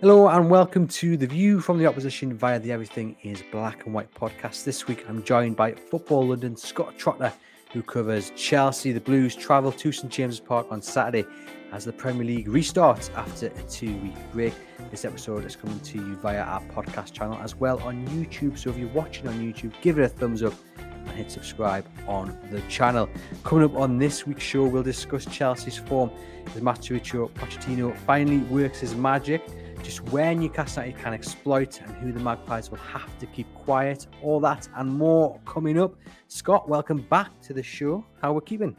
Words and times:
Hello 0.00 0.28
and 0.28 0.48
welcome 0.48 0.88
to 0.88 1.18
the 1.18 1.26
view 1.26 1.60
from 1.60 1.76
the 1.76 1.84
opposition 1.84 2.32
via 2.32 2.58
the 2.58 2.72
Everything 2.72 3.14
is 3.22 3.42
Black 3.52 3.84
and 3.84 3.92
White 3.92 4.10
podcast. 4.14 4.64
This 4.64 4.88
week 4.88 5.04
I'm 5.06 5.22
joined 5.22 5.56
by 5.56 5.72
Football 5.74 6.28
London 6.28 6.56
Scott 6.56 6.96
Trotter, 6.96 7.30
who 7.74 7.82
covers 7.82 8.32
Chelsea. 8.34 8.92
The 8.92 9.00
Blues 9.02 9.36
travel 9.36 9.70
to 9.72 9.92
St 9.92 10.10
James's 10.10 10.40
Park 10.40 10.68
on 10.70 10.80
Saturday 10.80 11.26
as 11.70 11.84
the 11.84 11.92
Premier 11.92 12.24
League 12.24 12.48
restarts 12.48 13.12
after 13.14 13.48
a 13.48 13.62
two 13.64 13.94
week 13.98 14.14
break. 14.32 14.54
This 14.90 15.04
episode 15.04 15.44
is 15.44 15.54
coming 15.54 15.78
to 15.80 15.98
you 15.98 16.16
via 16.16 16.44
our 16.44 16.62
podcast 16.68 17.12
channel 17.12 17.38
as 17.42 17.54
well 17.54 17.78
on 17.82 18.06
YouTube. 18.06 18.56
So 18.56 18.70
if 18.70 18.78
you're 18.78 18.88
watching 18.88 19.28
on 19.28 19.34
YouTube, 19.34 19.74
give 19.82 19.98
it 19.98 20.02
a 20.04 20.08
thumbs 20.08 20.42
up 20.42 20.54
and 20.78 21.10
hit 21.10 21.30
subscribe 21.30 21.84
on 22.08 22.38
the 22.50 22.62
channel. 22.70 23.06
Coming 23.44 23.64
up 23.66 23.76
on 23.76 23.98
this 23.98 24.26
week's 24.26 24.44
show, 24.44 24.64
we'll 24.64 24.82
discuss 24.82 25.26
Chelsea's 25.26 25.76
form 25.76 26.10
as 26.46 26.62
Mauricio 26.62 27.30
Pochettino 27.32 27.94
finally 28.06 28.38
works 28.38 28.80
his 28.80 28.94
magic 28.94 29.46
just 29.82 30.02
where 30.10 30.34
Newcastle 30.34 30.84
United 30.84 31.02
can 31.02 31.14
exploit 31.14 31.80
and 31.80 31.90
who 31.96 32.12
the 32.12 32.20
Magpies 32.20 32.70
will 32.70 32.78
have 32.78 33.18
to 33.18 33.26
keep 33.26 33.52
quiet. 33.54 34.06
All 34.22 34.40
that 34.40 34.68
and 34.76 34.88
more 34.88 35.40
coming 35.46 35.78
up. 35.78 35.94
Scott, 36.28 36.68
welcome 36.68 37.02
back 37.02 37.40
to 37.42 37.52
the 37.52 37.62
show. 37.62 38.04
How 38.20 38.30
are 38.30 38.34
we 38.34 38.40
keeping? 38.42 38.76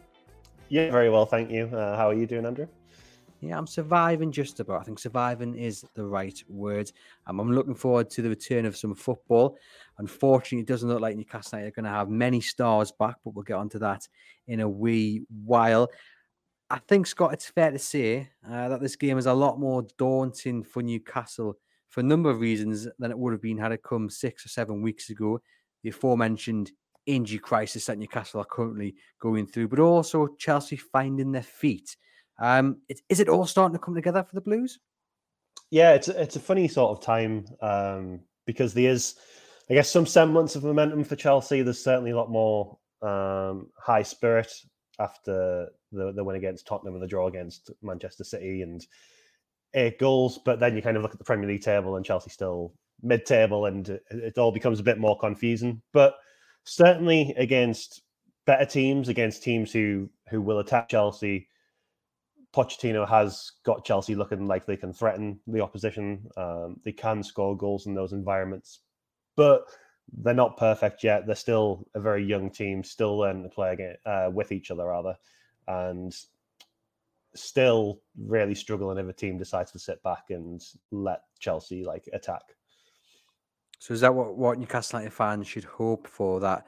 Yeah, 0.69 0.91
very 0.91 1.09
well, 1.09 1.25
thank 1.25 1.51
you. 1.51 1.65
Uh, 1.65 1.97
how 1.97 2.09
are 2.09 2.13
you 2.13 2.25
doing, 2.25 2.45
Andrew? 2.45 2.67
Yeah, 3.41 3.57
I'm 3.57 3.65
surviving 3.65 4.31
just 4.31 4.59
about. 4.59 4.81
I 4.81 4.83
think 4.83 4.99
surviving 4.99 5.55
is 5.55 5.83
the 5.95 6.05
right 6.05 6.41
word. 6.47 6.91
Um, 7.25 7.39
I'm 7.39 7.51
looking 7.51 7.73
forward 7.73 8.09
to 8.11 8.21
the 8.21 8.29
return 8.29 8.65
of 8.65 8.77
some 8.77 8.93
football. 8.93 9.57
Unfortunately, 9.97 10.61
it 10.61 10.67
doesn't 10.67 10.87
look 10.87 11.01
like 11.01 11.17
Newcastle 11.17 11.57
United 11.57 11.69
are 11.69 11.81
going 11.81 11.91
to 11.91 11.97
have 11.97 12.09
many 12.09 12.39
stars 12.39 12.91
back, 12.91 13.15
but 13.25 13.33
we'll 13.33 13.43
get 13.43 13.55
onto 13.55 13.79
that 13.79 14.07
in 14.47 14.59
a 14.59 14.69
wee 14.69 15.23
while. 15.43 15.89
I 16.71 16.79
think, 16.87 17.05
Scott, 17.05 17.33
it's 17.33 17.49
fair 17.49 17.69
to 17.69 17.77
say 17.77 18.29
uh, 18.49 18.69
that 18.69 18.79
this 18.79 18.95
game 18.95 19.17
is 19.17 19.25
a 19.25 19.33
lot 19.33 19.59
more 19.59 19.85
daunting 19.97 20.63
for 20.63 20.81
Newcastle 20.81 21.57
for 21.89 21.99
a 21.99 22.03
number 22.03 22.29
of 22.29 22.39
reasons 22.39 22.87
than 22.97 23.11
it 23.11 23.19
would 23.19 23.33
have 23.33 23.41
been 23.41 23.57
had 23.57 23.73
it 23.73 23.83
come 23.83 24.09
six 24.09 24.45
or 24.45 24.49
seven 24.49 24.81
weeks 24.81 25.09
ago. 25.09 25.41
The 25.83 25.89
aforementioned 25.89 26.71
injury 27.05 27.39
crisis 27.39 27.87
that 27.87 27.97
Newcastle 27.97 28.39
are 28.39 28.45
currently 28.45 28.95
going 29.19 29.47
through, 29.47 29.67
but 29.67 29.79
also 29.79 30.27
Chelsea 30.39 30.77
finding 30.77 31.33
their 31.33 31.43
feet. 31.43 31.97
Um, 32.39 32.77
it, 32.87 33.01
is 33.09 33.19
it 33.19 33.27
all 33.27 33.45
starting 33.45 33.75
to 33.75 33.83
come 33.83 33.95
together 33.95 34.23
for 34.23 34.35
the 34.35 34.41
Blues? 34.41 34.79
Yeah, 35.71 35.91
it's 35.91 36.07
it's 36.07 36.37
a 36.37 36.39
funny 36.39 36.69
sort 36.69 36.97
of 36.97 37.03
time 37.03 37.47
um, 37.61 38.21
because 38.45 38.73
there 38.73 38.91
is, 38.91 39.15
I 39.69 39.73
guess, 39.73 39.89
some 39.89 40.05
semblance 40.05 40.55
of 40.55 40.63
momentum 40.63 41.03
for 41.03 41.17
Chelsea. 41.17 41.63
There's 41.63 41.83
certainly 41.83 42.11
a 42.11 42.17
lot 42.17 42.31
more 42.31 42.77
um, 43.01 43.67
high 43.77 44.03
spirit 44.03 44.53
after 45.01 45.69
the, 45.91 46.11
the 46.13 46.23
win 46.23 46.35
against 46.35 46.67
Tottenham 46.67 46.93
and 46.93 47.03
the 47.03 47.07
draw 47.07 47.27
against 47.27 47.71
Manchester 47.81 48.23
City 48.23 48.61
and 48.61 48.85
eight 49.73 49.99
goals. 49.99 50.39
But 50.43 50.59
then 50.59 50.75
you 50.75 50.81
kind 50.81 50.97
of 50.97 51.03
look 51.03 51.13
at 51.13 51.17
the 51.17 51.25
Premier 51.25 51.47
League 51.47 51.63
table 51.63 51.95
and 51.95 52.05
Chelsea 52.05 52.29
still 52.29 52.73
mid 53.01 53.25
table 53.25 53.65
and 53.65 53.89
it, 53.89 54.03
it 54.11 54.37
all 54.37 54.51
becomes 54.51 54.79
a 54.79 54.83
bit 54.83 54.99
more 54.99 55.17
confusing. 55.17 55.81
But 55.93 56.15
certainly 56.63 57.33
against 57.37 58.01
better 58.45 58.65
teams, 58.65 59.09
against 59.09 59.43
teams 59.43 59.71
who 59.71 60.09
who 60.29 60.41
will 60.41 60.59
attack 60.59 60.89
Chelsea, 60.89 61.47
Pochettino 62.53 63.07
has 63.07 63.51
got 63.65 63.85
Chelsea 63.85 64.15
looking 64.15 64.47
like 64.47 64.65
they 64.65 64.77
can 64.77 64.93
threaten 64.93 65.39
the 65.47 65.61
opposition. 65.61 66.27
Um, 66.37 66.79
they 66.83 66.91
can 66.91 67.23
score 67.23 67.57
goals 67.57 67.85
in 67.87 67.93
those 67.93 68.13
environments, 68.13 68.79
but 69.35 69.63
they're 70.23 70.33
not 70.33 70.57
perfect 70.57 71.03
yet. 71.03 71.25
They're 71.25 71.35
still 71.35 71.87
a 71.95 71.99
very 71.99 72.23
young 72.23 72.49
team, 72.49 72.83
still 72.83 73.17
learning 73.17 73.43
to 73.43 73.49
play 73.49 73.73
again, 73.73 73.95
uh, 74.05 74.29
with 74.31 74.51
each 74.51 74.71
other, 74.71 74.85
rather, 74.85 75.15
and 75.67 76.13
still 77.33 78.01
really 78.17 78.55
struggling 78.55 78.97
if 78.97 79.07
a 79.07 79.13
team 79.13 79.37
decides 79.37 79.71
to 79.71 79.79
sit 79.79 80.03
back 80.03 80.25
and 80.29 80.61
let 80.91 81.21
Chelsea 81.39 81.83
like 81.83 82.09
attack. 82.13 82.41
So 83.79 83.93
is 83.93 84.01
that 84.01 84.13
what, 84.13 84.37
what 84.37 84.59
Newcastle 84.59 84.99
United 84.99 85.15
fans 85.15 85.47
should 85.47 85.63
hope 85.63 86.07
for? 86.07 86.39
That 86.39 86.65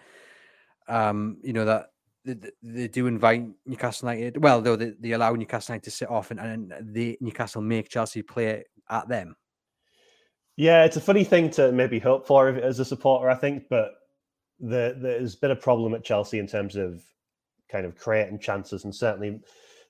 um, 0.88 1.38
you 1.44 1.54
know 1.54 1.66
that 1.66 1.90
they, 2.26 2.88
do 2.88 3.08
invite 3.08 3.46
Newcastle 3.66 4.10
United. 4.10 4.42
Well, 4.42 4.62
though 4.62 4.76
they, 4.76 4.94
they 5.00 5.12
allow 5.12 5.34
Newcastle 5.34 5.74
United 5.74 5.86
to 5.86 5.92
sit 5.92 6.10
off, 6.10 6.32
and, 6.32 6.40
and 6.40 6.74
the 6.82 7.18
Newcastle 7.22 7.62
make 7.62 7.90
Chelsea 7.90 8.22
play 8.22 8.64
at 8.90 9.08
them. 9.08 9.36
Yeah, 10.56 10.86
it's 10.86 10.98
a 10.98 11.02
funny 11.02 11.24
thing 11.24 11.50
to 11.52 11.72
maybe 11.72 12.00
hope 12.00 12.28
for 12.28 12.50
as 12.50 12.80
a 12.80 12.86
supporter, 12.86 13.30
I 13.30 13.36
think, 13.36 13.66
but 13.70 13.94
the, 14.60 14.96
there's 15.00 15.36
been 15.36 15.52
a 15.52 15.56
problem 15.56 15.94
at 15.94 16.04
Chelsea 16.04 16.40
in 16.40 16.48
terms 16.48 16.76
of 16.76 17.04
kind 17.70 17.86
of 17.86 17.98
creating 17.98 18.40
chances 18.40 18.84
and 18.84 18.94
certainly 18.94 19.42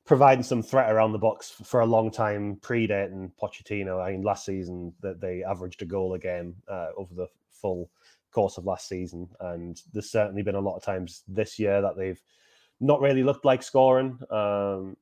providing 0.05 0.43
some 0.43 0.63
threat 0.63 0.91
around 0.91 1.11
the 1.11 1.19
box 1.19 1.49
for 1.63 1.81
a 1.81 1.85
long 1.85 2.11
time, 2.11 2.57
predating 2.61 3.31
Pochettino. 3.41 4.01
I 4.01 4.11
mean, 4.11 4.21
last 4.21 4.45
season 4.45 4.93
that 5.01 5.19
they 5.19 5.43
averaged 5.43 5.81
a 5.81 5.85
goal 5.85 6.13
a 6.13 6.19
game 6.19 6.55
uh, 6.67 6.87
over 6.97 7.13
the 7.13 7.27
full 7.51 7.89
course 8.31 8.57
of 8.57 8.65
last 8.65 8.87
season, 8.87 9.29
and 9.41 9.81
there's 9.93 10.11
certainly 10.11 10.41
been 10.41 10.55
a 10.55 10.61
lot 10.61 10.75
of 10.75 10.83
times 10.83 11.23
this 11.27 11.59
year 11.59 11.81
that 11.81 11.97
they've 11.97 12.21
not 12.79 13.01
really 13.01 13.23
looked 13.23 13.45
like 13.45 13.63
scoring. 13.63 14.17
Um, 14.29 14.97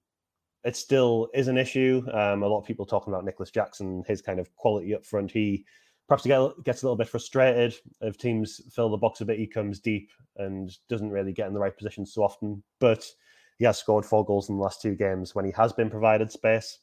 it 0.64 0.76
still 0.76 1.30
is 1.34 1.48
an 1.48 1.58
issue. 1.58 2.04
Um, 2.14 2.44
a 2.44 2.48
lot 2.48 2.60
of 2.60 2.66
people 2.66 2.86
talking 2.86 3.14
about 3.14 3.26
Nicolas 3.26 3.52
Jackson, 3.52 4.04
his 4.08 4.22
kind 4.22 4.40
of 4.40 4.54
quality 4.56 4.94
up 4.94 5.06
front. 5.06 5.32
He 5.32 5.66
perhaps 6.08 6.26
get, 6.26 6.64
gets 6.64 6.84
a 6.84 6.86
little 6.86 6.98
bit 6.98 7.08
frustrated 7.08 7.76
if 8.02 8.18
teams 8.18 8.62
fill 8.72 8.90
the 8.90 8.98
box 8.98 9.22
a 9.22 9.26
bit. 9.26 9.40
He 9.40 9.48
comes 9.48 9.80
deep 9.80 10.12
and 10.38 10.72
doesn't 10.88 11.10
really 11.10 11.34
get 11.34 11.48
in 11.48 11.54
the 11.54 11.60
right 11.60 11.76
position 11.76 12.06
so 12.06 12.24
often. 12.24 12.62
But 12.80 13.10
he 13.58 13.66
has 13.66 13.78
scored 13.78 14.06
four 14.06 14.26
goals 14.26 14.50
in 14.50 14.58
the 14.58 14.62
last 14.62 14.82
two 14.82 14.96
games 14.96 15.34
when 15.34 15.46
he 15.46 15.52
has 15.52 15.74
been 15.74 15.90
provided 15.90 16.32
space. 16.32 16.80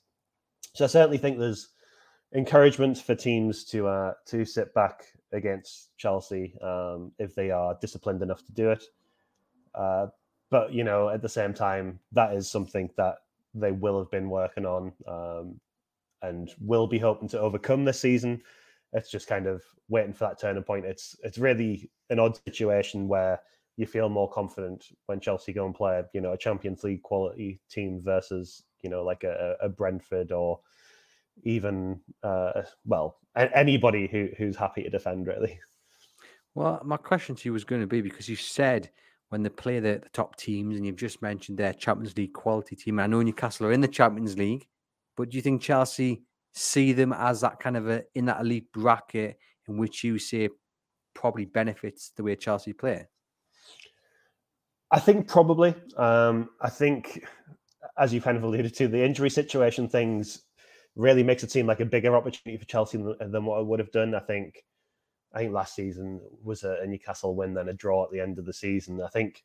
So 0.75 0.84
I 0.84 0.89
certainly 0.89 1.19
think 1.19 1.39
there's 1.39 1.69
encouragement 2.34 2.99
for 2.99 3.15
teams 3.15 3.65
to 3.66 3.87
uh, 3.87 4.12
to 4.27 4.45
sit 4.45 4.75
back 4.75 5.05
against 5.33 5.97
Chelsea 5.97 6.55
um, 6.62 7.12
if 7.19 7.34
they 7.34 7.50
are 7.50 7.77
disciplined 7.81 8.22
enough 8.22 8.45
to 8.45 8.53
do 8.53 8.71
it. 8.71 8.84
Uh, 9.75 10.06
but 10.50 10.72
you 10.72 10.84
know, 10.84 11.09
at 11.10 11.22
the 11.22 11.28
same 11.28 11.55
time, 11.55 11.99
that 12.12 12.33
is 12.33 12.50
something 12.50 12.91
that 12.97 13.16
they 13.54 13.72
will 13.72 13.98
have 13.98 14.10
been 14.10 14.31
working 14.31 14.66
on 14.66 14.92
um, 15.06 15.60
and 16.22 16.50
will 16.60 16.86
be 16.86 16.98
hoping 16.98 17.28
to 17.28 17.41
overcome 17.41 17.84
this 17.84 18.00
season. 18.00 18.42
It's 18.92 19.10
just 19.10 19.26
kind 19.26 19.47
of 19.47 19.62
waiting 19.88 20.12
for 20.12 20.25
that 20.28 20.41
turning 20.41 20.62
point. 20.62 20.86
It's 20.86 21.16
it's 21.22 21.38
really 21.38 21.91
an 22.10 22.19
odd 22.19 22.38
situation 22.47 23.09
where 23.09 23.41
you 23.78 23.86
feel 23.86 24.09
more 24.09 24.28
confident 24.31 24.86
when 25.06 25.20
Chelsea 25.20 25.53
go 25.53 25.64
and 25.64 25.75
play, 25.75 26.03
you 26.12 26.20
know, 26.20 26.32
a 26.32 26.38
Champions 26.38 26.82
League 26.82 27.03
quality 27.03 27.60
team 27.70 28.00
versus, 28.03 28.64
you 28.82 28.91
know, 28.91 29.04
like 29.04 29.22
a, 29.22 29.54
a 29.62 29.69
Brentford 29.69 30.32
or 30.32 30.59
even, 31.44 32.00
uh, 32.25 32.62
well, 32.84 33.19
anybody 33.36 34.09
who, 34.09 34.30
who's 34.36 34.56
happy 34.56 34.82
to 34.82 34.91
defend, 34.91 35.28
really. 35.28 35.60
Well, 36.56 36.82
my 36.84 36.97
question 36.97 37.36
to 37.36 37.48
you 37.48 37.53
was 37.53 37.62
going 37.62 37.80
to 37.80 37.86
be 37.86 38.00
because 38.00 38.28
you 38.28 38.34
said 38.34 38.91
when 39.28 39.43
they 39.43 39.49
play 39.49 39.81
the, 39.81 40.00
the 40.03 40.09
top 40.12 40.37
teams, 40.37 40.77
and 40.77 40.87
you've 40.87 40.97
just 40.97 41.21
mentioned 41.22 41.59
their 41.59 41.72
Champions 41.72 42.16
League 42.16 42.33
quality 42.33 42.77
team. 42.77 42.99
I 42.99 43.06
know 43.06 43.22
Newcastle 43.22 43.66
are 43.66 43.72
in 43.72 43.81
the 43.81 43.89
Champions 43.89 44.37
League, 44.39 44.66
but 45.16 45.31
do 45.31 45.37
you 45.37 45.43
think 45.43 45.62
Chelsea 45.62 46.22
see 46.55 46.93
them 46.93 47.12
as 47.12 47.43
that 47.43 47.61
kind 47.61 47.77
of 47.77 47.89
a 47.89 48.03
in 48.15 48.25
that 48.25 48.41
elite 48.41 48.72
bracket 48.72 49.39
in 49.69 49.77
which 49.77 50.03
you 50.03 50.19
say 50.19 50.49
probably 51.15 51.44
benefits 51.44 52.12
the 52.16 52.22
way 52.22 52.37
Chelsea 52.37 52.72
play? 52.72 53.06
I 54.91 54.99
think 54.99 55.28
probably. 55.28 55.75
Um, 55.97 56.50
I 56.60 56.71
think, 56.71 57.25
as 57.99 58.15
you 58.15 58.21
kind 58.21 58.39
of 58.39 58.43
alluded 58.43 58.75
to, 58.77 58.89
the 58.89 59.05
injury 59.05 59.28
situation 59.28 59.89
things 59.89 60.43
really 60.97 61.22
makes 61.22 61.45
it 61.45 61.50
seem 61.50 61.66
like 61.66 61.81
a 61.81 61.84
bigger 61.84 62.16
opportunity 62.16 62.59
for 62.59 62.65
Chelsea 62.65 62.97
than, 62.97 63.31
than 63.31 63.45
what 63.45 63.59
I 63.59 63.62
would 63.62 63.78
have 63.78 63.93
done. 63.93 64.15
I 64.15 64.21
think 64.21 64.65
I 65.33 65.41
think 65.41 65.53
last 65.53 65.75
season 65.75 66.21
was 66.43 66.65
a, 66.65 66.84
Newcastle 66.87 67.34
win, 67.34 67.55
then 67.55 67.69
a 67.69 67.72
draw 67.72 68.05
at 68.05 68.11
the 68.11 68.21
end 68.21 68.39
of 68.39 68.47
the 68.47 68.53
season. 68.53 69.00
I 69.03 69.09
think 69.09 69.44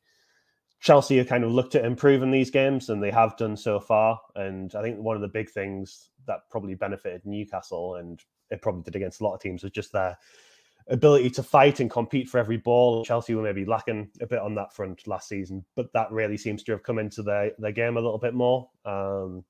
Chelsea 0.80 1.18
have 1.18 1.28
kind 1.28 1.44
of 1.44 1.52
looked 1.52 1.74
at 1.74 1.84
improving 1.84 2.30
these 2.30 2.50
games, 2.50 2.88
and 2.88 3.02
they 3.02 3.10
have 3.10 3.36
done 3.36 3.56
so 3.56 3.80
far. 3.80 4.20
And 4.34 4.74
I 4.74 4.82
think 4.82 4.98
one 4.98 5.16
of 5.16 5.22
the 5.22 5.28
big 5.28 5.50
things 5.50 6.10
that 6.26 6.48
probably 6.50 6.74
benefited 6.74 7.22
Newcastle, 7.24 7.96
and 7.96 8.20
it 8.50 8.62
probably 8.62 8.82
did 8.82 8.96
against 8.96 9.20
a 9.20 9.24
lot 9.24 9.34
of 9.34 9.40
teams, 9.40 9.62
was 9.62 9.72
just 9.72 9.92
their 9.92 10.16
ability 10.88 11.30
to 11.30 11.42
fight 11.42 11.80
and 11.80 11.90
compete 11.90 12.28
for 12.28 12.38
every 12.38 12.58
ball. 12.58 13.04
Chelsea 13.04 13.34
were 13.34 13.42
maybe 13.42 13.64
lacking 13.64 14.10
a 14.20 14.26
bit 14.26 14.40
on 14.40 14.54
that 14.54 14.74
front 14.74 15.06
last 15.06 15.28
season, 15.28 15.64
but 15.74 15.92
that 15.94 16.10
really 16.12 16.36
seems 16.36 16.62
to 16.62 16.72
have 16.72 16.82
come 16.82 16.98
into 16.98 17.22
their, 17.22 17.52
their 17.58 17.72
game 17.72 17.96
a 17.96 18.00
little 18.00 18.18
bit 18.18 18.34
more. 18.34 18.68
Um, 18.84 19.44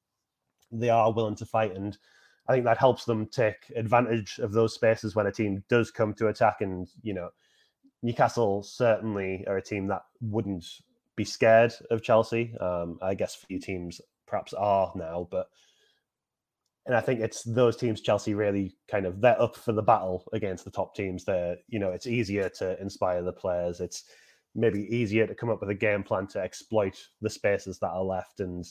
they 0.71 0.91
are 0.91 1.13
willing 1.13 1.37
to 1.37 1.47
fight 1.47 1.75
and 1.77 1.99
I 2.47 2.53
think 2.53 2.65
that 2.67 2.79
helps 2.79 3.05
them 3.05 3.27
take 3.27 3.73
advantage 3.75 4.39
of 4.39 4.53
those 4.53 4.75
spaces 4.75 5.15
when 5.15 5.27
a 5.27 5.33
team 5.33 5.65
does 5.69 5.91
come 5.91 6.13
to 6.15 6.29
attack. 6.29 6.61
And, 6.61 6.89
you 7.03 7.15
know, 7.15 7.31
Newcastle 8.03 8.63
certainly 8.63 9.45
are 9.47 9.57
a 9.57 9.63
team 9.63 9.87
that 9.89 10.03
wouldn't 10.21 10.67
be 11.17 11.25
scared 11.25 11.73
of 11.91 12.03
Chelsea. 12.03 12.55
Um, 12.59 12.99
I 13.01 13.15
guess 13.15 13.35
few 13.35 13.59
teams 13.59 14.01
perhaps 14.27 14.53
are 14.53 14.93
now, 14.95 15.29
but 15.31 15.49
and 16.87 16.95
I 16.95 17.01
think 17.01 17.21
it's 17.21 17.43
those 17.45 17.77
teams 17.77 18.03
Chelsea 18.03 18.35
really 18.35 18.77
kind 18.91 19.07
of 19.07 19.21
they're 19.21 19.41
up 19.41 19.57
for 19.57 19.73
the 19.73 19.83
battle 19.83 20.25
against 20.33 20.65
the 20.65 20.71
top 20.71 20.95
teams. 20.95 21.25
They're 21.25 21.57
you 21.69 21.79
know 21.79 21.91
it's 21.91 22.07
easier 22.07 22.49
to 22.59 22.81
inspire 22.81 23.23
the 23.23 23.33
players. 23.33 23.81
It's 23.81 24.05
maybe 24.55 24.83
easier 24.95 25.27
to 25.27 25.35
come 25.35 25.51
up 25.51 25.61
with 25.61 25.71
a 25.71 25.75
game 25.75 26.03
plan 26.03 26.27
to 26.29 26.41
exploit 26.41 27.09
the 27.23 27.31
spaces 27.31 27.79
that 27.79 27.89
are 27.89 28.05
left. 28.05 28.41
And 28.41 28.65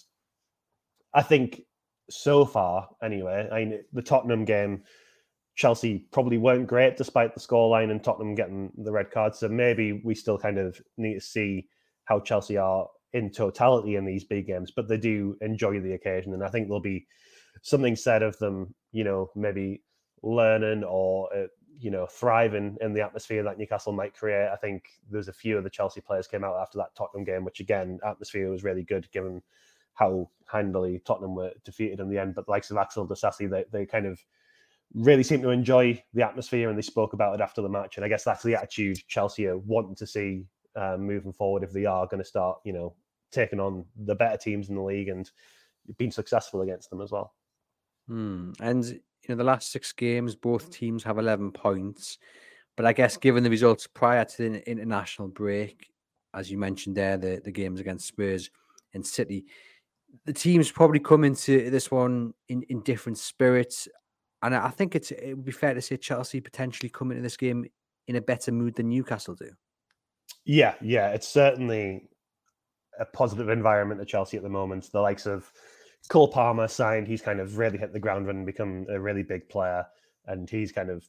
I 1.14 1.22
think 1.24 1.62
so 2.09 2.45
far, 2.45 2.89
anyway. 3.01 3.47
I 3.51 3.59
mean, 3.59 3.83
the 3.94 4.01
Tottenham 4.01 4.45
game 4.45 4.83
Chelsea 5.55 6.07
probably 6.11 6.38
weren't 6.38 6.67
great 6.67 6.97
despite 6.97 7.33
the 7.33 7.39
scoreline 7.39 7.91
and 7.91 8.03
Tottenham 8.03 8.35
getting 8.35 8.71
the 8.77 8.91
red 8.91 9.11
card. 9.11 9.35
So 9.35 9.47
maybe 9.47 10.01
we 10.03 10.15
still 10.15 10.38
kind 10.38 10.57
of 10.57 10.81
need 10.97 11.15
to 11.15 11.21
see 11.21 11.67
how 12.05 12.19
Chelsea 12.19 12.57
are 12.57 12.88
in 13.13 13.29
totality 13.29 13.95
in 13.95 14.05
these 14.05 14.23
big 14.23 14.47
games, 14.47 14.71
but 14.75 14.88
they 14.88 14.97
do 14.97 15.38
enjoy 15.41 15.79
the 15.79 15.94
occasion. 15.94 16.33
And 16.33 16.44
I 16.44 16.50
think 16.50 16.67
there'll 16.67 16.81
be 16.81 17.05
something 17.61 17.95
said 17.95 18.23
of 18.23 18.38
them, 18.39 18.73
you 18.91 19.03
know, 19.03 19.29
maybe 19.35 19.83
learning 20.23 20.83
or, 20.83 21.29
uh, 21.35 21.47
you 21.77 21.91
know, 21.91 22.07
thriving 22.07 22.77
in 22.81 22.94
the 22.94 23.01
atmosphere 23.01 23.44
that 23.44 23.59
Newcastle 23.59 23.94
might 23.94 24.15
create. 24.15 24.50
I 24.51 24.55
think 24.55 24.85
there's 25.09 25.27
a 25.27 25.33
few 25.33 25.57
of 25.57 25.63
the 25.63 25.69
Chelsea 25.69 26.01
players 26.01 26.27
came 26.27 26.44
out 26.44 26.59
after 26.59 26.79
that 26.79 26.95
Tottenham 26.95 27.25
game, 27.25 27.45
which 27.45 27.59
again, 27.59 28.00
atmosphere 28.03 28.50
was 28.50 28.63
really 28.63 28.83
good 28.83 29.07
given 29.11 29.44
how 29.95 30.30
handily 30.51 31.01
Tottenham 31.06 31.36
were 31.36 31.51
defeated 31.63 32.00
in 32.00 32.10
the 32.10 32.18
end. 32.18 32.36
But 32.36 32.45
the 32.45 32.51
likes 32.51 32.72
of 32.72 32.78
Axel 32.78 33.07
Disasi, 33.07 33.50
they, 33.50 33.66
they 33.72 33.86
kind 33.86 34.06
of 34.06 34.19
really 34.94 35.24
seemed 35.24 35.44
to 35.44 35.50
enjoy 35.50 36.01
the 36.13 36.25
atmosphere 36.25 36.69
and 36.69 36.78
they 36.78 36.84
spoke 36.84 37.13
about 37.13 37.36
it 37.36 37.42
after 37.42 37.62
the 37.62 37.69
match. 37.69 37.98
And 37.98 38.06
I 38.06 38.10
guess 38.10 38.24
that's 38.24 38.44
the 38.44 38.56
attitude 38.56 39.00
Chelsea 39.07 39.48
are 39.48 39.57
wanting 39.57 39.95
to 39.95 40.07
see 40.07 40.45
um, 40.75 41.06
moving 41.06 41.34
forward 41.34 41.63
if 41.63 41.72
they 41.72 41.86
are 41.86 42.07
going 42.07 42.22
to 42.22 42.28
start, 42.28 42.60
you 42.63 42.74
know, 42.74 42.95
taking 43.31 43.60
on 43.60 43.86
the 44.06 44.16
better 44.16 44.38
teams 44.38 44.69
in 44.69 44.75
the 44.75 44.81
league 44.81 45.10
and 45.10 45.30
being 45.98 46.12
successful 46.12 46.62
against 46.62 46.89
them 46.89 47.01
as 47.01 47.12
well. 47.12 47.34
Hmm. 48.07 48.51
And 48.60 48.86
you 48.86 49.00
know, 49.30 49.36
the 49.36 49.44
last 49.44 49.72
six 49.72 49.92
games, 49.94 50.36
both 50.36 50.69
teams 50.69 51.04
have 51.04 51.18
eleven 51.18 51.51
points. 51.51 52.18
But 52.75 52.86
I 52.86 52.94
guess 52.94 53.18
given 53.18 53.44
the 53.44 53.50
results 53.50 53.88
prior 53.88 54.25
to 54.25 54.38
the 54.38 54.69
international 54.69 55.28
break, 55.28 55.92
as 56.34 56.51
you 56.51 56.57
mentioned 56.57 56.98
there, 56.98 57.18
the, 57.18 57.42
the 57.44 57.51
games 57.51 57.80
against 57.80 58.07
Spurs 58.07 58.50
and 58.94 59.06
City, 59.06 59.46
the 60.25 60.33
teams 60.33 60.71
probably 60.71 61.00
come 61.00 61.24
into 61.24 61.69
this 61.69 61.92
one 61.92 62.33
in, 62.50 62.63
in 62.63 62.81
different 62.81 63.18
spirits. 63.18 63.88
And 64.42 64.56
I 64.56 64.69
think 64.69 64.95
it's 64.95 65.12
it 65.12 65.33
would 65.36 65.45
be 65.45 65.51
fair 65.51 65.74
to 65.74 65.81
say 65.81 65.98
Chelsea 65.98 66.42
potentially 66.42 66.89
come 66.89 67.12
into 67.12 67.24
this 67.24 67.38
game 67.38 67.65
in 68.07 68.18
a 68.18 68.21
better 68.21 68.51
mood 68.51 68.75
than 68.75 68.89
Newcastle 68.89 69.36
do. 69.36 69.50
Yeah, 70.45 70.75
yeah, 70.81 71.10
it's 71.10 71.27
certainly 71.27 72.10
a 73.00 73.06
positive 73.06 73.50
environment 73.50 74.01
at 74.01 74.07
Chelsea 74.07 74.38
at 74.38 74.44
the 74.44 74.50
moment. 74.50 74.92
The 74.92 75.00
likes 75.00 75.25
of 75.25 75.51
Cole 76.10 76.27
Palmer 76.27 76.68
signed, 76.68 77.07
he's 77.07 77.21
kind 77.21 77.39
of 77.39 77.57
really 77.57 77.77
hit 77.77 77.94
the 77.94 78.00
ground 78.00 78.27
running, 78.27 78.45
become 78.45 78.86
a 78.89 79.00
really 79.00 79.24
big 79.24 79.48
player, 79.48 79.86
and 80.27 80.50
he's 80.50 80.71
kind 80.71 80.89
of, 80.89 81.07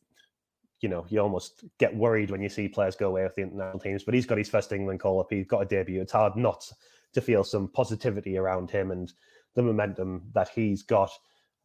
you 0.81 0.89
know, 0.89 1.05
you 1.09 1.19
almost 1.19 1.65
get 1.79 1.95
worried 1.95 2.31
when 2.31 2.43
you 2.43 2.49
see 2.49 2.69
players 2.69 2.95
go 2.95 3.09
away 3.09 3.25
with 3.25 3.35
the 3.35 3.43
international 3.43 3.81
teams. 3.81 4.05
But 4.05 4.15
he's 4.15 4.27
got 4.27 4.39
his 4.39 4.49
first 4.49 4.73
England 4.73 5.01
call 5.01 5.21
up. 5.21 5.27
He's 5.31 5.47
got 5.47 5.63
a 5.63 5.67
debut. 5.67 6.01
It's 6.01 6.13
hard 6.13 6.37
not 6.37 6.71
to 7.15 7.21
feel 7.21 7.45
some 7.45 7.69
positivity 7.69 8.37
around 8.37 8.71
him 8.71 8.91
and 8.91 9.13
the 9.55 9.63
momentum 9.63 10.23
that 10.35 10.49
he's 10.49 10.83
got. 10.83 11.11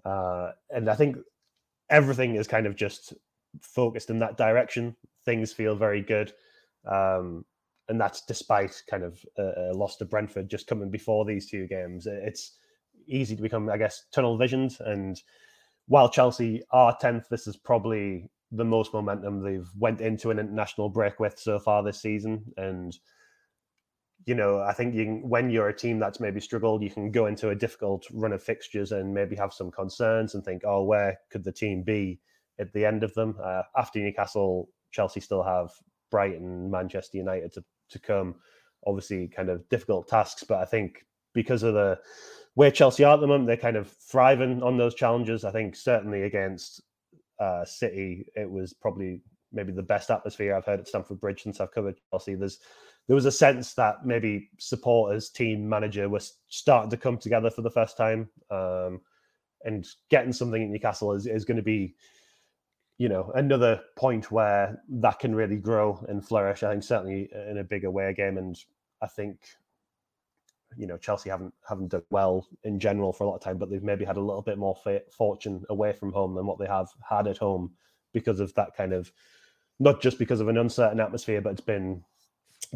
Uh, 0.05 0.51
and 0.69 0.89
I 0.89 0.95
think 0.95 1.17
everything 1.89 2.35
is 2.35 2.47
kind 2.47 2.65
of 2.65 2.75
just 2.75 3.13
focused 3.61 4.09
in 4.09 4.19
that 4.19 4.37
direction. 4.37 4.95
Things 5.25 5.51
feel 5.51 5.75
very 5.75 6.01
good. 6.01 6.31
Um, 6.89 7.45
and 7.89 7.99
that's 7.99 8.21
despite 8.21 8.81
kind 8.89 9.03
of 9.03 9.19
a, 9.37 9.71
a, 9.71 9.73
loss 9.73 9.97
to 9.97 10.05
Brentford 10.05 10.49
just 10.49 10.67
coming 10.67 10.91
before 10.91 11.25
these 11.25 11.49
two 11.49 11.67
games. 11.67 12.05
It's 12.07 12.57
easy 13.07 13.35
to 13.35 13.41
become, 13.41 13.67
I 13.69 13.77
guess, 13.77 14.05
tunnel 14.13 14.37
visioned. 14.37 14.77
And 14.79 15.19
while 15.87 16.09
Chelsea 16.09 16.61
are 16.71 16.95
tenth, 17.01 17.27
this 17.29 17.47
is 17.47 17.57
probably 17.57 18.29
the 18.51 18.63
most 18.63 18.93
momentum 18.93 19.41
they've 19.41 19.69
went 19.77 20.01
into 20.01 20.29
an 20.29 20.39
international 20.39 20.89
break 20.89 21.19
with 21.19 21.37
so 21.39 21.57
far 21.57 21.83
this 21.83 22.01
season. 22.01 22.43
And 22.57 22.95
you 24.25 24.35
know, 24.35 24.59
I 24.59 24.73
think 24.73 24.93
you 24.93 25.05
can, 25.05 25.29
when 25.29 25.49
you're 25.49 25.69
a 25.69 25.75
team 25.75 25.99
that's 25.99 26.19
maybe 26.19 26.39
struggled, 26.39 26.83
you 26.83 26.89
can 26.89 27.11
go 27.11 27.25
into 27.25 27.49
a 27.49 27.55
difficult 27.55 28.05
run 28.11 28.33
of 28.33 28.43
fixtures 28.43 28.91
and 28.91 29.13
maybe 29.13 29.35
have 29.35 29.53
some 29.53 29.71
concerns 29.71 30.35
and 30.35 30.43
think, 30.43 30.63
oh, 30.65 30.83
where 30.83 31.19
could 31.31 31.43
the 31.43 31.51
team 31.51 31.83
be 31.83 32.19
at 32.59 32.71
the 32.73 32.85
end 32.85 33.03
of 33.03 33.13
them? 33.13 33.37
Uh, 33.43 33.63
after 33.77 33.99
Newcastle, 33.99 34.69
Chelsea 34.91 35.19
still 35.19 35.43
have 35.43 35.71
Brighton, 36.11 36.69
Manchester 36.69 37.17
United 37.17 37.53
to 37.53 37.63
to 37.89 37.99
come. 37.99 38.35
Obviously, 38.85 39.27
kind 39.27 39.49
of 39.49 39.67
difficult 39.69 40.07
tasks, 40.07 40.43
but 40.43 40.59
I 40.59 40.65
think 40.65 41.05
because 41.33 41.63
of 41.63 41.73
the 41.73 41.99
where 42.55 42.71
Chelsea 42.71 43.03
are 43.03 43.13
at 43.13 43.21
the 43.21 43.27
moment, 43.27 43.47
they're 43.47 43.57
kind 43.57 43.77
of 43.77 43.89
thriving 43.89 44.61
on 44.63 44.77
those 44.77 44.95
challenges. 44.95 45.43
I 45.43 45.51
think 45.51 45.75
certainly 45.75 46.23
against 46.23 46.81
uh, 47.39 47.65
City, 47.65 48.25
it 48.35 48.49
was 48.49 48.73
probably 48.73 49.21
maybe 49.51 49.71
the 49.71 49.83
best 49.83 50.11
atmosphere 50.11 50.55
I've 50.55 50.65
heard 50.65 50.79
at 50.79 50.87
Stamford 50.87 51.19
Bridge 51.19 51.43
since 51.43 51.59
I've 51.59 51.71
covered 51.71 51.99
Chelsea. 52.11 52.35
There's 52.35 52.59
there 53.09 53.15
was 53.15 53.25
a 53.25 53.31
sense 53.31 53.73
that 53.73 54.05
maybe 54.05 54.51
supporters, 54.59 55.31
team 55.31 55.67
manager 55.67 56.07
were 56.07 56.21
starting 56.47 56.91
to 56.91 56.95
come 56.95 57.17
together 57.17 57.49
for 57.49 57.63
the 57.63 57.71
first 57.71 57.97
time, 57.97 58.29
um, 58.51 59.01
and 59.65 59.87
getting 60.11 60.31
something 60.31 60.61
in 60.61 60.71
Newcastle 60.71 61.13
is, 61.13 61.25
is 61.25 61.43
going 61.43 61.57
to 61.57 61.63
be 61.63 61.95
you 62.99 63.09
know, 63.09 63.31
another 63.33 63.81
point 63.95 64.29
where 64.29 64.79
that 64.89 65.17
can 65.19 65.33
really 65.33 65.55
grow 65.55 66.05
and 66.07 66.23
flourish. 66.23 66.61
I 66.61 66.71
think 66.71 66.83
certainly 66.83 67.29
in 67.49 67.57
a 67.57 67.63
bigger 67.63 67.89
way 67.89 68.13
game, 68.13 68.37
and 68.37 68.55
I 69.01 69.07
think 69.07 69.39
you 70.77 70.85
know 70.85 70.97
Chelsea 70.97 71.31
haven't 71.31 71.53
haven't 71.67 71.87
done 71.87 72.03
well 72.11 72.45
in 72.63 72.79
general 72.79 73.11
for 73.11 73.23
a 73.23 73.27
lot 73.27 73.37
of 73.37 73.41
time, 73.41 73.57
but 73.57 73.71
they've 73.71 73.81
maybe 73.81 74.05
had 74.05 74.17
a 74.17 74.21
little 74.21 74.43
bit 74.43 74.59
more 74.59 74.77
fortune 75.09 75.63
away 75.69 75.93
from 75.93 76.11
home 76.11 76.35
than 76.35 76.45
what 76.45 76.59
they 76.59 76.67
have 76.67 76.89
had 77.09 77.25
at 77.25 77.37
home 77.37 77.71
because 78.13 78.39
of 78.39 78.53
that 78.53 78.75
kind 78.77 78.93
of 78.93 79.11
not 79.79 79.99
just 79.99 80.19
because 80.19 80.41
of 80.41 80.49
an 80.49 80.57
uncertain 80.57 80.99
atmosphere, 80.99 81.41
but 81.41 81.53
it's 81.53 81.61
been 81.61 82.03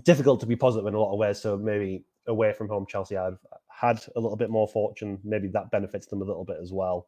difficult 0.03 0.39
to 0.39 0.45
be 0.45 0.55
positive 0.55 0.87
in 0.87 0.93
a 0.93 0.99
lot 0.99 1.13
of 1.13 1.19
ways. 1.19 1.41
So 1.41 1.57
maybe 1.57 2.05
away 2.27 2.53
from 2.53 2.69
home, 2.69 2.85
Chelsea 2.87 3.15
have 3.15 3.37
had 3.69 4.01
a 4.15 4.19
little 4.19 4.37
bit 4.37 4.49
more 4.49 4.67
fortune. 4.67 5.19
Maybe 5.23 5.47
that 5.49 5.71
benefits 5.71 6.07
them 6.07 6.21
a 6.21 6.25
little 6.25 6.45
bit 6.45 6.57
as 6.61 6.71
well 6.71 7.07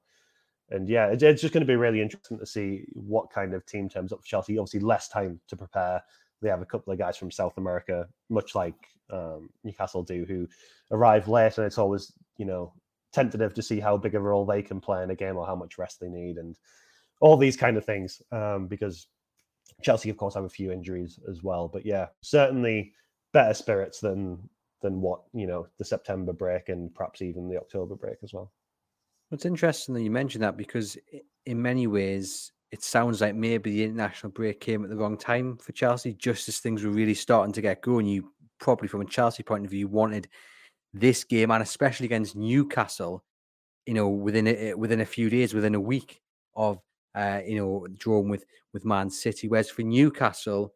and 0.69 0.89
yeah, 0.89 1.07
it's, 1.07 1.23
it's 1.23 1.41
just 1.41 1.53
going 1.53 1.65
to 1.65 1.71
be 1.71 1.75
really 1.75 2.01
interesting 2.01 2.39
to 2.39 2.45
see 2.45 2.85
what 2.93 3.29
kind 3.29 3.53
of 3.53 3.65
team 3.65 3.87
turns 3.87 4.11
up 4.11 4.21
for 4.21 4.25
Chelsea. 4.25 4.57
Obviously, 4.57 4.79
less 4.79 5.07
time 5.07 5.39
to 5.47 5.55
prepare. 5.55 6.01
They 6.41 6.49
have 6.49 6.61
a 6.61 6.65
couple 6.65 6.91
of 6.91 6.99
guys 6.99 7.17
from 7.17 7.31
South 7.31 7.57
America, 7.57 8.07
much 8.29 8.55
like 8.55 8.75
um, 9.11 9.49
Newcastle 9.63 10.03
do, 10.03 10.25
who 10.25 10.47
arrive 10.91 11.27
late, 11.27 11.57
and 11.57 11.67
it's 11.67 11.77
always 11.77 12.11
you 12.37 12.45
know 12.45 12.73
tentative 13.13 13.53
to 13.53 13.61
see 13.61 13.79
how 13.79 13.95
big 13.97 14.15
a 14.15 14.19
role 14.19 14.45
they 14.45 14.61
can 14.61 14.81
play 14.81 15.03
in 15.03 15.11
a 15.11 15.15
game 15.15 15.37
or 15.37 15.45
how 15.45 15.55
much 15.55 15.77
rest 15.77 15.99
they 15.99 16.09
need, 16.09 16.37
and 16.37 16.57
all 17.21 17.37
these 17.37 17.57
kind 17.57 17.77
of 17.77 17.85
things. 17.85 18.21
Um, 18.31 18.67
because 18.67 19.07
Chelsea, 19.81 20.09
of 20.09 20.17
course, 20.17 20.35
have 20.35 20.45
a 20.45 20.49
few 20.49 20.71
injuries 20.71 21.19
as 21.29 21.43
well. 21.43 21.67
But 21.67 21.85
yeah, 21.85 22.07
certainly 22.21 22.93
better 23.33 23.53
spirits 23.53 23.99
than 23.99 24.49
than 24.81 25.01
what 25.01 25.21
you 25.33 25.47
know 25.47 25.67
the 25.77 25.85
September 25.85 26.33
break 26.33 26.69
and 26.69 26.93
perhaps 26.93 27.21
even 27.21 27.49
the 27.49 27.57
October 27.57 27.95
break 27.95 28.17
as 28.23 28.33
well. 28.33 28.51
It's 29.31 29.45
interesting 29.45 29.95
that 29.95 30.03
you 30.03 30.11
mentioned 30.11 30.43
that 30.43 30.57
because 30.57 30.97
in 31.45 31.61
many 31.61 31.87
ways 31.87 32.51
it 32.71 32.83
sounds 32.83 33.21
like 33.21 33.35
maybe 33.35 33.71
the 33.71 33.83
international 33.83 34.31
break 34.31 34.59
came 34.59 34.83
at 34.83 34.89
the 34.89 34.95
wrong 34.95 35.17
time 35.17 35.57
for 35.57 35.71
Chelsea, 35.71 36.13
just 36.13 36.49
as 36.49 36.59
things 36.59 36.83
were 36.83 36.91
really 36.91 37.13
starting 37.13 37.53
to 37.53 37.61
get 37.61 37.81
going. 37.81 38.05
You 38.05 38.31
probably, 38.59 38.87
from 38.87 39.01
a 39.01 39.05
Chelsea 39.05 39.43
point 39.43 39.65
of 39.65 39.71
view, 39.71 39.87
wanted 39.87 40.27
this 40.93 41.23
game, 41.23 41.51
and 41.51 41.63
especially 41.63 42.05
against 42.05 42.35
Newcastle, 42.35 43.23
you 43.85 43.93
know, 43.93 44.09
within 44.09 44.47
a, 44.47 44.73
within 44.73 45.01
a 45.01 45.05
few 45.05 45.29
days, 45.29 45.53
within 45.53 45.75
a 45.75 45.79
week 45.79 46.21
of 46.55 46.79
uh, 47.15 47.41
you 47.45 47.57
know 47.57 47.87
drawn 47.97 48.29
with 48.29 48.45
with 48.73 48.85
Man 48.85 49.09
City. 49.09 49.47
Whereas 49.47 49.69
for 49.69 49.83
Newcastle, 49.83 50.73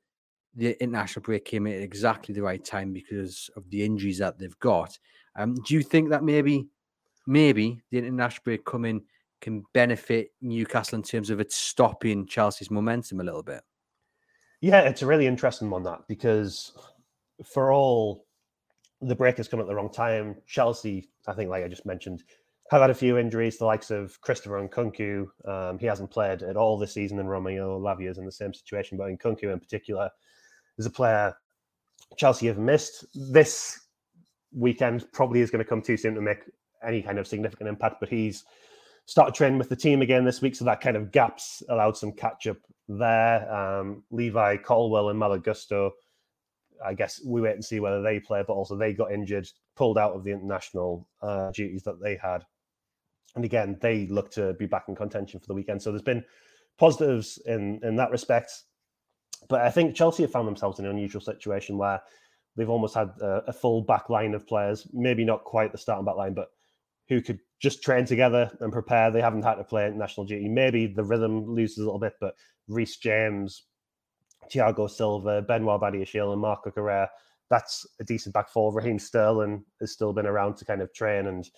the 0.56 0.82
international 0.82 1.24
break 1.24 1.46
came 1.46 1.68
at 1.68 1.82
exactly 1.82 2.34
the 2.34 2.42
right 2.42 2.64
time 2.64 2.94
because 2.94 3.50
of 3.56 3.70
the 3.70 3.84
injuries 3.84 4.18
that 4.20 4.40
they've 4.40 4.60
got. 4.60 4.98
Um, 5.36 5.56
do 5.68 5.74
you 5.74 5.84
think 5.84 6.10
that 6.10 6.24
maybe 6.24 6.68
maybe 7.28 7.82
the 7.92 8.00
international 8.00 8.42
break 8.44 8.66
coming 8.66 9.02
can 9.42 9.64
benefit 9.74 10.32
Newcastle 10.42 10.98
in 10.98 11.04
terms 11.04 11.30
of 11.30 11.40
it 11.40 11.52
stopping 11.52 12.26
Chelsea's 12.26 12.72
momentum 12.72 13.20
a 13.20 13.24
little 13.24 13.44
bit. 13.44 13.62
Yeah, 14.62 14.82
it's 14.82 15.02
a 15.02 15.06
really 15.06 15.28
interesting 15.28 15.70
one 15.70 15.84
that 15.84 16.02
because 16.08 16.74
for 17.46 17.72
all 17.72 18.26
the 19.02 19.16
break 19.16 19.38
has 19.38 19.48
come 19.48 19.62
at 19.62 19.68
the 19.68 19.76
wrong 19.76 19.92
time, 19.92 20.36
Chelsea, 20.46 21.10
I 21.28 21.34
think, 21.34 21.50
like 21.50 21.64
I 21.64 21.70
just 21.70 21.86
mentioned, 21.86 22.24
have 22.70 22.82
had 22.82 22.90
a 22.90 22.96
few 22.96 23.18
injuries. 23.18 23.58
The 23.58 23.66
likes 23.66 23.90
of 23.90 24.20
Christopher 24.22 24.68
Nkunku, 24.68 25.28
um, 25.48 25.80
he 25.80 25.88
hasn't 25.88 26.12
played 26.12 26.44
at 26.44 26.56
all 26.56 26.78
this 26.78 26.94
season, 26.94 27.20
and 27.20 27.30
Romeo 27.30 27.80
Lavia 27.80 28.12
is 28.12 28.18
in 28.18 28.26
the 28.26 28.32
same 28.32 28.54
situation. 28.54 28.98
But 28.98 29.10
in 29.10 29.18
Nkunku, 29.18 29.52
in 29.52 29.60
particular, 29.60 30.10
is 30.78 30.86
a 30.86 30.92
player 30.92 31.34
Chelsea 32.18 32.48
have 32.48 32.58
missed 32.58 33.06
this 33.14 33.88
weekend. 34.52 35.12
Probably 35.12 35.42
is 35.42 35.52
going 35.52 35.64
to 35.64 35.70
come 35.70 35.82
too 35.82 35.98
soon 35.98 36.16
to 36.16 36.22
make 36.22 36.40
any 36.86 37.02
kind 37.02 37.18
of 37.18 37.28
significant 37.28 37.70
impact. 37.70 38.00
But 38.00 38.10
he's 38.10 38.46
started 39.06 39.34
training 39.34 39.58
with 39.58 39.70
the 39.70 39.76
team 39.76 40.02
again 40.02 40.24
this 40.24 40.42
week, 40.42 40.56
so 40.56 40.66
that 40.66 40.82
kind 40.82 40.96
of 40.96 41.12
gaps 41.12 41.64
allowed 41.70 41.98
some 41.98 42.12
catch 42.12 42.46
up 42.46 42.58
there. 42.88 43.52
Um, 43.52 44.04
Levi 44.12 44.58
Colwill 44.58 45.10
and 45.10 45.18
Malo 45.18 45.40
Gusto, 45.40 45.92
I 46.86 46.94
guess 46.94 47.20
we 47.26 47.42
wait 47.42 47.54
and 47.54 47.66
see 47.66 47.80
whether 47.80 48.04
they 48.04 48.20
play, 48.20 48.44
but 48.46 48.54
also 48.54 48.76
they 48.76 48.94
got 48.94 49.12
injured, 49.12 49.50
pulled 49.76 49.98
out 49.98 50.14
of 50.14 50.24
the 50.24 50.32
international 50.32 51.08
uh, 51.24 51.52
duties 51.52 51.82
that 51.84 52.00
they 52.02 52.16
had. 52.16 52.46
And 53.36 53.46
again, 53.46 53.78
they 53.82 54.08
look 54.08 54.32
to 54.32 54.54
be 54.54 54.66
back 54.66 54.86
in 54.88 54.96
contention 54.96 55.40
for 55.40 55.48
the 55.48 55.54
weekend. 55.54 55.82
So 55.82 55.92
there's 55.92 56.02
been 56.02 56.24
positives 56.78 57.40
in 57.46 57.80
in 57.84 57.96
that 57.98 58.12
respect. 58.12 58.52
But 59.48 59.62
I 59.62 59.70
think 59.70 59.96
Chelsea 59.96 60.24
have 60.24 60.32
found 60.32 60.48
themselves 60.48 60.80
in 60.80 60.86
an 60.86 60.92
unusual 60.92 61.22
situation 61.22 61.78
where 61.78 62.02
they've 62.56 62.70
almost 62.70 62.96
had 62.96 63.10
a, 63.22 63.44
a 63.48 63.54
full 63.54 63.82
back 63.82 64.10
line 64.10 64.34
of 64.34 64.48
players, 64.48 64.88
maybe 64.92 65.24
not 65.24 65.44
quite 65.44 65.72
the 65.72 65.78
starting 65.78 66.06
back 66.06 66.16
line, 66.16 66.34
but 66.34 66.50
who 67.08 67.22
could 67.22 67.40
just 67.60 67.82
train 67.82 68.06
together 68.06 68.52
and 68.60 68.72
prepare. 68.72 69.12
They 69.12 69.22
haven't 69.22 69.44
had 69.44 69.56
to 69.56 69.64
play 69.64 69.90
national 69.92 70.26
duty. 70.26 70.48
Maybe 70.48 70.88
the 70.88 71.04
rhythm 71.04 71.46
loses 71.46 71.78
a 71.78 71.84
little 71.84 72.00
bit, 72.00 72.14
but 72.20 72.36
Reece 72.68 72.98
James, 72.98 73.64
Thiago 74.52 74.90
Silva, 74.90 75.42
Benoit 75.42 75.82
Badiashile, 75.82 76.32
and 76.34 76.42
Marco 76.42 76.70
Cucurella, 76.70 77.08
that's 77.50 77.86
a 78.00 78.04
decent 78.04 78.34
back 78.34 78.50
four. 78.50 78.74
Raheem 78.74 79.00
Sterling 79.00 79.66
has 79.80 79.92
still 79.92 80.14
been 80.14 80.28
around 80.28 80.56
to 80.58 80.66
kind 80.66 80.82
of 80.82 80.94
train 80.94 81.28
and 81.28 81.50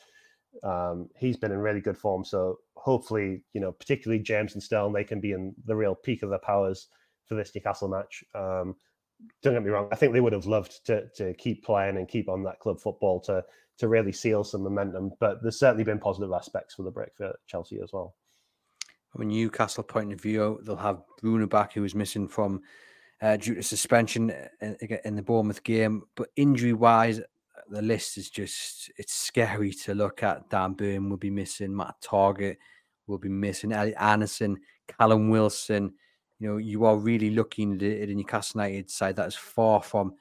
um, 0.63 1.09
he's 1.17 1.37
been 1.37 1.51
in 1.51 1.59
really 1.59 1.81
good 1.81 1.97
form. 1.97 2.23
So 2.25 2.59
hopefully, 2.75 3.43
you 3.53 3.61
know, 3.61 3.71
particularly 3.71 4.21
James 4.21 4.53
and 4.53 4.63
Sterling, 4.63 4.93
they 4.93 5.03
can 5.03 5.19
be 5.19 5.31
in 5.31 5.53
the 5.65 5.75
real 5.75 5.95
peak 5.95 6.23
of 6.23 6.29
their 6.29 6.39
powers 6.39 6.87
for 7.25 7.35
this 7.35 7.53
Newcastle 7.55 7.87
match. 7.87 8.23
Um, 8.35 8.75
don't 9.41 9.53
get 9.53 9.63
me 9.63 9.69
wrong. 9.69 9.87
I 9.91 9.95
think 9.95 10.13
they 10.13 10.19
would 10.19 10.33
have 10.33 10.47
loved 10.47 10.85
to 10.87 11.07
to 11.15 11.33
keep 11.35 11.63
playing 11.63 11.97
and 11.97 12.07
keep 12.07 12.27
on 12.27 12.43
that 12.43 12.59
club 12.59 12.79
football 12.79 13.19
to 13.21 13.43
to 13.77 13.87
really 13.87 14.11
seal 14.11 14.43
some 14.43 14.63
momentum. 14.63 15.11
But 15.19 15.41
there's 15.41 15.59
certainly 15.59 15.83
been 15.83 15.99
positive 15.99 16.31
aspects 16.33 16.75
for 16.75 16.83
the 16.83 16.91
break 16.91 17.15
for 17.15 17.33
Chelsea 17.47 17.79
as 17.81 17.93
well. 17.93 18.15
From 19.11 19.21
a 19.21 19.25
Newcastle 19.25 19.83
point 19.83 20.13
of 20.13 20.21
view, 20.21 20.59
they'll 20.63 20.75
have 20.77 21.01
Bruno 21.21 21.45
back, 21.45 21.73
who 21.73 21.81
was 21.81 21.93
missing 21.93 22.27
from 22.27 22.61
uh, 23.21 23.37
due 23.37 23.55
to 23.55 23.63
suspension 23.63 24.33
in, 24.61 24.99
in 25.03 25.15
the 25.15 25.21
Bournemouth 25.21 25.63
game. 25.63 26.03
But 26.15 26.29
injury 26.35 26.73
wise, 26.73 27.21
the 27.71 27.81
list 27.81 28.17
is 28.17 28.29
just 28.29 28.91
it's 28.97 29.13
scary 29.13 29.71
to 29.71 29.95
look 29.95 30.23
at. 30.23 30.49
Dan 30.49 30.73
Burn 30.73 31.09
will 31.09 31.17
be 31.17 31.31
missing, 31.31 31.75
Matt 31.75 31.95
Targett 32.03 32.57
will 33.07 33.17
be 33.17 33.29
missing, 33.29 33.71
Elliot 33.71 33.97
Anderson, 33.99 34.57
Callum 34.87 35.29
Wilson 35.29 35.93
you 36.41 36.47
know, 36.49 36.57
you 36.57 36.85
are 36.85 36.97
really 36.97 37.29
looking 37.29 37.75
at 37.75 38.09
a 38.09 38.15
Newcastle 38.15 38.59
United 38.59 38.89
side 38.89 39.15
that 39.17 39.27
is 39.27 39.35
far 39.35 39.79
from 39.79 40.15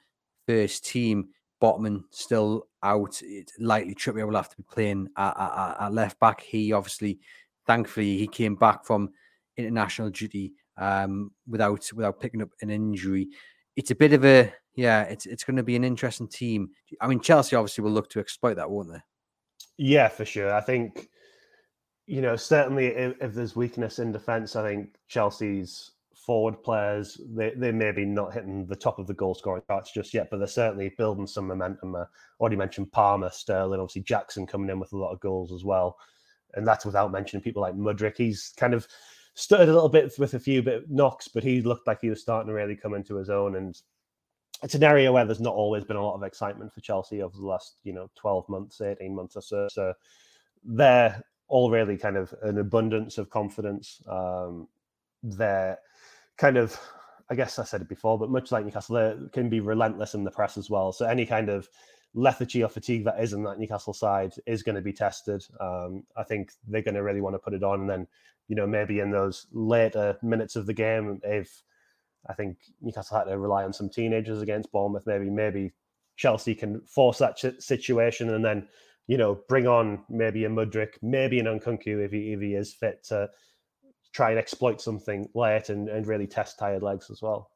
first 0.46 0.84
team. 0.84 1.30
Botman 1.62 2.04
still 2.10 2.68
out. 2.82 3.22
It's 3.24 3.54
likely 3.58 3.94
Trippier 3.94 4.26
will 4.26 4.36
have 4.36 4.50
to 4.50 4.56
be 4.58 4.64
playing 4.70 5.08
at, 5.16 5.34
at, 5.38 5.76
at, 5.80 5.94
left 5.94 6.20
back. 6.20 6.42
He 6.42 6.74
obviously, 6.74 7.18
thankfully, 7.66 8.18
he 8.18 8.26
came 8.26 8.54
back 8.54 8.84
from 8.84 9.10
international 9.56 10.10
duty 10.10 10.52
um, 10.76 11.30
without 11.48 11.90
without 11.94 12.20
picking 12.20 12.42
up 12.42 12.50
an 12.60 12.68
injury. 12.68 13.28
It's 13.74 13.90
a 13.90 13.94
bit 13.94 14.12
of 14.12 14.22
a 14.22 14.52
yeah. 14.80 15.02
It's 15.02 15.26
it's 15.26 15.44
going 15.44 15.56
to 15.56 15.62
be 15.62 15.76
an 15.76 15.84
interesting 15.84 16.28
team. 16.28 16.70
I 17.00 17.06
mean, 17.06 17.20
Chelsea 17.20 17.56
obviously 17.56 17.84
will 17.84 17.90
look 17.90 18.08
to 18.10 18.20
exploit 18.20 18.54
that, 18.54 18.70
won't 18.70 18.92
they? 18.92 19.00
Yeah, 19.76 20.08
for 20.08 20.24
sure. 20.24 20.54
I 20.54 20.60
think 20.60 21.08
you 22.06 22.20
know 22.20 22.36
certainly 22.36 22.86
if, 22.86 23.16
if 23.20 23.34
there's 23.34 23.54
weakness 23.54 23.98
in 23.98 24.12
defence, 24.12 24.56
I 24.56 24.66
think 24.66 24.96
Chelsea's 25.08 25.92
forward 26.14 26.62
players. 26.62 27.20
They 27.34 27.52
they 27.56 27.72
may 27.72 27.92
be 27.92 28.04
not 28.06 28.32
hitting 28.32 28.66
the 28.66 28.76
top 28.76 28.98
of 28.98 29.06
the 29.06 29.14
goal 29.14 29.34
scoring 29.34 29.62
charts 29.66 29.92
just 29.92 30.14
yet, 30.14 30.28
but 30.30 30.38
they're 30.38 30.46
certainly 30.46 30.92
building 30.96 31.26
some 31.26 31.46
momentum. 31.46 31.94
Uh, 31.94 32.04
already 32.38 32.56
mentioned 32.56 32.92
Palmer, 32.92 33.30
Sterling, 33.30 33.80
obviously 33.80 34.02
Jackson 34.02 34.46
coming 34.46 34.70
in 34.70 34.80
with 34.80 34.92
a 34.92 34.96
lot 34.96 35.12
of 35.12 35.20
goals 35.20 35.52
as 35.52 35.64
well, 35.64 35.98
and 36.54 36.66
that's 36.66 36.86
without 36.86 37.12
mentioning 37.12 37.42
people 37.42 37.62
like 37.62 37.74
Mudryk. 37.74 38.16
He's 38.16 38.52
kind 38.56 38.74
of 38.74 38.86
stuttered 39.34 39.68
a 39.68 39.74
little 39.74 39.88
bit 39.88 40.12
with 40.18 40.34
a 40.34 40.40
few 40.40 40.62
bit 40.62 40.90
knocks, 40.90 41.28
but 41.28 41.42
he 41.42 41.62
looked 41.62 41.86
like 41.86 42.00
he 42.00 42.10
was 42.10 42.20
starting 42.20 42.48
to 42.48 42.54
really 42.54 42.76
come 42.76 42.94
into 42.94 43.16
his 43.16 43.30
own. 43.30 43.56
And 43.56 43.80
it's 44.62 44.74
an 44.74 44.84
area 44.84 45.12
where 45.12 45.24
there's 45.24 45.40
not 45.40 45.54
always 45.54 45.84
been 45.84 45.96
a 45.96 46.04
lot 46.04 46.14
of 46.14 46.22
excitement 46.22 46.72
for 46.72 46.80
Chelsea 46.80 47.22
over 47.22 47.36
the 47.36 47.46
last 47.46 47.76
you 47.84 47.92
know 47.92 48.10
12 48.16 48.48
months, 48.48 48.80
18 48.80 49.14
months 49.14 49.36
or 49.36 49.42
so. 49.42 49.68
So 49.70 49.94
they're 50.64 51.22
all 51.48 51.70
really 51.70 51.96
kind 51.96 52.16
of 52.16 52.34
an 52.42 52.58
abundance 52.58 53.18
of 53.18 53.30
confidence. 53.30 54.00
Um, 54.08 54.68
they're 55.22 55.78
kind 56.36 56.56
of, 56.56 56.78
I 57.28 57.34
guess 57.34 57.58
I 57.58 57.64
said 57.64 57.82
it 57.82 57.88
before, 57.88 58.18
but 58.18 58.30
much 58.30 58.52
like 58.52 58.64
Newcastle, 58.64 58.96
they 58.96 59.28
can 59.32 59.48
be 59.48 59.60
relentless 59.60 60.14
in 60.14 60.24
the 60.24 60.30
press 60.30 60.56
as 60.56 60.70
well. 60.70 60.92
So 60.92 61.06
any 61.06 61.26
kind 61.26 61.48
of 61.48 61.68
lethargy 62.14 62.62
or 62.62 62.68
fatigue 62.68 63.04
that 63.04 63.20
is 63.20 63.32
in 63.32 63.42
that 63.44 63.58
Newcastle 63.58 63.92
side 63.92 64.32
is 64.46 64.62
going 64.62 64.76
to 64.76 64.80
be 64.80 64.92
tested. 64.92 65.44
Um, 65.60 66.04
I 66.16 66.22
think 66.22 66.52
they're 66.66 66.82
going 66.82 66.94
to 66.94 67.02
really 67.02 67.20
want 67.20 67.34
to 67.34 67.40
put 67.40 67.54
it 67.54 67.62
on, 67.62 67.80
and 67.80 67.90
then 67.90 68.06
you 68.48 68.56
know 68.56 68.66
maybe 68.66 69.00
in 69.00 69.10
those 69.10 69.46
later 69.52 70.16
minutes 70.22 70.56
of 70.56 70.66
the 70.66 70.74
game, 70.74 71.20
if 71.24 71.62
I 72.28 72.34
think 72.34 72.58
Newcastle 72.80 73.18
had 73.18 73.24
to 73.24 73.38
rely 73.38 73.64
on 73.64 73.72
some 73.72 73.88
teenagers 73.88 74.42
against 74.42 74.70
Bournemouth, 74.72 75.06
maybe 75.06 75.30
maybe 75.30 75.72
Chelsea 76.16 76.54
can 76.54 76.80
force 76.82 77.18
that 77.18 77.38
situation, 77.62 78.34
and 78.34 78.44
then 78.44 78.68
you 79.06 79.16
know 79.16 79.40
bring 79.48 79.66
on 79.66 80.04
maybe 80.08 80.44
a 80.44 80.48
Mudryk, 80.48 80.94
maybe 81.02 81.38
an 81.38 81.46
Nkunku 81.46 82.04
if 82.04 82.12
he 82.12 82.32
if 82.32 82.40
he 82.40 82.54
is 82.54 82.74
fit 82.74 83.02
to 83.04 83.28
try 84.12 84.30
and 84.30 84.38
exploit 84.38 84.80
something 84.80 85.28
late 85.34 85.68
and, 85.68 85.88
and 85.88 86.06
really 86.06 86.26
test 86.26 86.58
tired 86.58 86.82
legs 86.82 87.10
as 87.10 87.22
well. 87.22 87.50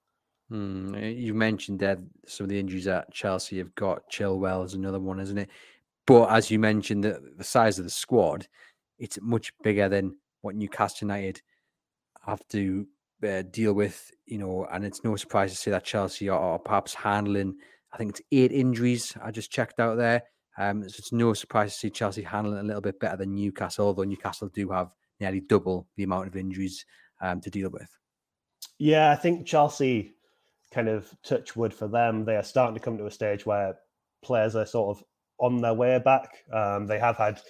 Hmm. 0.50 0.94
You 0.94 1.34
mentioned 1.34 1.80
that 1.80 1.98
some 2.26 2.44
of 2.44 2.50
the 2.50 2.58
injuries 2.58 2.84
that 2.84 3.12
Chelsea 3.12 3.58
have 3.58 3.74
got. 3.74 4.08
Chilwell 4.10 4.64
is 4.64 4.74
another 4.74 5.00
one, 5.00 5.18
isn't 5.20 5.38
it? 5.38 5.48
But 6.06 6.30
as 6.30 6.50
you 6.50 6.58
mentioned, 6.58 7.04
the, 7.04 7.20
the 7.36 7.44
size 7.44 7.78
of 7.78 7.84
the 7.84 7.90
squad, 7.90 8.46
it's 8.98 9.18
much 9.20 9.52
bigger 9.62 9.88
than 9.88 10.16
what 10.42 10.54
Newcastle 10.54 11.08
United 11.08 11.40
have 12.26 12.46
to 12.48 12.86
uh, 13.24 13.42
deal 13.42 13.72
with, 13.72 14.10
you 14.26 14.38
know, 14.38 14.66
and 14.72 14.84
it's 14.84 15.04
no 15.04 15.16
surprise 15.16 15.50
to 15.52 15.56
say 15.56 15.70
that 15.70 15.84
Chelsea 15.84 16.28
are, 16.28 16.38
are, 16.38 16.58
perhaps 16.58 16.94
handling, 16.94 17.54
I 17.92 17.96
think 17.96 18.10
it's 18.10 18.22
eight 18.32 18.52
injuries 18.52 19.16
I 19.22 19.30
just 19.30 19.50
checked 19.50 19.80
out 19.80 19.96
there. 19.96 20.22
Um, 20.56 20.82
so 20.82 20.94
it's 20.98 21.12
no 21.12 21.34
surprise 21.34 21.72
to 21.72 21.78
see 21.78 21.90
Chelsea 21.90 22.22
handling 22.22 22.60
a 22.60 22.62
little 22.62 22.80
bit 22.80 23.00
better 23.00 23.16
than 23.16 23.34
Newcastle, 23.34 23.86
although 23.86 24.04
Newcastle 24.04 24.48
do 24.48 24.70
have 24.70 24.92
nearly 25.20 25.40
double 25.40 25.88
the 25.96 26.04
amount 26.04 26.28
of 26.28 26.36
injuries 26.36 26.84
um, 27.20 27.40
to 27.40 27.50
deal 27.50 27.70
with. 27.70 27.88
Yeah, 28.78 29.10
I 29.10 29.16
think 29.16 29.46
Chelsea 29.46 30.14
kind 30.72 30.88
of 30.88 31.12
touch 31.24 31.56
wood 31.56 31.72
for 31.72 31.88
them. 31.88 32.24
They 32.24 32.36
are 32.36 32.42
starting 32.42 32.74
to 32.74 32.80
come 32.80 32.98
to 32.98 33.06
a 33.06 33.10
stage 33.10 33.46
where 33.46 33.76
players 34.22 34.56
are 34.56 34.66
sort 34.66 34.96
of 34.96 35.04
on 35.38 35.60
their 35.60 35.74
way 35.74 35.98
back. 35.98 36.28
Um, 36.52 36.86
they 36.86 36.98
have 36.98 37.16
had 37.16 37.40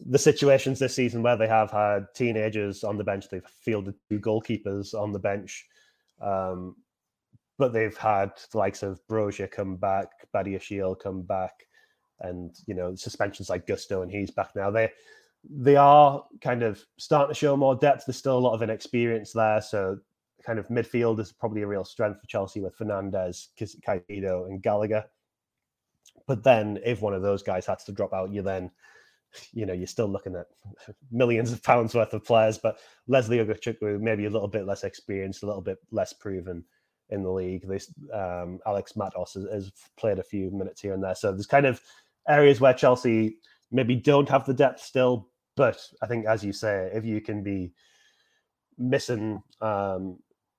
the 0.00 0.18
situations 0.18 0.78
this 0.78 0.94
season 0.94 1.22
where 1.22 1.36
they 1.36 1.48
have 1.48 1.70
had 1.70 2.06
teenagers 2.14 2.84
on 2.84 2.96
the 2.96 3.04
bench. 3.04 3.28
They've 3.28 3.44
fielded 3.44 3.94
two 4.08 4.20
goalkeepers 4.20 4.94
on 4.94 5.12
the 5.12 5.18
bench. 5.18 5.66
Um, 6.20 6.76
but 7.58 7.72
they've 7.72 7.96
had 7.96 8.30
the 8.52 8.58
likes 8.58 8.82
of 8.82 9.00
Broja 9.08 9.50
come 9.50 9.76
back, 9.76 10.08
Badiashile 10.32 11.00
come 11.00 11.22
back, 11.22 11.66
and 12.20 12.56
you 12.66 12.74
know 12.74 12.94
suspensions 12.94 13.50
like 13.50 13.66
Gusto 13.66 14.02
and 14.02 14.10
he's 14.10 14.30
back 14.30 14.50
now. 14.54 14.70
They 14.70 14.90
they 15.48 15.76
are 15.76 16.24
kind 16.40 16.62
of 16.62 16.84
starting 16.98 17.32
to 17.32 17.38
show 17.38 17.56
more 17.56 17.76
depth. 17.76 18.06
There's 18.06 18.16
still 18.16 18.38
a 18.38 18.40
lot 18.40 18.54
of 18.54 18.62
inexperience 18.62 19.32
there. 19.32 19.60
So, 19.60 19.98
kind 20.44 20.58
of 20.58 20.68
midfield 20.68 21.20
is 21.20 21.32
probably 21.32 21.62
a 21.62 21.66
real 21.66 21.84
strength 21.84 22.20
for 22.20 22.26
Chelsea 22.26 22.60
with 22.60 22.74
Fernandez, 22.74 23.48
Caicedo, 23.58 24.46
and 24.46 24.62
Gallagher. 24.62 25.04
But 26.26 26.42
then, 26.42 26.78
if 26.84 27.00
one 27.00 27.14
of 27.14 27.22
those 27.22 27.42
guys 27.42 27.66
has 27.66 27.84
to 27.84 27.92
drop 27.92 28.12
out, 28.12 28.32
you 28.32 28.42
then, 28.42 28.70
you 29.52 29.66
know, 29.66 29.72
you're 29.72 29.86
still 29.86 30.08
looking 30.08 30.36
at 30.36 30.46
millions 31.10 31.52
of 31.52 31.62
pounds 31.62 31.94
worth 31.94 32.12
of 32.12 32.24
players. 32.24 32.58
But 32.58 32.78
Lesley 33.06 33.38
Ugochukwu, 33.38 34.00
maybe 34.00 34.26
a 34.26 34.30
little 34.30 34.48
bit 34.48 34.66
less 34.66 34.84
experienced, 34.84 35.42
a 35.42 35.46
little 35.46 35.62
bit 35.62 35.78
less 35.90 36.12
proven 36.12 36.64
in 37.10 37.22
the 37.22 37.30
league. 37.30 37.66
This 37.66 37.92
um, 38.12 38.58
Alex 38.66 38.96
Matos 38.96 39.34
has, 39.34 39.44
has 39.52 39.72
played 39.96 40.18
a 40.18 40.24
few 40.24 40.50
minutes 40.50 40.80
here 40.80 40.94
and 40.94 41.02
there. 41.02 41.14
So 41.14 41.32
there's 41.32 41.46
kind 41.46 41.66
of 41.66 41.80
areas 42.28 42.60
where 42.60 42.74
Chelsea 42.74 43.38
maybe 43.70 43.96
don't 43.96 44.28
have 44.28 44.44
the 44.44 44.54
depth 44.54 44.80
still. 44.80 45.28
But 45.56 45.80
I 46.02 46.06
think, 46.06 46.26
as 46.26 46.44
you 46.44 46.52
say, 46.52 46.90
if 46.92 47.04
you 47.04 47.20
can 47.20 47.42
be 47.42 47.72
missing 48.78 49.42
um, 49.60 50.18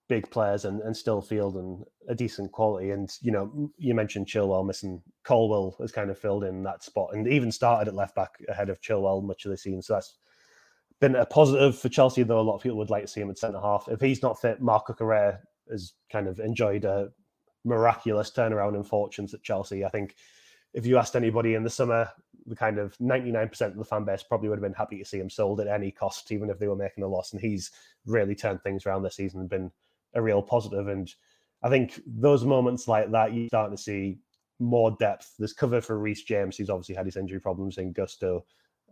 big 0.10 0.30
players 0.32 0.66
and, 0.66 0.82
and 0.82 0.98
still 0.98 1.22
fielding 1.22 1.86
a 2.10 2.16
decent 2.16 2.52
quality, 2.52 2.90
and 2.90 3.10
you 3.22 3.32
know, 3.32 3.72
you 3.78 3.94
mentioned 3.94 4.28
Chilwell 4.28 4.66
missing, 4.66 5.02
Colwill 5.24 5.78
has 5.80 5.92
kind 5.92 6.10
of 6.10 6.18
filled 6.18 6.44
in 6.44 6.64
that 6.64 6.84
spot, 6.84 7.12
and 7.14 7.28
even 7.28 7.52
started 7.52 7.88
at 7.88 7.96
left 7.96 8.16
back 8.16 8.32
ahead 8.50 8.70
of 8.70 8.82
Chilwell 8.82 9.24
much 9.24 9.46
of 9.46 9.52
the 9.52 9.58
season. 9.58 9.82
So 9.82 9.94
that's 9.94 10.18
been 11.00 11.16
a 11.16 11.26
positive 11.26 11.78
for 11.78 11.88
Chelsea, 11.88 12.24
though 12.24 12.40
a 12.40 12.42
lot 12.42 12.56
of 12.56 12.64
people 12.64 12.80
would 12.80 12.90
like 12.90 13.04
to 13.04 13.08
see 13.08 13.22
him 13.22 13.30
at 13.30 13.38
centre 13.38 13.62
half. 13.62 13.88
If 13.88 14.02
he's 14.02 14.22
not 14.22 14.42
fit, 14.42 14.62
Marc 14.62 14.88
Cucurella 14.88 15.40
has 15.70 15.94
kind 16.12 16.28
of 16.28 16.40
enjoyed 16.40 16.84
a 16.84 17.10
miraculous 17.64 18.32
turnaround 18.32 18.76
in 18.76 18.84
fortunes 18.84 19.34
at 19.34 19.44
Chelsea. 19.44 19.86
I 19.86 19.90
think 19.90 20.16
if 20.74 20.86
you 20.86 20.98
asked 20.98 21.16
anybody 21.16 21.54
in 21.54 21.64
the 21.64 21.70
summer, 21.70 22.10
the 22.48 22.56
kind 22.56 22.80
of 22.80 22.98
99% 22.98 23.62
of 23.62 23.76
the 23.76 23.86
fan 23.86 24.06
base 24.06 24.24
probably 24.24 24.50
would 24.50 24.58
have 24.58 24.64
been 24.64 24.74
happy 24.74 24.98
to 24.98 25.06
see 25.06 25.20
him 25.20 25.30
sold 25.30 25.62
at 25.62 25.68
any 25.68 25.92
cost, 25.92 26.32
even 26.32 26.50
if 26.50 26.58
they 26.58 26.68
were 26.68 26.76
making 26.76 27.04
a 27.04 27.08
loss. 27.08 27.32
And 27.32 27.42
he's 27.42 27.72
really 28.06 28.36
turned 28.36 28.64
things 28.64 28.86
around 28.86 29.04
this 29.04 29.16
season 29.16 29.42
and 29.42 29.50
been 29.50 29.72
a 30.14 30.22
real 30.22 30.42
positive. 30.42 30.88
And 30.88 31.14
I 31.64 31.70
think 31.70 32.02
those 32.06 32.46
moments 32.46 32.88
like 32.88 33.12
that, 33.12 33.34
you 33.34 33.48
start 33.48 33.72
to 33.72 33.78
see 33.78 34.20
more 34.60 34.96
depth. 35.00 35.34
There's 35.38 35.54
cover 35.54 35.82
for 35.82 36.00
Reece 36.00 36.24
James, 36.24 36.58
who's 36.58 36.70
obviously 36.70 36.96
had 36.96 37.06
his 37.06 37.18
injury 37.18 37.40
problems 37.40 37.78
in 37.78 37.94
Gusto. 37.94 38.46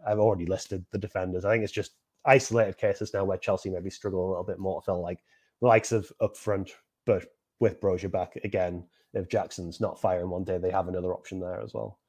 I've 0.05 0.19
already 0.19 0.45
listed 0.45 0.85
the 0.91 0.97
defenders. 0.97 1.45
I 1.45 1.51
think 1.51 1.63
it's 1.63 1.73
just 1.73 1.93
isolated 2.25 2.77
cases 2.77 3.13
now 3.13 3.23
where 3.23 3.37
Chelsea 3.37 3.69
maybe 3.69 3.89
struggle 3.89 4.27
a 4.27 4.29
little 4.29 4.43
bit 4.43 4.59
more. 4.59 4.81
I 4.81 4.85
feel 4.85 5.01
like 5.01 5.19
the 5.61 5.67
likes 5.67 5.91
of 5.91 6.11
up 6.21 6.37
front, 6.37 6.71
but 7.05 7.25
with 7.59 7.81
Broja 7.81 8.11
back 8.11 8.37
again, 8.43 8.85
if 9.13 9.29
Jackson's 9.29 9.81
not 9.81 9.99
firing 9.99 10.29
one 10.29 10.43
day, 10.43 10.57
they 10.57 10.69
have 10.69 10.87
another 10.87 11.13
option 11.13 11.39
there 11.39 11.61
as 11.61 11.73
well. 11.73 11.99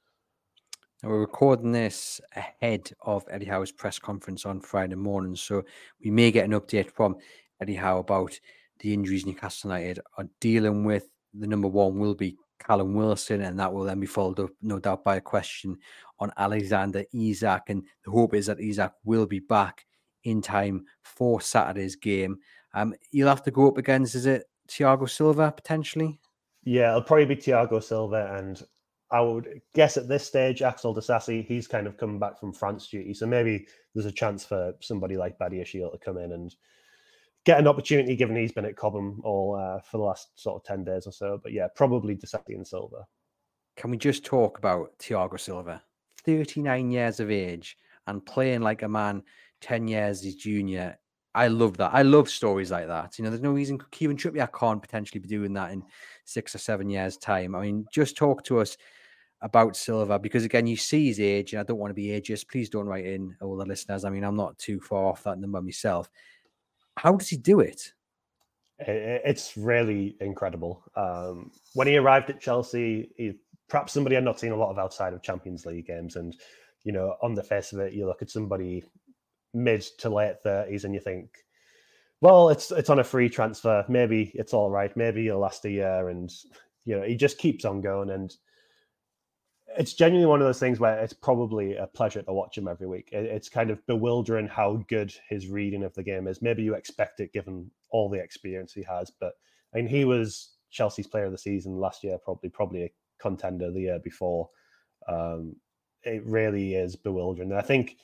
Now 1.03 1.11
we're 1.11 1.21
recording 1.21 1.71
this 1.71 2.21
ahead 2.35 2.91
of 3.03 3.25
Eddie 3.31 3.47
Howe's 3.47 3.71
press 3.71 3.99
conference 3.99 4.45
on 4.45 4.61
Friday 4.61 4.97
morning, 4.97 5.37
so 5.37 5.65
we 6.05 6.11
may 6.11 6.33
get 6.33 6.45
an 6.45 6.61
update 6.61 6.91
from 6.91 7.17
Eddie 7.61 7.77
Howe 7.77 7.99
about 7.99 8.39
the 8.81 8.93
injuries 8.93 9.27
Newcastle 9.27 9.71
United 9.71 10.01
are 10.17 10.29
dealing 10.41 10.85
with. 10.85 11.09
The 11.35 11.47
number 11.47 11.69
one 11.69 11.99
will 11.99 12.15
be 12.15 12.37
Callum 12.59 12.95
Wilson, 12.95 13.43
and 13.43 13.59
that 13.59 13.73
will 13.73 13.85
then 13.85 14.01
be 14.01 14.07
followed 14.07 14.41
up, 14.41 14.51
no 14.63 14.79
doubt, 14.79 15.05
by 15.05 15.17
a 15.17 15.21
question 15.21 15.79
on 16.19 16.33
Alexander 16.37 17.05
Isak. 17.13 17.65
And 17.69 17.85
the 18.05 18.11
hope 18.11 18.35
is 18.35 18.47
that 18.47 18.61
Isak 18.61 18.93
will 19.05 19.27
be 19.27 19.41
back 19.41 19.85
in 20.25 20.43
time 20.43 20.85
for 21.03 21.41
Saturday's 21.41 21.97
game. 21.97 22.39
Um, 22.75 22.95
you'll 23.11 23.29
have 23.29 23.45
to 23.45 23.51
go 23.51 23.69
up 23.69 23.79
against, 23.79 24.15
is 24.15 24.27
it 24.27 24.45
Thiago 24.69 25.09
Silva 25.09 25.53
potentially? 25.53 26.21
Yeah, 26.65 26.91
it'll 26.91 27.03
probably 27.03 27.27
be 27.27 27.37
Thiago 27.37 27.83
Silva, 27.83 28.35
and 28.37 28.63
I 29.11 29.21
would 29.21 29.63
guess 29.75 29.97
at 29.97 30.09
this 30.09 30.27
stage, 30.27 30.61
Axel 30.61 30.95
Disasi, 30.95 31.47
he's 31.47 31.67
kind 31.67 31.87
of 31.87 31.97
coming 31.97 32.19
back 32.19 32.39
from 32.39 32.53
France 32.53 32.89
duty, 32.89 33.15
so 33.15 33.27
maybe 33.27 33.67
there's 33.95 34.07
a 34.07 34.13
chance 34.13 34.45
for 34.45 34.75
somebody 34.81 35.17
like 35.17 35.39
Badiashile 35.39 35.93
to 35.93 35.99
come 35.99 36.19
in 36.19 36.33
and 36.33 36.55
get 37.45 37.59
an 37.59 37.69
opportunity, 37.69 38.17
given 38.17 38.37
he's 38.37 38.53
been 38.53 38.65
at 38.65 38.77
Cobham 38.77 39.21
all 39.25 39.57
uh, 39.57 39.81
for 39.81 39.99
the 39.99 40.05
last 40.05 40.29
sort 40.37 40.57
of 40.57 40.65
ten 40.65 40.85
days 40.85 41.07
or 41.07 41.13
so. 41.13 41.41
But 41.43 41.53
yeah, 41.53 41.69
probably 41.75 42.17
Disasi 42.17 42.55
and 42.55 42.67
Silva. 42.67 43.07
Can 43.77 43.91
we 43.91 43.97
just 43.97 44.25
talk 44.25 44.59
about 44.59 44.99
Thiago 44.99 45.39
Silva? 45.39 45.83
39 46.25 46.91
years 46.91 47.21
of 47.21 47.31
age 47.31 47.77
and 48.07 48.27
playing 48.27 48.61
like 48.61 48.83
a 48.83 48.89
man 48.89 49.23
10 49.61 49.89
years 49.89 50.23
his 50.23 50.35
junior. 50.35 50.99
I 51.35 51.49
love 51.49 51.77
that. 51.77 51.95
I 51.95 52.03
love 52.03 52.29
stories 52.29 52.71
like 52.71 52.89
that. 52.89 53.19
You 53.19 53.25
know, 53.25 53.31
there's 53.31 53.43
no 53.43 53.53
reason 53.53 53.79
Kieran 53.91 54.17
Trippier 54.17 54.53
can't 54.53 54.83
potentially 54.83 55.21
be 55.21 55.29
doing 55.29 55.53
that 55.55 55.71
in 55.71 55.85
six 56.25 56.55
or 56.55 56.59
seven 56.59 56.91
years' 56.91 57.17
time. 57.17 57.55
I 57.55 57.61
mean, 57.61 57.87
just 57.93 58.17
talk 58.17 58.43
to 58.45 58.59
us 58.59 58.77
about 59.41 59.77
Silva 59.77 60.19
because 60.19 60.45
again, 60.45 60.67
you 60.67 60.77
see 60.77 61.07
his 61.07 61.21
age, 61.21 61.53
and 61.53 61.61
I 61.61 61.63
don't 61.63 61.79
want 61.79 61.91
to 61.91 61.95
be 61.95 62.09
ageist. 62.09 62.49
Please 62.49 62.69
don't 62.69 62.87
write 62.87 63.07
in 63.07 63.37
all 63.41 63.57
the 63.57 63.65
listeners. 63.65 64.05
I 64.05 64.11
mean, 64.11 64.25
I'm 64.25 64.37
not 64.37 64.59
too 64.59 64.81
far 64.81 65.05
off 65.07 65.23
that 65.25 65.39
number 65.39 65.63
myself. 65.63 66.11
How 66.99 67.15
does 67.17 67.29
he 67.29 67.37
do 67.37 67.61
it? 67.61 67.93
It's 68.81 69.57
really 69.57 70.17
incredible. 70.21 70.83
Um, 70.97 71.51
when 71.75 71.87
he 71.87 71.97
arrived 71.97 72.31
at 72.31 72.41
Chelsea, 72.41 73.11
he, 73.17 73.35
perhaps 73.69 73.93
somebody 73.93 74.17
I'd 74.17 74.25
not 74.25 74.39
seen 74.39 74.53
a 74.53 74.57
lot 74.57 74.71
of 74.71 74.79
outside 74.79 75.13
of 75.13 75.23
Champions 75.23 75.67
League 75.67 75.87
games, 75.87 76.17
and 76.17 76.37
you 76.85 76.93
know, 76.93 77.17
on 77.23 77.35
the 77.35 77.43
face 77.43 77.73
of 77.73 77.81
it, 77.81 77.93
you 77.93 78.07
look 78.07 78.23
at 78.23 78.31
somebody 78.31 78.85
mid 79.55 79.83
to 79.99 80.11
late 80.11 80.41
thirties, 80.43 80.85
and 80.85 80.95
you 80.95 81.01
think, 81.01 81.31
well, 82.21 82.51
it's 82.51 82.71
it's 82.71 82.91
on 82.91 83.01
a 83.01 83.05
free 83.05 83.29
transfer. 83.29 83.85
Maybe 83.89 84.33
it's 84.35 84.55
all 84.55 84.71
right. 84.71 84.97
Maybe 84.97 85.25
he'll 85.25 85.39
last 85.39 85.65
a 85.65 85.71
year, 85.71 86.09
and 86.09 86.31
you 86.85 86.97
know, 86.97 87.03
he 87.03 87.17
just 87.17 87.39
keeps 87.39 87.65
on 87.65 87.81
going 87.81 88.11
and 88.11 88.35
it's 89.77 89.93
genuinely 89.93 90.27
one 90.27 90.41
of 90.41 90.47
those 90.47 90.59
things 90.59 90.81
where 90.81 90.99
it's 90.99 91.13
probably 91.13 91.77
a 91.77 91.87
pleasure 91.87 92.23
to 92.23 92.33
watch 92.33 92.57
him 92.57 92.69
every 92.69 92.87
week. 92.87 93.11
It's 93.13 93.49
kind 93.49 93.71
of 93.71 93.85
bewildering 93.87 94.49
how 94.49 94.85
good 94.89 95.13
his 95.29 95.49
reading 95.49 95.85
of 95.85 95.95
the 95.95 96.03
game 96.03 96.27
is. 96.27 96.41
Maybe 96.41 96.63
you 96.63 96.75
expect 96.75 97.21
it 97.21 97.33
given 97.33 97.71
all 97.91 98.09
the 98.09 98.19
experience 98.19 98.73
he 98.73 98.83
has, 98.85 99.11
but 99.11 99.35
I 99.73 99.79
mean, 99.79 99.87
he 99.87 100.05
was 100.05 100.55
Chelsea's 100.71 101.07
player 101.07 101.27
of 101.27 101.33
the 101.33 101.39
season 101.39 101.79
last 101.79 102.03
year, 102.03 102.19
probably 102.19 102.49
probably 102.49 102.85
a 102.85 102.93
contender 103.21 103.71
the 103.71 103.81
year 103.81 103.99
before. 103.99 104.49
Um, 105.07 105.57
it 106.05 106.25
really 106.25 106.75
is 106.75 106.97
bewildering. 106.97 107.53
I 107.53 107.63
think 107.63 107.97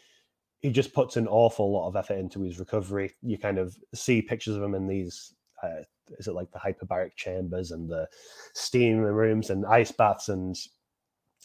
he 0.60 0.70
just 0.70 0.92
puts 0.92 1.16
an 1.16 1.28
awful 1.28 1.72
lot 1.72 1.88
of 1.88 1.96
effort 1.96 2.18
into 2.18 2.42
his 2.42 2.58
recovery. 2.58 3.12
You 3.22 3.38
kind 3.38 3.58
of 3.58 3.76
see 3.94 4.22
pictures 4.22 4.56
of 4.56 4.62
him 4.62 4.74
in 4.74 4.86
these. 4.86 5.34
Uh, 5.62 5.82
is 6.18 6.28
it 6.28 6.34
like 6.34 6.50
the 6.52 6.58
hyperbaric 6.58 7.16
chambers 7.16 7.70
and 7.70 7.88
the 7.88 8.06
steam 8.54 8.98
rooms 8.98 9.48
and 9.48 9.64
ice 9.64 9.92
baths 9.92 10.28
and 10.28 10.54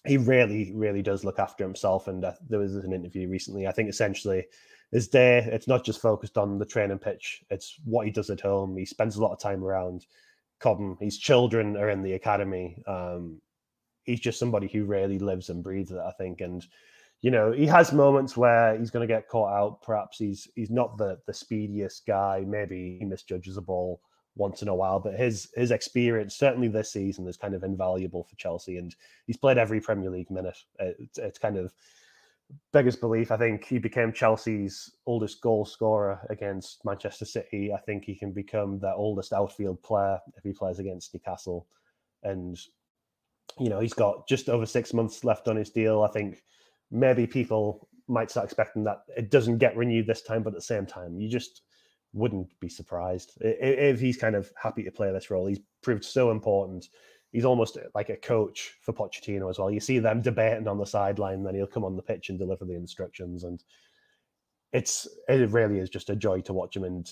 he 0.05 0.17
really, 0.17 0.71
really 0.73 1.01
does 1.01 1.23
look 1.23 1.39
after 1.39 1.63
himself. 1.63 2.07
And 2.07 2.23
uh, 2.23 2.33
there 2.47 2.59
was 2.59 2.75
an 2.75 2.93
interview 2.93 3.27
recently. 3.27 3.67
I 3.67 3.71
think 3.71 3.89
essentially 3.89 4.45
his 4.91 5.07
day, 5.07 5.39
it's 5.51 5.67
not 5.67 5.85
just 5.85 6.01
focused 6.01 6.37
on 6.37 6.57
the 6.57 6.65
training 6.65 6.99
pitch, 6.99 7.43
it's 7.49 7.79
what 7.85 8.05
he 8.05 8.11
does 8.11 8.29
at 8.29 8.41
home. 8.41 8.75
He 8.77 8.85
spends 8.85 9.15
a 9.15 9.21
lot 9.21 9.33
of 9.33 9.39
time 9.39 9.63
around 9.63 10.05
Cobham. 10.59 10.97
His 10.99 11.17
children 11.17 11.77
are 11.77 11.89
in 11.89 12.01
the 12.01 12.13
academy. 12.13 12.81
Um, 12.87 13.41
he's 14.03 14.19
just 14.19 14.39
somebody 14.39 14.67
who 14.67 14.85
really 14.85 15.19
lives 15.19 15.49
and 15.49 15.63
breathes 15.63 15.91
it, 15.91 15.99
I 15.99 16.11
think. 16.17 16.41
And, 16.41 16.65
you 17.21 17.29
know, 17.29 17.51
he 17.51 17.65
has 17.67 17.93
moments 17.93 18.35
where 18.35 18.77
he's 18.77 18.89
going 18.89 19.07
to 19.07 19.13
get 19.13 19.27
caught 19.27 19.53
out. 19.53 19.81
Perhaps 19.81 20.17
he's 20.17 20.47
he's 20.55 20.71
not 20.71 20.97
the 20.97 21.19
the 21.27 21.33
speediest 21.33 22.05
guy. 22.07 22.43
Maybe 22.47 22.97
he 22.99 23.05
misjudges 23.05 23.57
a 23.57 23.61
ball 23.61 24.01
once 24.35 24.61
in 24.61 24.67
a 24.67 24.75
while. 24.75 24.99
But 24.99 25.15
his 25.15 25.49
his 25.55 25.71
experience, 25.71 26.35
certainly 26.35 26.67
this 26.67 26.91
season, 26.91 27.27
is 27.27 27.37
kind 27.37 27.53
of 27.53 27.63
invaluable 27.63 28.23
for 28.23 28.35
Chelsea, 28.35 28.77
and 28.77 28.95
he's 29.27 29.37
played 29.37 29.57
every 29.57 29.81
Premier 29.81 30.09
League 30.09 30.31
minute. 30.31 30.57
It's, 30.79 31.17
it's 31.17 31.39
kind 31.39 31.57
of 31.57 31.73
beggars 32.71 32.95
belief. 32.95 33.31
I 33.31 33.37
think 33.37 33.65
he 33.65 33.77
became 33.77 34.11
Chelsea's 34.11 34.91
oldest 35.05 35.41
goal 35.41 35.65
scorer 35.65 36.19
against 36.29 36.83
Manchester 36.83 37.25
City. 37.25 37.71
I 37.73 37.79
think 37.79 38.05
he 38.05 38.15
can 38.15 38.31
become 38.31 38.79
their 38.79 38.93
oldest 38.93 39.33
outfield 39.33 39.81
player 39.83 40.19
if 40.35 40.43
he 40.43 40.51
plays 40.51 40.79
against 40.79 41.13
Newcastle. 41.13 41.67
And 42.23 42.59
you 43.59 43.69
know, 43.69 43.79
he's 43.79 43.93
got 43.93 44.27
just 44.27 44.49
over 44.49 44.65
six 44.65 44.93
months 44.93 45.23
left 45.23 45.47
on 45.47 45.55
his 45.55 45.69
deal. 45.69 46.03
I 46.03 46.09
think 46.09 46.43
maybe 46.91 47.27
people 47.27 47.87
might 48.07 48.31
start 48.31 48.45
expecting 48.45 48.83
that 48.83 49.03
it 49.15 49.29
doesn't 49.29 49.57
get 49.59 49.77
renewed 49.77 50.07
this 50.07 50.21
time, 50.21 50.43
but 50.43 50.49
at 50.49 50.55
the 50.55 50.61
same 50.61 50.85
time, 50.85 51.19
you 51.19 51.29
just 51.29 51.61
wouldn't 52.13 52.59
be 52.59 52.69
surprised 52.69 53.37
if 53.41 53.99
he's 53.99 54.17
kind 54.17 54.35
of 54.35 54.51
happy 54.61 54.83
to 54.83 54.91
play 54.91 55.11
this 55.11 55.29
role. 55.29 55.45
He's 55.45 55.61
proved 55.81 56.03
so 56.03 56.31
important. 56.31 56.87
He's 57.31 57.45
almost 57.45 57.77
uh, 57.77 57.81
like 57.93 58.09
a 58.09 58.17
coach 58.17 58.73
for 58.81 58.93
Pochettino 58.93 59.49
as 59.49 59.59
well. 59.59 59.69
You 59.69 59.79
see 59.79 59.99
them 59.99 60.21
debating 60.21 60.67
on 60.67 60.79
the 60.79 60.85
sideline, 60.85 61.43
then 61.43 61.53
he'll 61.53 61.67
come 61.67 61.83
on 61.83 61.95
the 61.95 62.01
pitch 62.01 62.29
and 62.29 62.39
deliver 62.39 62.65
the 62.65 62.75
instructions, 62.75 63.43
and 63.43 63.63
it's 64.73 65.07
it 65.27 65.49
really 65.51 65.79
is 65.79 65.89
just 65.89 66.09
a 66.09 66.15
joy 66.15 66.41
to 66.41 66.53
watch 66.53 66.75
him. 66.75 66.83
And 66.83 67.11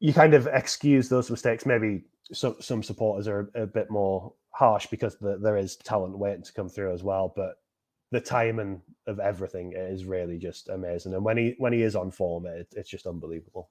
you 0.00 0.12
kind 0.12 0.34
of 0.34 0.48
excuse 0.48 1.08
those 1.08 1.30
mistakes. 1.30 1.64
Maybe 1.64 2.04
some 2.32 2.56
some 2.60 2.82
supporters 2.82 3.28
are 3.28 3.50
a, 3.54 3.66
bit 3.66 3.90
more 3.90 4.32
harsh 4.50 4.86
because 4.86 5.16
the, 5.18 5.38
there 5.40 5.56
is 5.56 5.76
talent 5.76 6.18
waiting 6.18 6.42
to 6.42 6.52
come 6.52 6.68
through 6.68 6.92
as 6.92 7.04
well, 7.04 7.32
but 7.36 7.56
the 8.12 8.20
timing 8.20 8.82
of 9.06 9.18
everything 9.18 9.72
is 9.76 10.04
really 10.04 10.38
just 10.38 10.68
amazing. 10.68 11.14
And 11.14 11.24
when 11.24 11.36
he 11.36 11.54
when 11.58 11.72
he 11.72 11.82
is 11.82 11.96
on 11.96 12.10
form, 12.10 12.46
it, 12.46 12.68
it's 12.76 12.90
just 12.90 13.06
unbelievable. 13.06 13.70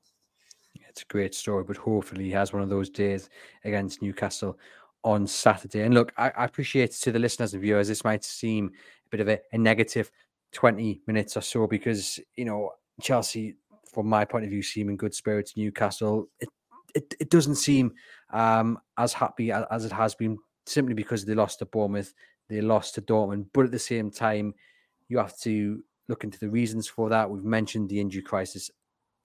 It's 0.89 1.01
a 1.01 1.05
great 1.05 1.35
story, 1.35 1.63
but 1.63 1.77
hopefully 1.77 2.25
he 2.25 2.31
has 2.31 2.53
one 2.53 2.61
of 2.61 2.69
those 2.69 2.89
days 2.89 3.29
against 3.63 4.01
Newcastle 4.01 4.57
on 5.03 5.27
Saturday. 5.27 5.81
And 5.81 5.93
look, 5.93 6.13
I, 6.17 6.31
I 6.31 6.45
appreciate 6.45 6.91
to 6.91 7.11
the 7.11 7.19
listeners 7.19 7.53
and 7.53 7.61
viewers, 7.61 7.87
this 7.87 8.03
might 8.03 8.23
seem 8.23 8.71
a 9.05 9.09
bit 9.09 9.19
of 9.19 9.29
a, 9.29 9.39
a 9.53 9.57
negative 9.57 10.11
20 10.53 11.01
minutes 11.05 11.37
or 11.37 11.41
so 11.41 11.67
because 11.67 12.19
you 12.35 12.45
know 12.45 12.71
Chelsea, 13.01 13.55
from 13.93 14.07
my 14.07 14.25
point 14.25 14.45
of 14.45 14.51
view, 14.51 14.63
seem 14.63 14.89
in 14.89 14.97
good 14.97 15.13
spirits. 15.13 15.55
Newcastle, 15.57 16.29
it 16.39 16.49
it, 16.95 17.13
it 17.19 17.29
doesn't 17.29 17.55
seem 17.55 17.93
um, 18.31 18.79
as 18.97 19.13
happy 19.13 19.51
as, 19.51 19.65
as 19.69 19.85
it 19.85 19.91
has 19.91 20.15
been 20.15 20.37
simply 20.65 20.93
because 20.93 21.25
they 21.25 21.35
lost 21.35 21.59
to 21.59 21.65
Bournemouth 21.65 22.13
they 22.49 22.61
lost 22.61 22.95
to 22.95 23.01
Dortmund. 23.01 23.47
But 23.53 23.65
at 23.65 23.71
the 23.71 23.79
same 23.79 24.11
time, 24.11 24.53
you 25.07 25.17
have 25.17 25.37
to 25.39 25.83
look 26.07 26.23
into 26.23 26.39
the 26.39 26.49
reasons 26.49 26.87
for 26.87 27.09
that. 27.09 27.29
We've 27.29 27.43
mentioned 27.43 27.89
the 27.89 27.99
injury 27.99 28.21
crisis. 28.21 28.69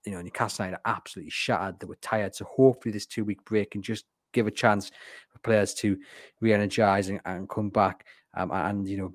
You 0.05 0.13
know, 0.13 0.21
Newcastle 0.21 0.65
United 0.65 0.81
are 0.85 0.95
absolutely 0.95 1.31
shattered. 1.31 1.79
They 1.79 1.85
were 1.85 1.97
tired. 2.01 2.35
So 2.35 2.45
hopefully 2.45 2.91
this 2.91 3.05
two 3.05 3.23
week 3.23 3.43
break 3.45 3.71
can 3.71 3.81
just 3.81 4.05
give 4.33 4.47
a 4.47 4.51
chance 4.51 4.91
for 5.29 5.39
players 5.39 5.73
to 5.75 5.97
re-energize 6.39 7.09
and, 7.09 7.19
and 7.25 7.49
come 7.49 7.69
back 7.69 8.05
um, 8.35 8.49
and 8.51 8.87
you 8.87 8.97
know 8.97 9.11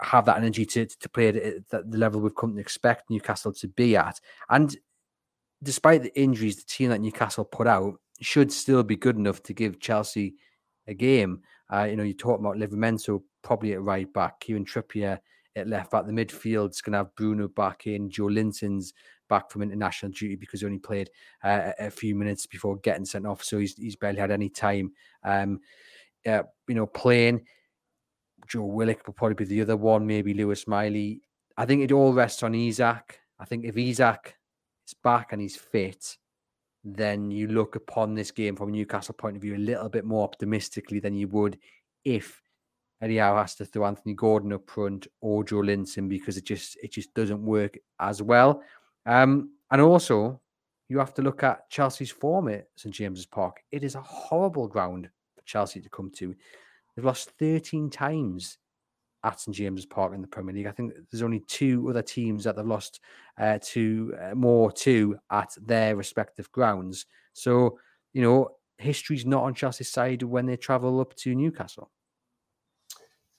have 0.00 0.24
that 0.24 0.36
energy 0.36 0.64
to 0.64 0.86
to 0.86 1.08
play 1.08 1.28
at 1.28 1.68
the 1.68 1.98
level 1.98 2.20
we've 2.20 2.34
come 2.34 2.54
to 2.54 2.60
expect 2.60 3.10
Newcastle 3.10 3.52
to 3.52 3.68
be 3.68 3.96
at. 3.96 4.20
And 4.48 4.76
despite 5.62 6.02
the 6.02 6.20
injuries, 6.20 6.56
the 6.56 6.64
team 6.66 6.90
that 6.90 7.00
Newcastle 7.00 7.44
put 7.44 7.66
out 7.66 8.00
should 8.20 8.52
still 8.52 8.82
be 8.82 8.96
good 8.96 9.16
enough 9.16 9.42
to 9.44 9.52
give 9.52 9.80
Chelsea 9.80 10.34
a 10.86 10.94
game. 10.94 11.42
Uh, 11.72 11.84
you 11.84 11.96
know, 11.96 12.02
you 12.02 12.14
talk 12.14 12.40
about 12.40 12.56
Livramento 12.56 13.22
probably 13.42 13.72
at 13.74 13.82
right 13.82 14.12
back, 14.12 14.40
Kieran 14.40 14.64
Trippier 14.64 15.18
at 15.56 15.68
left 15.68 15.90
back. 15.90 16.06
The 16.06 16.12
midfield's 16.12 16.80
going 16.80 16.92
to 16.92 16.98
have 16.98 17.14
Bruno 17.14 17.48
back 17.48 17.86
in, 17.86 18.08
Joelinton's 18.08 18.94
back 19.28 19.50
from 19.50 19.62
international 19.62 20.12
duty 20.12 20.36
because 20.36 20.60
he 20.60 20.66
only 20.66 20.78
played 20.78 21.10
uh, 21.44 21.72
a 21.78 21.90
few 21.90 22.14
minutes 22.14 22.46
before 22.46 22.76
getting 22.78 23.04
sent 23.04 23.26
off, 23.26 23.42
so 23.44 23.58
he's 23.58 23.74
he's 23.74 23.96
barely 23.96 24.18
had 24.18 24.30
any 24.30 24.48
time. 24.48 24.92
Um, 25.22 25.60
uh, 26.26 26.42
you 26.66 26.74
know, 26.74 26.86
playing. 26.86 27.44
Joe 28.46 28.64
Willock 28.64 29.06
will 29.06 29.14
probably 29.14 29.34
be 29.34 29.44
the 29.44 29.60
other 29.60 29.76
one, 29.76 30.06
maybe 30.06 30.32
Lewis 30.32 30.66
Miley. 30.66 31.20
I 31.56 31.66
think 31.66 31.82
it 31.82 31.92
all 31.92 32.12
rests 32.12 32.42
on 32.42 32.54
Isak. 32.54 33.20
I 33.38 33.44
think 33.44 33.64
if 33.64 33.76
Isaac 33.76 34.36
is 34.86 34.94
back 34.94 35.32
and 35.32 35.40
he's 35.40 35.56
fit, 35.56 36.16
then 36.96 37.30
you 37.30 37.48
look 37.48 37.76
upon 37.76 38.14
this 38.14 38.30
game 38.30 38.56
from 38.56 38.72
Newcastle 38.72 39.14
point 39.14 39.36
of 39.36 39.42
view 39.42 39.56
a 39.56 39.58
little 39.58 39.88
bit 39.88 40.04
more 40.04 40.24
optimistically 40.24 41.00
than 41.00 41.14
you 41.14 41.28
would 41.28 41.58
if 42.04 42.42
Howe 43.00 43.36
has 43.36 43.54
to 43.56 43.64
throw 43.64 43.86
Anthony 43.86 44.14
Gordon 44.14 44.52
up 44.52 44.68
front 44.68 45.06
or 45.20 45.44
Joelinton 45.44 46.08
because 46.08 46.36
it 46.36 46.44
just 46.44 46.76
it 46.82 46.92
just 46.92 47.14
doesn't 47.14 47.44
work 47.44 47.78
as 48.00 48.22
well. 48.22 48.62
Um, 49.06 49.52
and 49.70 49.80
also, 49.80 50.40
you 50.88 50.98
have 50.98 51.14
to 51.14 51.22
look 51.22 51.42
at 51.42 51.70
Chelsea's 51.70 52.10
form 52.10 52.48
at 52.48 52.68
St 52.76 52.94
James's 52.94 53.26
Park. 53.26 53.60
It 53.70 53.84
is 53.84 53.94
a 53.94 54.02
horrible 54.02 54.66
ground 54.66 55.10
for 55.36 55.42
Chelsea 55.44 55.80
to 55.80 55.88
come 55.88 56.10
to. 56.16 56.34
They've 56.96 57.04
lost 57.04 57.30
13 57.38 57.90
times 57.90 58.58
at 59.24 59.40
St 59.40 59.54
James's 59.54 59.86
Park 59.86 60.14
in 60.14 60.20
the 60.20 60.28
Premier 60.28 60.54
League. 60.54 60.66
I 60.66 60.72
think 60.72 60.92
there's 61.10 61.22
only 61.22 61.40
two 61.40 61.88
other 61.88 62.02
teams 62.02 62.44
that 62.44 62.56
they've 62.56 62.66
lost 62.66 63.00
uh, 63.38 63.58
to 63.62 64.14
uh, 64.20 64.34
more 64.34 64.72
to 64.72 65.18
at 65.30 65.54
their 65.60 65.96
respective 65.96 66.50
grounds. 66.52 67.06
So 67.32 67.78
you 68.12 68.22
know 68.22 68.50
history's 68.78 69.26
not 69.26 69.42
on 69.42 69.54
Chelsea's 69.54 69.90
side 69.90 70.22
when 70.22 70.46
they 70.46 70.56
travel 70.56 71.00
up 71.00 71.14
to 71.16 71.34
Newcastle. 71.34 71.90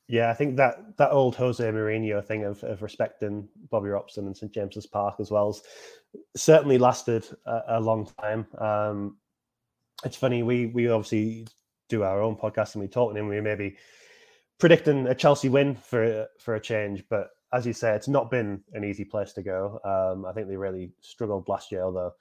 Yeah, 0.10 0.32
I 0.32 0.34
think 0.34 0.58
that 0.58 0.98
that 0.98 1.12
old 1.12 1.36
Jose 1.36 1.64
Mourinho 1.64 2.26
thing 2.26 2.44
of, 2.44 2.64
of 2.64 2.82
respecting 2.82 3.48
Bobby 3.70 3.90
Robson 3.90 4.26
and 4.26 4.36
St 4.36 4.52
James's 4.52 4.88
Park 4.88 5.16
as 5.20 5.30
well 5.30 5.54
has 5.54 5.62
certainly 6.36 6.80
lasted 6.80 7.28
a, 7.46 7.62
a 7.68 7.80
long 7.80 8.10
time. 8.20 8.48
Um, 8.58 9.18
it's 10.04 10.18
funny 10.18 10.42
we 10.42 10.66
we 10.68 10.90
obviously 10.90 11.48
do 11.90 12.04
our 12.04 12.22
own 12.22 12.36
podcast 12.36 12.74
and 12.74 12.82
we 12.82 12.88
talk 12.88 13.16
and 13.16 13.30
we 13.30 13.40
maybe 13.40 13.76
predicting 14.60 15.08
a 15.08 15.16
Chelsea 15.16 15.50
win 15.50 15.76
for 15.76 16.28
for 16.40 16.56
a 16.56 16.60
change, 16.60 17.04
but 17.10 17.30
as 17.52 17.66
you 17.66 17.74
say, 17.74 17.96
it's 17.96 18.08
not 18.08 18.30
been 18.30 18.62
an 18.74 18.84
easy 18.84 19.04
place 19.04 19.34
to 19.34 19.42
go. 19.42 19.80
Um, 19.84 20.26
I 20.26 20.34
think 20.34 20.48
they 20.48 20.56
really 20.56 20.92
struggled 21.02 21.48
last 21.48 21.72
year, 21.72 21.84
although 21.84 22.12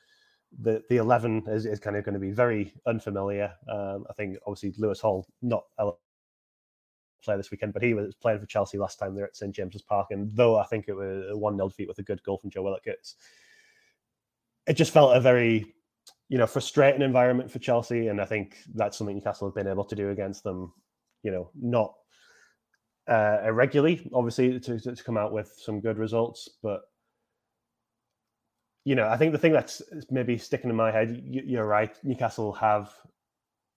the 0.61 0.83
the 0.89 0.97
eleven 0.97 1.43
is, 1.49 1.67
is 1.67 1.81
kind 1.81 1.97
of 1.97 2.05
going 2.05 2.15
to 2.15 2.21
be 2.21 2.31
very 2.31 2.73
unfamiliar. 2.87 3.53
Um, 3.71 4.07
I 4.09 4.15
think 4.15 4.39
obviously 4.47 4.75
Lewis 4.79 5.01
Hall 5.01 5.27
not 5.43 5.65
play 7.23 7.37
this 7.37 7.51
weekend, 7.51 7.73
but 7.73 7.83
he 7.83 7.95
was 7.95 8.15
playing 8.15 8.39
for 8.41 8.47
Chelsea 8.47 8.79
last 8.79 8.99
time 8.99 9.15
they're 9.15 9.27
at 9.27 9.37
St 9.37 9.55
James's 9.55 9.83
Park, 9.83 10.09
and 10.11 10.31
though 10.35 10.59
I 10.59 10.65
think 10.65 10.87
it 10.89 10.95
was 10.95 11.27
a 11.31 11.37
one 11.37 11.57
0 11.57 11.69
defeat 11.69 11.89
with 11.89 11.99
a 11.99 12.05
good 12.05 12.23
goal 12.23 12.39
from 12.39 12.51
Joe 12.51 12.63
Willock, 12.63 12.87
it 12.87 14.75
just 14.75 14.93
felt 14.93 15.17
a 15.17 15.21
very 15.21 15.75
you 16.29 16.39
know 16.39 16.47
frustrating 16.47 17.03
environment 17.03 17.51
for 17.51 17.59
Chelsea, 17.59 18.09
and 18.09 18.21
I 18.21 18.25
think 18.25 18.59
that's 18.75 18.97
something 18.97 19.17
Newcastle 19.17 19.49
have 19.49 19.55
been 19.55 19.67
able 19.67 19.85
to 19.85 19.97
do 19.97 20.11
against 20.11 20.45
them. 20.45 20.73
You 21.25 21.33
know, 21.33 21.51
not 21.61 21.95
uh, 23.09 23.39
irregularly, 23.45 24.09
obviously, 24.13 24.61
to, 24.61 24.79
to 24.79 25.05
come 25.05 25.17
out 25.17 25.33
with 25.33 25.53
some 25.59 25.81
good 25.81 25.99
results, 25.99 26.49
but 26.63 26.83
you 28.85 28.95
know, 28.95 29.07
I 29.07 29.19
think 29.19 29.33
the 29.33 29.39
thing 29.39 29.53
that's 29.53 29.83
maybe 30.11 30.39
sticking 30.39 30.71
in 30.71 30.77
my 30.77 30.91
head, 30.91 31.21
you, 31.23 31.61
are 31.61 31.67
right. 31.67 31.95
Newcastle 32.05 32.55
have 32.55 32.91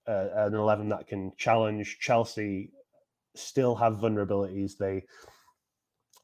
uh, 0.08 0.28
an 0.34 0.54
eleven 0.54 0.88
that 0.88 1.06
can 1.06 1.32
challenge 1.36 1.98
Chelsea 2.00 2.72
still 3.34 3.74
have 3.74 3.98
vulnerabilities. 3.98 4.78
They 4.78 5.04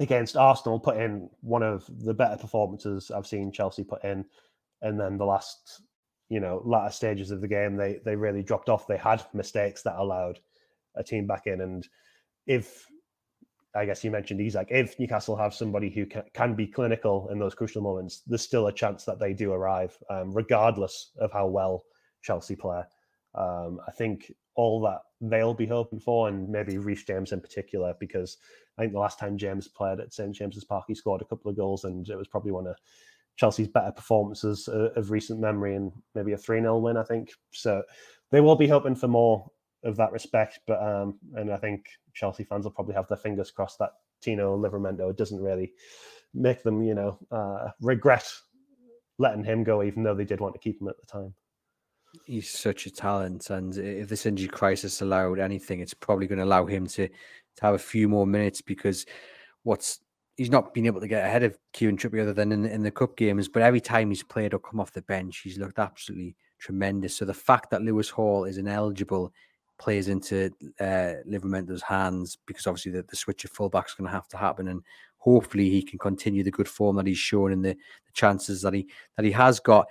against 0.01 0.37
Arsenal 0.39 0.81
put 0.81 0.97
in 0.97 1.29
one 1.41 1.63
of 1.63 1.85
the 2.03 2.15
better 2.15 2.37
performances 2.37 3.11
I've 3.11 3.27
seen 3.27 3.53
Chelsea 3.53 3.85
put 3.85 4.05
in, 4.05 4.25
and 4.81 4.99
then 4.99 5.19
the 5.19 5.27
last 5.27 5.83
you 6.31 6.41
know 6.41 6.63
latter 6.65 6.93
stages 6.93 7.31
of 7.31 7.43
the 7.43 7.49
game 7.49 7.77
they 7.77 8.01
they 8.07 8.17
really 8.17 8.43
dropped 8.43 8.71
off. 8.71 8.87
They 8.87 8.97
had 8.97 9.23
mistakes 9.35 9.83
that 9.83 9.97
allowed 9.97 10.39
a 10.95 11.05
team 11.05 11.27
back 11.27 11.47
in, 11.47 11.61
and 11.61 11.87
if 12.47 12.87
I 13.75 13.85
guess 13.85 14.03
you 14.03 14.11
mentioned 14.11 14.41
Isak, 14.41 14.69
if 14.71 14.99
Newcastle 14.99 15.37
have 15.37 15.55
somebody 15.55 15.91
who 15.91 16.07
can, 16.07 16.23
can 16.33 16.55
be 16.55 16.67
clinical 16.67 17.29
in 17.31 17.39
those 17.39 17.55
crucial 17.55 17.83
moments, 17.83 18.23
there's 18.27 18.43
still 18.43 18.67
a 18.67 18.73
chance 18.73 19.05
that 19.05 19.19
they 19.19 19.33
do 19.33 19.53
arrive, 19.53 19.97
um, 20.11 20.33
regardless 20.33 21.11
of 21.19 21.33
how 21.33 21.47
well 21.47 21.85
Chelsea 22.23 22.57
play. 22.57 22.83
Um, 23.35 23.79
I 23.87 23.93
think 23.93 24.33
all 24.55 24.81
that 24.83 25.01
they'll 25.21 25.55
be 25.55 25.67
hoping 25.67 26.01
for, 26.01 26.29
and 26.29 26.49
maybe 26.49 26.79
Reece 26.79 27.05
James 27.05 27.33
in 27.33 27.41
particular, 27.41 27.95
because 28.01 28.39
I 28.77 28.83
think 28.83 28.93
the 28.93 28.99
last 28.99 29.19
time 29.19 29.37
James 29.37 29.69
played 29.69 30.01
at 30.01 30.13
St 30.13 30.35
James's 30.35 30.65
Park, 30.65 30.85
he 30.89 30.95
scored 30.95 31.23
a 31.23 31.27
couple 31.27 31.51
of 31.51 31.57
goals, 31.57 31.85
and 31.85 32.09
it 32.09 32.17
was 32.17 32.29
probably 32.29 32.53
one 32.53 32.67
of 32.67 32.77
Chelsea's 33.37 33.69
better 33.69 33.93
performances 33.93 34.69
of 34.69 35.11
recent 35.11 35.41
memory, 35.41 35.77
and 35.77 35.93
maybe 36.15 36.33
a 36.33 36.39
3 36.39 36.61
0 36.61 36.79
win, 36.79 36.97
I 36.97 37.05
think. 37.05 37.31
So 37.53 37.83
they 38.31 38.41
will 38.41 38.57
be 38.57 38.67
hoping 38.67 38.97
for 38.97 39.09
more 39.09 39.51
of 39.85 39.97
that 39.97 40.13
respect, 40.13 40.61
but 40.67 40.83
um, 40.83 41.19
and 41.35 41.53
I 41.53 41.57
think 41.57 41.87
Chelsea 42.15 42.45
fans 42.45 42.65
will 42.65 42.73
probably 42.73 42.95
have 42.95 43.09
their 43.09 43.17
fingers 43.17 43.51
crossed 43.51 43.79
that 43.79 43.93
Tino 44.21 44.57
Livramento 44.57 45.17
doesn't 45.17 45.41
really 45.41 45.73
make 46.35 46.63
them, 46.63 46.83
you 46.83 46.95
know, 46.95 47.19
uh, 47.31 47.71
regret 47.81 48.31
letting 49.19 49.45
him 49.45 49.65
go, 49.65 49.83
even 49.83 50.03
though 50.03 50.15
they 50.15 50.25
did 50.25 50.41
want 50.41 50.55
to 50.55 50.61
keep 50.61 50.81
him 50.81 50.89
at 50.89 51.01
the 51.01 51.07
time 51.07 51.35
he's 52.25 52.49
such 52.49 52.87
a 52.87 52.91
talent, 52.91 53.51
and 53.51 53.77
if 53.77 54.09
this 54.09 54.27
injury 54.27 54.49
crisis 54.49 55.01
allowed 55.01 55.39
anything, 55.39 55.81
it's 55.81 55.95
probably 55.95 56.27
going 56.27 56.39
to 56.39 56.45
allow 56.45 56.67
him 56.67 56.87
to 56.87 57.09
to 57.09 57.63
have 57.65 57.75
a 57.75 57.79
few 57.79 58.09
more 58.09 58.27
minutes 58.27 58.61
because 58.61 59.05
what's 59.65 60.01
he's 60.37 60.51
not 60.51 60.73
been 60.73 60.87
able 60.87 61.01
to 61.01 61.09
get 61.09 61.25
ahead 61.25 61.43
of 61.43 61.59
Kieran 61.73 61.97
Trippier 61.97 62.23
other 62.23 62.33
than 62.33 62.53
in, 62.53 62.65
in 62.65 62.83
the 62.83 62.91
cup 62.91 63.17
games, 63.17 63.49
but 63.49 63.63
every 63.63 63.81
time 63.81 64.09
he's 64.09 64.23
played 64.23 64.55
or 64.55 64.61
come 64.61 64.79
off 64.79 64.93
the 64.93 65.03
bench, 65.03 65.39
he's 65.39 65.59
looked 65.59 65.81
absolutely 65.81 66.37
tremendous. 66.61 67.17
So 67.17 67.25
the 67.25 67.35
fact 67.35 67.71
that 67.71 67.83
Lewis 67.83 68.09
Hall 68.09 68.45
is 68.45 68.59
ineligible 68.59 69.33
plays 69.79 70.09
into 70.09 70.51
uh, 70.81 71.15
Livramento's 71.27 71.83
hands 71.83 72.37
because 72.47 72.67
obviously 72.67 72.93
the, 72.93 73.05
the 73.09 73.17
switch 73.17 73.45
of 73.45 73.51
fullback 73.51 73.87
is 73.89 73.95
going 73.95 74.09
to 74.09 74.15
have 74.15 74.29
to 74.29 74.37
happen, 74.37 74.69
and 74.69 74.83
hopefully 75.19 75.71
he 75.71 75.83
can 75.83 75.99
continue 75.99 76.43
the 76.43 76.51
good 76.51 76.69
form 76.69 76.97
that 76.97 77.07
he's 77.07 77.19
shown 77.19 77.53
and 77.53 77.65
the, 77.65 77.75
the 77.75 78.13
chances 78.13 78.63
that 78.63 78.75
he 78.75 78.87
that 79.17 79.25
he 79.25 79.33
has 79.33 79.61
got 79.61 79.87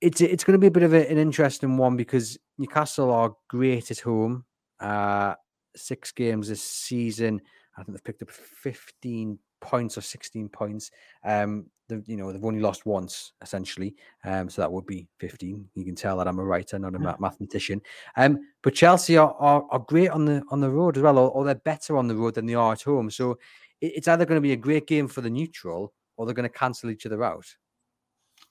it's 0.00 0.20
it's 0.20 0.44
going 0.44 0.52
to 0.52 0.58
be 0.58 0.66
a 0.66 0.70
bit 0.70 0.82
of 0.82 0.92
a, 0.92 1.10
an 1.10 1.16
interesting 1.16 1.78
one 1.78 1.96
because 1.96 2.38
Newcastle 2.58 3.10
are 3.10 3.34
great 3.48 3.90
at 3.90 4.00
home. 4.00 4.44
Uh, 4.78 5.34
six 5.74 6.12
games 6.12 6.48
this 6.48 6.62
season. 6.62 7.40
I 7.76 7.82
think 7.82 7.96
they've 7.96 8.04
picked 8.04 8.22
up 8.22 8.30
15 8.30 9.38
points 9.60 9.96
or 9.96 10.02
16 10.02 10.48
points. 10.50 10.90
Um, 11.24 11.66
you 12.06 12.16
know, 12.16 12.32
they've 12.32 12.44
only 12.44 12.60
lost 12.60 12.86
once 12.86 13.32
essentially. 13.42 13.94
Um, 14.24 14.48
so 14.48 14.62
that 14.62 14.72
would 14.72 14.86
be 14.86 15.06
15. 15.18 15.68
You 15.74 15.84
can 15.84 15.94
tell 15.94 16.16
that 16.18 16.28
I'm 16.28 16.38
a 16.38 16.44
writer, 16.44 16.78
not 16.78 16.94
a 16.94 17.02
yeah. 17.02 17.14
mathematician. 17.18 17.80
Um, 18.16 18.38
but 18.62 18.74
Chelsea 18.74 19.16
are, 19.16 19.34
are, 19.38 19.64
are 19.70 19.78
great 19.80 20.10
on 20.10 20.24
the 20.24 20.42
on 20.50 20.60
the 20.60 20.70
road 20.70 20.96
as 20.96 21.02
well, 21.02 21.18
or, 21.18 21.30
or, 21.30 21.44
they're 21.44 21.54
better 21.54 21.96
on 21.96 22.08
the 22.08 22.16
road 22.16 22.34
than 22.34 22.46
they 22.46 22.54
are 22.54 22.72
at 22.72 22.82
home. 22.82 23.10
So 23.10 23.32
it, 23.80 23.92
it's 23.96 24.08
either 24.08 24.24
going 24.24 24.38
to 24.38 24.42
be 24.42 24.52
a 24.52 24.56
great 24.56 24.86
game 24.86 25.08
for 25.08 25.20
the 25.20 25.30
neutral 25.30 25.92
or 26.16 26.26
they're 26.26 26.34
going 26.34 26.48
to 26.48 26.58
cancel 26.58 26.90
each 26.90 27.06
other 27.06 27.22
out. 27.24 27.46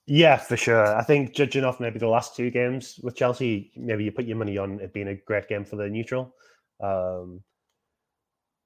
Yeah, 0.05 0.37
for 0.37 0.57
sure. 0.57 0.95
I 0.95 1.03
think 1.03 1.33
judging 1.33 1.63
off 1.63 1.79
maybe 1.79 1.99
the 1.99 2.07
last 2.07 2.35
two 2.35 2.51
games 2.51 2.99
with 3.01 3.15
Chelsea, 3.15 3.71
maybe 3.77 4.03
you 4.03 4.11
put 4.11 4.25
your 4.25 4.37
money 4.37 4.57
on 4.57 4.79
it 4.81 4.93
being 4.93 5.07
a 5.07 5.15
great 5.15 5.47
game 5.47 5.63
for 5.63 5.77
the 5.77 5.89
neutral. 5.89 6.35
Um, 6.81 7.41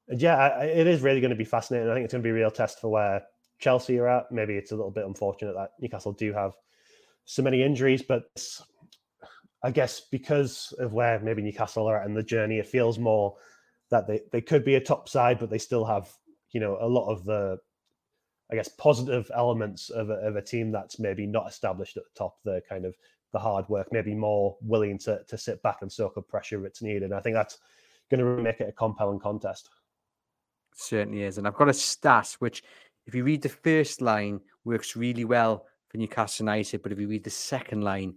yeah, 0.09 0.61
it 0.63 0.87
is 0.87 1.01
really 1.01 1.21
going 1.21 1.31
to 1.31 1.35
be 1.35 1.45
fascinating. 1.45 1.89
I 1.89 1.93
think 1.93 2.05
it's 2.05 2.13
going 2.13 2.23
to 2.23 2.27
be 2.27 2.31
a 2.31 2.33
real 2.33 2.49
test 2.49 2.79
for 2.79 2.89
where 2.89 3.21
Chelsea 3.59 3.97
are 3.99 4.07
at. 4.07 4.31
Maybe 4.31 4.55
it's 4.55 4.71
a 4.71 4.75
little 4.75 4.91
bit 4.91 5.05
unfortunate 5.05 5.53
that 5.53 5.71
Newcastle 5.79 6.13
do 6.13 6.33
have 6.33 6.53
so 7.25 7.41
many 7.41 7.61
injuries, 7.63 8.01
but 8.01 8.25
I 9.63 9.71
guess 9.71 10.01
because 10.11 10.73
of 10.79 10.93
where 10.93 11.19
maybe 11.19 11.41
Newcastle 11.41 11.87
are 11.87 11.99
at 11.99 12.07
in 12.07 12.13
the 12.13 12.23
journey, 12.23 12.59
it 12.59 12.67
feels 12.67 12.99
more 12.99 13.35
that 13.89 14.07
they, 14.07 14.21
they 14.31 14.41
could 14.41 14.63
be 14.63 14.75
a 14.75 14.81
top 14.81 15.09
side, 15.09 15.39
but 15.39 15.49
they 15.49 15.57
still 15.57 15.85
have, 15.85 16.09
you 16.51 16.59
know, 16.59 16.77
a 16.79 16.87
lot 16.87 17.09
of 17.09 17.25
the 17.25 17.57
I 18.51 18.55
guess, 18.55 18.69
positive 18.69 19.29
elements 19.35 19.89
of 19.89 20.09
a, 20.09 20.13
of 20.13 20.35
a 20.37 20.41
team 20.41 20.71
that's 20.71 20.99
maybe 20.99 21.25
not 21.25 21.49
established 21.49 21.97
at 21.97 22.03
the 22.03 22.17
top. 22.17 22.37
The 22.45 22.61
kind 22.67 22.85
of 22.85 22.95
the 23.33 23.39
hard 23.39 23.67
work, 23.67 23.89
maybe 23.91 24.15
more 24.15 24.57
willing 24.61 24.97
to 24.99 25.21
to 25.27 25.37
sit 25.37 25.61
back 25.63 25.79
and 25.81 25.91
soak 25.91 26.17
up 26.17 26.27
pressure 26.27 26.59
if 26.61 26.65
it's 26.65 26.81
needed. 26.81 27.11
I 27.11 27.19
think 27.19 27.35
that's 27.35 27.59
going 28.09 28.21
to 28.21 28.41
make 28.41 28.61
it 28.61 28.69
a 28.69 28.71
compelling 28.71 29.19
contest. 29.19 29.69
certainly 30.73 31.23
is, 31.23 31.37
and 31.37 31.45
I've 31.45 31.55
got 31.55 31.67
a 31.67 31.73
stat 31.73 32.37
which, 32.39 32.63
if 33.07 33.15
you 33.15 33.23
read 33.23 33.41
the 33.41 33.49
first 33.49 34.01
line, 34.01 34.41
works 34.65 34.95
really 34.95 35.25
well 35.25 35.65
for 35.87 35.97
Newcastle 35.97 36.43
United, 36.43 36.83
but 36.83 36.91
if 36.91 36.99
you 36.99 37.07
read 37.07 37.23
the 37.23 37.29
second 37.29 37.81
line, 37.81 38.13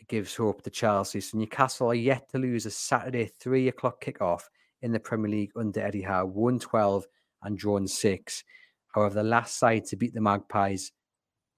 it 0.00 0.08
gives 0.08 0.34
hope 0.34 0.62
to 0.62 0.70
Chelsea. 0.70 1.20
So 1.20 1.38
Newcastle 1.38 1.90
are 1.90 1.94
yet 1.94 2.28
to 2.30 2.38
lose 2.38 2.66
a 2.66 2.70
Saturday 2.70 3.30
three 3.40 3.68
o'clock 3.68 4.04
kickoff 4.04 4.42
in 4.82 4.92
the 4.92 5.00
Premier 5.00 5.30
League 5.30 5.52
under 5.56 5.80
Eddie 5.80 6.02
Howe, 6.02 6.26
won 6.26 6.58
twelve 6.58 7.06
and 7.42 7.56
drawn 7.56 7.86
six. 7.86 8.42
However, 8.88 9.14
the 9.14 9.22
last 9.22 9.58
side 9.58 9.84
to 9.86 9.96
beat 9.96 10.14
the 10.14 10.20
Magpies 10.20 10.92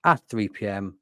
at 0.04 0.20
3 0.28 0.48
p.m. 0.48 0.98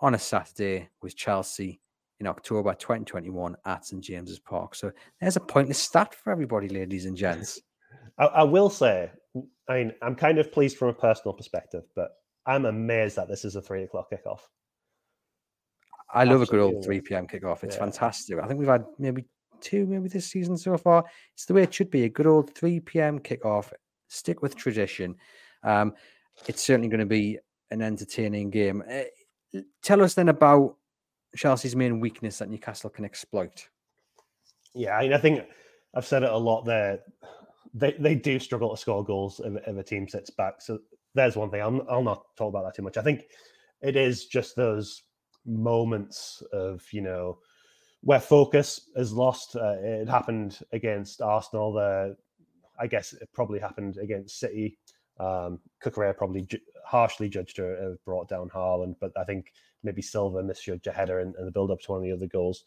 on 0.00 0.14
a 0.14 0.18
Saturday 0.18 0.88
was 1.02 1.14
Chelsea 1.14 1.80
in 2.18 2.26
October 2.26 2.74
2021 2.74 3.56
at 3.64 3.86
St 3.86 4.02
James's 4.02 4.38
Park. 4.38 4.74
So 4.74 4.92
there's 5.20 5.36
a 5.36 5.40
pointless 5.40 5.78
stat 5.78 6.14
for 6.14 6.32
everybody, 6.32 6.68
ladies 6.68 7.06
and 7.06 7.16
gents. 7.16 7.60
I, 8.18 8.26
I, 8.26 8.42
will 8.42 8.68
say, 8.68 9.10
I 9.70 9.74
mean, 9.78 9.92
I'm 10.02 10.16
kind 10.16 10.38
of 10.38 10.50
pleased 10.50 10.76
from 10.76 10.88
a 10.88 10.92
personal 10.92 11.32
perspective, 11.32 11.84
but 11.94 12.10
I'm 12.44 12.64
amazed 12.64 13.14
that 13.16 13.28
this 13.28 13.44
is 13.44 13.54
a 13.54 13.62
three 13.62 13.84
o'clock 13.84 14.10
kickoff. 14.10 14.40
I 16.12 16.24
love 16.24 16.42
Absolutely. 16.42 16.44
a 16.44 16.70
good 16.70 16.74
old 16.74 16.84
3 16.84 17.00
p.m. 17.02 17.26
kickoff. 17.28 17.62
It's 17.62 17.76
yeah. 17.76 17.82
fantastic. 17.82 18.38
I 18.40 18.48
think 18.48 18.58
we've 18.58 18.68
had 18.68 18.84
maybe 18.98 19.26
two, 19.60 19.86
maybe 19.86 20.08
this 20.08 20.26
season 20.26 20.56
so 20.56 20.76
far. 20.76 21.04
It's 21.34 21.44
the 21.44 21.54
way 21.54 21.62
it 21.62 21.72
should 21.72 21.88
be 21.88 22.02
a 22.02 22.08
good 22.08 22.26
old 22.26 22.52
3 22.52 22.80
p.m. 22.80 23.20
kickoff. 23.20 23.72
Stick 24.08 24.42
with 24.42 24.56
tradition. 24.56 25.14
Um, 25.62 25.94
it's 26.48 26.62
certainly 26.62 26.88
going 26.88 26.98
to 26.98 27.06
be 27.06 27.38
an 27.70 27.80
entertaining 27.80 28.50
game. 28.50 28.82
Uh, 28.90 29.60
tell 29.84 30.02
us 30.02 30.14
then 30.14 30.30
about 30.30 30.74
Chelsea's 31.36 31.76
main 31.76 32.00
weakness 32.00 32.38
that 32.38 32.50
Newcastle 32.50 32.90
can 32.90 33.04
exploit. 33.04 33.68
Yeah, 34.74 34.96
I, 34.96 35.02
mean, 35.02 35.12
I 35.12 35.18
think 35.18 35.44
I've 35.94 36.06
said 36.06 36.24
it 36.24 36.30
a 36.30 36.36
lot 36.36 36.64
there. 36.64 36.98
They 37.74 37.92
they 37.98 38.14
do 38.14 38.38
struggle 38.38 38.70
to 38.70 38.80
score 38.80 39.04
goals 39.04 39.40
if, 39.44 39.54
if 39.66 39.76
a 39.76 39.82
team 39.82 40.08
sits 40.08 40.30
back. 40.30 40.60
So 40.60 40.80
there's 41.14 41.36
one 41.36 41.50
thing. 41.50 41.62
I'll, 41.62 41.86
I'll 41.88 42.02
not 42.02 42.24
talk 42.36 42.48
about 42.48 42.64
that 42.64 42.74
too 42.74 42.82
much. 42.82 42.96
I 42.96 43.02
think 43.02 43.24
it 43.82 43.96
is 43.96 44.26
just 44.26 44.56
those 44.56 45.02
moments 45.46 46.42
of 46.52 46.82
you 46.92 47.02
know 47.02 47.38
where 48.02 48.20
focus 48.20 48.90
is 48.96 49.12
lost. 49.12 49.56
Uh, 49.56 49.76
it 49.80 50.08
happened 50.08 50.58
against 50.72 51.22
Arsenal. 51.22 51.72
The 51.72 52.16
I 52.78 52.86
guess 52.86 53.12
it 53.12 53.28
probably 53.32 53.58
happened 53.58 53.98
against 53.98 54.38
City 54.40 54.78
um, 55.20 55.60
Cucurella 55.84 56.16
probably 56.16 56.42
ju- 56.42 56.58
harshly 56.84 57.28
judged 57.28 57.58
her, 57.58 57.92
uh, 57.92 57.96
brought 58.06 58.28
down 58.28 58.48
Haaland, 58.48 58.96
but 59.00 59.12
I 59.16 59.24
think 59.24 59.52
maybe 59.82 60.00
Silva 60.00 60.42
misjudged 60.42 60.86
a 60.86 60.92
header 60.92 61.20
in, 61.20 61.34
in 61.38 61.44
the 61.44 61.50
build 61.52 61.70
up 61.70 61.80
to 61.82 61.92
one 61.92 62.00
of 62.00 62.04
the 62.04 62.12
other 62.12 62.26
goals. 62.26 62.64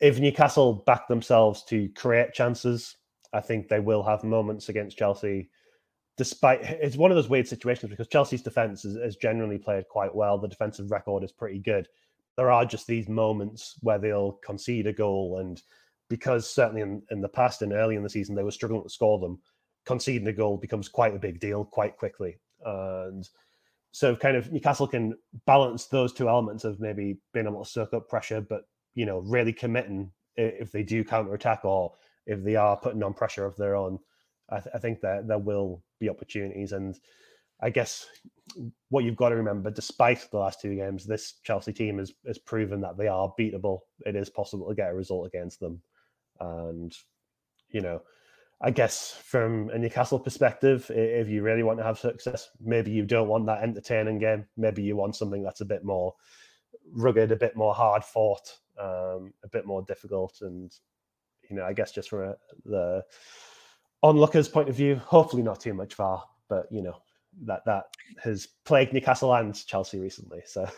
if 0.00 0.18
Newcastle 0.18 0.84
back 0.86 1.08
themselves 1.08 1.64
to 1.64 1.88
create 1.90 2.32
chances, 2.32 2.96
I 3.32 3.40
think 3.40 3.68
they 3.68 3.80
will 3.80 4.02
have 4.02 4.24
moments 4.24 4.68
against 4.68 4.98
Chelsea. 4.98 5.50
Despite 6.16 6.62
it's 6.62 6.96
one 6.96 7.10
of 7.10 7.16
those 7.16 7.28
weird 7.28 7.46
situations 7.46 7.90
because 7.90 8.08
Chelsea's 8.08 8.42
defense 8.42 8.82
has 8.82 9.16
generally 9.16 9.58
played 9.58 9.88
quite 9.88 10.14
well. 10.14 10.38
The 10.38 10.48
defensive 10.48 10.90
record 10.90 11.22
is 11.22 11.32
pretty 11.32 11.60
good. 11.60 11.86
There 12.36 12.50
are 12.50 12.64
just 12.64 12.86
these 12.86 13.08
moments 13.08 13.76
where 13.80 13.98
they'll 13.98 14.38
concede 14.44 14.86
a 14.86 14.92
goal, 14.92 15.38
and 15.38 15.60
because 16.08 16.48
certainly 16.48 16.82
in, 16.82 17.02
in 17.10 17.20
the 17.20 17.28
past 17.28 17.62
and 17.62 17.72
early 17.72 17.96
in 17.96 18.02
the 18.02 18.10
season 18.10 18.34
they 18.34 18.42
were 18.42 18.50
struggling 18.50 18.82
to 18.82 18.88
score 18.88 19.18
them, 19.18 19.38
conceding 19.86 20.28
a 20.28 20.32
goal 20.32 20.56
becomes 20.56 20.88
quite 20.88 21.14
a 21.14 21.18
big 21.18 21.40
deal 21.40 21.64
quite 21.64 21.96
quickly. 21.96 22.38
And 22.64 23.28
so 23.92 24.14
kind 24.16 24.36
of 24.36 24.52
Newcastle 24.52 24.86
can 24.86 25.14
balance 25.46 25.86
those 25.86 26.12
two 26.12 26.28
elements 26.28 26.64
of 26.64 26.80
maybe 26.80 27.18
being 27.32 27.46
able 27.46 27.64
to 27.64 27.70
soak 27.70 27.94
up 27.94 28.08
pressure, 28.08 28.40
but 28.40 28.62
you 28.94 29.06
know, 29.06 29.20
really 29.20 29.52
committing 29.52 30.10
if 30.36 30.70
they 30.72 30.82
do 30.82 31.04
counter 31.04 31.34
attack 31.34 31.64
or 31.64 31.92
if 32.28 32.44
they 32.44 32.54
are 32.54 32.76
putting 32.76 33.02
on 33.02 33.14
pressure 33.14 33.44
of 33.44 33.56
their 33.56 33.74
own. 33.74 33.98
I, 34.50 34.60
th- 34.60 34.74
I 34.74 34.78
think 34.78 35.00
that 35.00 35.26
there 35.26 35.38
will 35.38 35.82
be 35.98 36.08
opportunities, 36.08 36.72
and 36.72 36.98
I 37.60 37.70
guess 37.70 38.06
what 38.90 39.04
you've 39.04 39.16
got 39.16 39.30
to 39.30 39.36
remember, 39.36 39.70
despite 39.70 40.28
the 40.30 40.38
last 40.38 40.60
two 40.60 40.76
games, 40.76 41.04
this 41.04 41.34
Chelsea 41.42 41.72
team 41.72 41.98
has 41.98 42.12
has 42.26 42.38
proven 42.38 42.80
that 42.82 42.96
they 42.96 43.08
are 43.08 43.34
beatable. 43.38 43.80
It 44.06 44.14
is 44.14 44.30
possible 44.30 44.68
to 44.68 44.74
get 44.74 44.90
a 44.90 44.94
result 44.94 45.26
against 45.26 45.58
them, 45.58 45.82
and 46.38 46.94
you 47.70 47.80
know, 47.80 48.02
I 48.60 48.70
guess 48.70 49.12
from 49.24 49.70
a 49.70 49.78
Newcastle 49.78 50.18
perspective, 50.18 50.90
if 50.94 51.28
you 51.28 51.42
really 51.42 51.62
want 51.62 51.78
to 51.78 51.84
have 51.84 51.98
success, 51.98 52.48
maybe 52.60 52.90
you 52.90 53.04
don't 53.04 53.28
want 53.28 53.46
that 53.46 53.62
entertaining 53.62 54.18
game. 54.18 54.46
Maybe 54.56 54.82
you 54.82 54.96
want 54.96 55.16
something 55.16 55.42
that's 55.42 55.60
a 55.60 55.66
bit 55.66 55.84
more 55.84 56.14
rugged, 56.92 57.32
a 57.32 57.36
bit 57.36 57.56
more 57.56 57.74
hard 57.74 58.04
fought, 58.04 58.58
um, 58.78 59.32
a 59.44 59.48
bit 59.50 59.66
more 59.66 59.82
difficult, 59.82 60.38
and 60.40 60.72
you 61.48 61.56
know, 61.56 61.64
I 61.64 61.72
guess 61.72 61.92
just 61.92 62.08
from 62.10 62.30
a, 62.30 62.34
the 62.64 63.04
onlookers' 64.02 64.48
point 64.48 64.68
of 64.68 64.76
view, 64.76 64.96
hopefully 64.96 65.42
not 65.42 65.60
too 65.60 65.74
much 65.74 65.94
VAR, 65.94 66.24
but 66.48 66.66
you 66.70 66.82
know, 66.82 66.96
that 67.44 67.64
that 67.66 67.84
has 68.22 68.48
plagued 68.64 68.92
Newcastle 68.92 69.34
and 69.34 69.54
Chelsea 69.66 69.98
recently. 69.98 70.42
So 70.46 70.68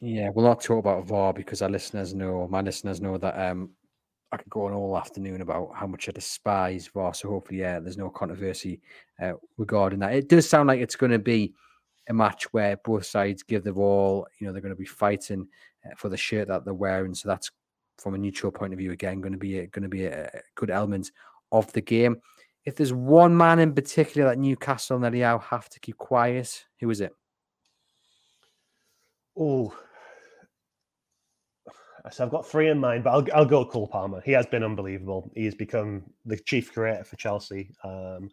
yeah, 0.00 0.30
we'll 0.34 0.46
not 0.46 0.62
talk 0.62 0.78
about 0.78 1.06
VAR 1.06 1.32
because 1.32 1.62
our 1.62 1.68
listeners 1.68 2.14
know, 2.14 2.46
my 2.48 2.60
listeners 2.60 3.00
know 3.00 3.18
that 3.18 3.38
um, 3.38 3.70
I 4.30 4.36
could 4.36 4.50
go 4.50 4.66
on 4.66 4.74
all 4.74 4.98
afternoon 4.98 5.40
about 5.40 5.72
how 5.74 5.86
much 5.86 6.08
I 6.08 6.12
despise 6.12 6.88
VAR. 6.88 7.14
So 7.14 7.28
hopefully, 7.28 7.60
yeah, 7.60 7.78
there's 7.80 7.98
no 7.98 8.10
controversy 8.10 8.80
uh, 9.22 9.32
regarding 9.56 10.00
that. 10.00 10.14
It 10.14 10.28
does 10.28 10.48
sound 10.48 10.68
like 10.68 10.80
it's 10.80 10.96
going 10.96 11.12
to 11.12 11.18
be 11.18 11.54
a 12.08 12.14
match 12.14 12.52
where 12.52 12.76
both 12.84 13.06
sides 13.06 13.42
give 13.42 13.64
the 13.64 13.72
ball. 13.72 14.26
You 14.38 14.46
know, 14.46 14.52
they're 14.52 14.62
going 14.62 14.74
to 14.74 14.78
be 14.78 14.86
fighting 14.86 15.46
uh, 15.84 15.94
for 15.96 16.08
the 16.08 16.16
shirt 16.16 16.48
that 16.48 16.64
they're 16.64 16.74
wearing. 16.74 17.14
So 17.14 17.28
that's 17.28 17.50
from 17.98 18.14
a 18.14 18.18
neutral 18.18 18.52
point 18.52 18.72
of 18.72 18.78
view 18.78 18.92
again 18.92 19.20
going 19.20 19.32
to 19.32 19.38
be 19.38 19.66
going 19.66 19.82
to 19.82 19.88
be 19.88 20.06
a 20.06 20.30
good 20.54 20.70
element 20.70 21.10
of 21.52 21.72
the 21.72 21.80
game. 21.80 22.20
If 22.64 22.76
there's 22.76 22.92
one 22.92 23.36
man 23.36 23.58
in 23.58 23.74
particular 23.74 24.28
that 24.28 24.38
Newcastle 24.38 24.96
and 24.96 25.04
Eddie 25.04 25.20
have 25.20 25.68
to 25.70 25.80
keep 25.80 25.96
quiet, 25.96 26.64
who 26.80 26.90
is 26.90 27.00
it? 27.00 27.12
Oh, 29.38 29.72
so 32.10 32.24
I've 32.24 32.30
got 32.30 32.46
three 32.46 32.68
in 32.68 32.78
mind, 32.78 33.04
but 33.04 33.10
I'll, 33.10 33.26
I'll 33.34 33.46
go 33.46 33.64
Cole 33.64 33.86
Palmer. 33.86 34.20
He 34.24 34.32
has 34.32 34.46
been 34.46 34.62
unbelievable. 34.62 35.30
He 35.34 35.44
has 35.44 35.54
become 35.54 36.04
the 36.24 36.36
chief 36.38 36.72
creator 36.72 37.04
for 37.04 37.16
Chelsea. 37.16 37.70
Um, 37.84 38.30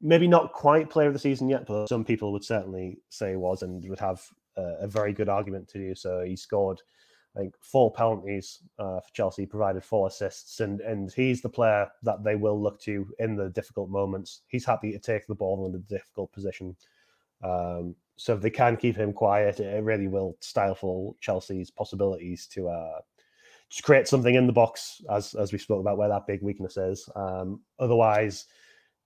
maybe 0.00 0.26
not 0.26 0.52
quite 0.52 0.90
player 0.90 1.08
of 1.08 1.12
the 1.12 1.18
season 1.18 1.48
yet, 1.48 1.66
but 1.66 1.88
some 1.88 2.04
people 2.04 2.32
would 2.32 2.44
certainly 2.44 2.98
say 3.08 3.36
was 3.36 3.62
and 3.62 3.88
would 3.88 4.00
have 4.00 4.20
a, 4.56 4.62
a 4.80 4.88
very 4.88 5.12
good 5.12 5.28
argument 5.28 5.68
to 5.68 5.78
do 5.78 5.94
so. 5.94 6.22
He 6.22 6.36
scored, 6.36 6.80
I 7.34 7.40
think, 7.40 7.54
four 7.60 7.92
penalties 7.92 8.60
uh, 8.78 9.00
for 9.00 9.12
Chelsea, 9.14 9.46
provided 9.46 9.82
four 9.84 10.08
assists, 10.08 10.60
and 10.60 10.80
and 10.80 11.12
he's 11.12 11.40
the 11.40 11.48
player 11.48 11.90
that 12.02 12.22
they 12.22 12.36
will 12.36 12.60
look 12.60 12.80
to 12.82 13.06
in 13.18 13.36
the 13.36 13.48
difficult 13.50 13.88
moments. 13.88 14.42
He's 14.48 14.66
happy 14.66 14.92
to 14.92 14.98
take 14.98 15.26
the 15.26 15.34
ball 15.34 15.66
in 15.66 15.74
a 15.74 15.78
difficult 15.78 16.32
position. 16.32 16.76
Um, 17.42 17.94
so 18.16 18.34
if 18.34 18.40
they 18.40 18.50
can 18.50 18.76
keep 18.76 18.96
him 18.96 19.12
quiet, 19.12 19.60
it 19.60 19.82
really 19.82 20.08
will 20.08 20.36
stifle 20.40 21.16
Chelsea's 21.20 21.70
possibilities 21.70 22.46
to 22.48 22.68
uh, 22.68 23.00
create 23.82 24.06
something 24.06 24.34
in 24.34 24.46
the 24.46 24.52
box, 24.52 25.00
as 25.10 25.34
as 25.34 25.52
we 25.52 25.58
spoke 25.58 25.80
about 25.80 25.96
where 25.96 26.10
that 26.10 26.26
big 26.26 26.42
weakness 26.42 26.76
is. 26.76 27.08
Um, 27.16 27.62
otherwise, 27.78 28.46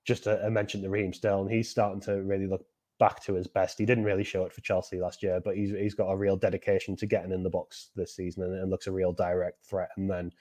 just 0.05 0.27
a, 0.27 0.45
a 0.47 0.51
mention 0.51 0.83
to 0.83 0.91
Raheem 0.91 1.13
Sterling, 1.13 1.49
he's 1.49 1.71
starting 1.71 2.01
to 2.03 2.23
really 2.23 2.47
look 2.47 2.67
back 2.99 3.23
to 3.25 3.35
his 3.35 3.47
best. 3.47 3.79
He 3.79 3.87
didn't 3.87 4.05
really 4.05 4.25
show 4.25 4.45
it 4.45 4.53
for 4.53 4.61
Chelsea 4.61 5.01
last 5.01 5.23
year, 5.23 5.41
but 5.45 5.57
he's 5.57 5.71
he's 5.71 5.95
got 5.95 6.11
a 6.11 6.17
real 6.17 6.37
dedication 6.37 6.97
to 6.97 7.07
getting 7.07 7.33
in 7.33 7.43
the 7.43 7.51
box 7.51 7.91
this 7.97 8.15
season 8.15 8.45
and, 8.45 8.55
and 8.55 8.71
looks 8.71 8.87
a 8.87 8.93
real 8.93 9.13
direct 9.13 9.65
threat. 9.65 9.91
And 9.97 10.11
then 10.11 10.33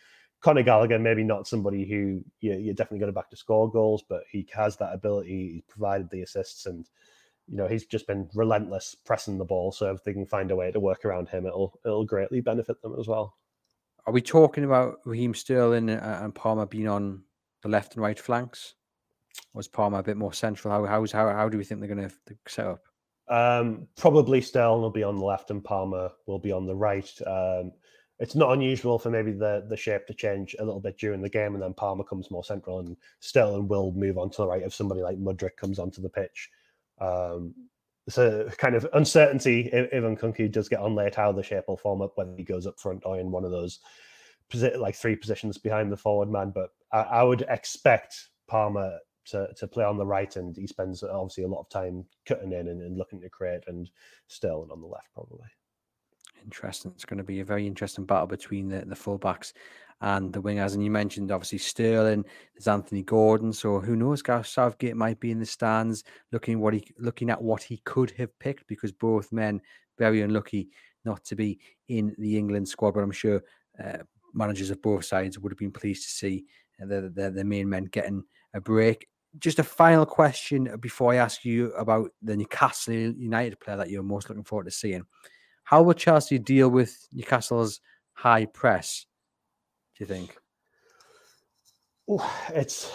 Conor 0.42 0.64
Gallagher, 0.64 1.00
maybe 1.00 1.24
not 1.24 1.48
somebody 1.48 1.86
who 1.86 2.24
you, 2.40 2.54
you're 2.54 2.74
definitely 2.74 3.00
going 3.00 3.12
to 3.12 3.16
back 3.16 3.30
to 3.32 3.38
score 3.38 3.70
goals, 3.70 4.04
but 4.08 4.24
he 4.30 4.48
has 4.54 4.78
that 4.78 4.94
ability. 4.94 5.30
He 5.30 5.64
provided 5.68 6.10
the 6.10 6.22
assists 6.22 6.66
and 6.66 6.88
you 7.48 7.58
know 7.58 7.68
he's 7.68 7.86
just 7.86 8.08
been 8.08 8.30
relentless 8.34 8.96
pressing 9.06 9.38
the 9.38 9.46
ball. 9.46 9.72
So 9.72 9.92
if 9.92 10.04
they 10.04 10.14
can 10.14 10.26
find 10.26 10.52
a 10.52 10.56
way 10.56 10.72
to 10.72 10.80
work 10.80 11.06
around 11.06 11.30
him, 11.30 11.46
it'll 11.46 11.80
it'll 11.86 12.06
greatly 12.06 12.42
benefit 12.42 12.82
them 12.82 12.96
as 13.00 13.08
well. 13.08 13.36
Are 14.08 14.14
we 14.14 14.22
talking 14.22 14.64
about 14.64 15.00
Raheem 15.04 15.34
Sterling 15.34 15.90
and 15.90 16.36
Palmer 16.36 16.68
being 16.68 16.88
on 16.88 17.24
the 17.64 17.70
left 17.70 17.96
and 17.96 18.04
right 18.04 18.20
flanks? 18.20 18.76
Was 19.54 19.68
Palmer 19.68 20.00
a 20.00 20.04
bit 20.04 20.18
more 20.18 20.34
central? 20.34 20.74
How 20.74 20.86
how's 20.86 21.12
how 21.12 21.30
how 21.30 21.50
do 21.50 21.58
we 21.58 21.64
think 21.64 21.80
they're 21.80 21.94
going 21.94 22.10
to 22.10 22.16
set 22.48 22.68
up? 22.68 22.82
Um, 23.28 23.88
probably 23.98 24.42
Sterling 24.42 24.82
will 24.82 24.92
be 24.92 25.04
on 25.04 25.18
the 25.18 25.26
left 25.26 25.50
and 25.50 25.64
Palmer 25.64 26.12
will 26.28 26.40
be 26.40 26.52
on 26.52 26.66
the 26.66 26.76
right. 26.76 27.10
Um, 27.26 27.72
it's 28.20 28.36
not 28.36 28.54
unusual 28.54 28.98
for 28.98 29.10
maybe 29.10 29.32
the 29.32 29.66
the 29.70 29.78
shape 29.78 30.08
to 30.08 30.14
change 30.14 30.56
a 30.60 30.64
little 30.64 30.80
bit 30.80 30.98
during 30.98 31.22
the 31.22 31.30
game, 31.30 31.54
and 31.54 31.64
then 31.64 31.74
Palmer 31.74 32.04
comes 32.04 32.32
more 32.32 32.44
central, 32.44 32.80
and 32.80 32.96
Sterling 33.20 33.68
will 33.68 33.92
move 33.92 34.18
on 34.18 34.30
to 34.30 34.38
the 34.38 34.48
right 34.48 34.62
if 34.62 34.74
somebody 34.74 35.02
like 35.02 35.18
Mudryk 35.18 35.58
comes 35.58 35.80
onto 35.80 36.02
the 36.02 36.10
pitch. 36.10 36.50
Um, 37.00 37.54
so 38.08 38.48
kind 38.58 38.76
of 38.76 38.88
uncertainty 38.94 39.70
if, 39.74 39.90
if 39.92 40.04
Nkunku 40.04 40.52
does 40.52 40.70
get 40.70 40.80
on 40.80 40.96
late, 40.96 41.16
how 41.16 41.32
the 41.32 41.44
shape 41.44 41.66
will 41.68 41.78
form 41.78 42.02
up, 42.02 42.12
whether 42.16 42.36
he 42.38 42.44
goes 42.44 42.68
up 42.68 42.80
front 42.80 43.02
or 43.06 43.20
in 43.20 43.32
one 43.32 43.44
of 43.44 43.52
those 43.52 43.80
like 44.78 44.96
three 44.96 45.16
positions 45.16 45.58
behind 45.58 45.92
the 45.92 45.98
forward 45.98 46.30
man. 46.30 46.52
But 46.52 46.70
I, 46.92 47.02
I 47.02 47.24
would 47.24 47.46
expect 47.50 48.30
Palmer 48.48 49.00
to, 49.26 49.48
to 49.58 49.68
play 49.68 49.84
on 49.84 49.98
the 49.98 50.06
right, 50.06 50.36
and 50.36 50.56
he 50.56 50.68
spends 50.68 51.04
obviously 51.04 51.44
a 51.44 51.48
lot 51.48 51.62
of 51.62 51.70
time 51.70 52.06
cutting 52.26 52.52
in 52.52 52.68
and, 52.68 52.82
and 52.82 52.98
looking 52.98 53.22
to 53.22 53.30
create, 53.30 53.64
and 53.68 53.90
Sterling 54.28 54.72
on 54.72 54.82
the 54.82 54.88
left 54.88 55.08
probably. 55.14 55.48
Interesting. 56.44 56.92
It's 56.94 57.06
going 57.06 57.18
to 57.18 57.24
be 57.24 57.40
a 57.40 57.46
very 57.46 57.66
interesting 57.66 58.06
battle 58.06 58.28
between 58.28 58.70
the, 58.70 58.86
the 58.86 58.96
fullbacks 58.96 59.54
and 60.02 60.32
the 60.32 60.42
wingers. 60.42 60.74
And 60.74 60.84
you 60.84 60.92
mentioned 60.92 61.32
obviously 61.32 61.58
Sterling, 61.58 62.24
there's 62.54 62.68
Anthony 62.68 63.02
Gordon. 63.02 63.52
So 63.52 63.80
who 63.80 63.96
knows? 63.96 64.22
Gareth 64.22 64.48
Southgate 64.48 64.96
might 64.96 65.20
be 65.20 65.32
in 65.32 65.40
the 65.40 65.46
stands 65.46 66.04
looking 66.32 66.60
what 66.60 66.74
he 66.74 66.86
looking 67.00 67.30
at 67.30 67.42
what 67.42 67.64
he 67.64 67.78
could 67.86 68.12
have 68.12 68.38
picked 68.40 68.68
because 68.68 68.92
both 68.92 69.32
men 69.32 69.62
very 69.98 70.22
unlucky 70.22 70.70
not 71.04 71.24
to 71.26 71.36
be 71.36 71.60
in 71.88 72.16
the 72.20 72.38
England 72.38 72.68
squad. 72.68 72.94
But 72.94 73.04
I'm 73.04 73.12
sure 73.12 73.42
uh, 73.84 74.00
managers 74.34 74.70
of 74.70 74.82
both 74.82 75.06
sides 75.06 75.40
would 75.40 75.52
have 75.52 75.60
been 75.60 75.72
pleased 75.72 76.04
to 76.04 76.10
see 76.10 76.46
the, 76.80 77.12
the, 77.14 77.32
the 77.32 77.44
main 77.44 77.70
men 77.70 77.86
getting 77.86 78.24
a 78.54 78.62
break. 78.62 79.08
Just 79.40 79.60
a 79.60 79.64
final 79.64 80.06
question 80.06 80.78
before 80.80 81.14
I 81.14 81.18
ask 81.18 81.44
you 81.44 81.74
about 81.74 82.12
the 82.22 82.38
Newcastle 82.38 82.94
United 82.94 83.60
player 83.60 83.78
that 83.78 83.90
you're 83.90 84.04
most 84.04 84.30
looking 84.30 84.44
forward 84.44 84.66
to 84.66 84.72
seeing. 84.72 85.06
How 85.64 85.82
will 85.82 85.94
Chelsea 85.94 86.38
deal 86.38 86.70
with 86.70 87.08
Newcastle's 87.12 87.82
high 88.14 88.46
press? 88.46 89.06
Do 89.98 90.04
you 90.04 90.08
think? 90.08 90.38
It's. 92.54 92.92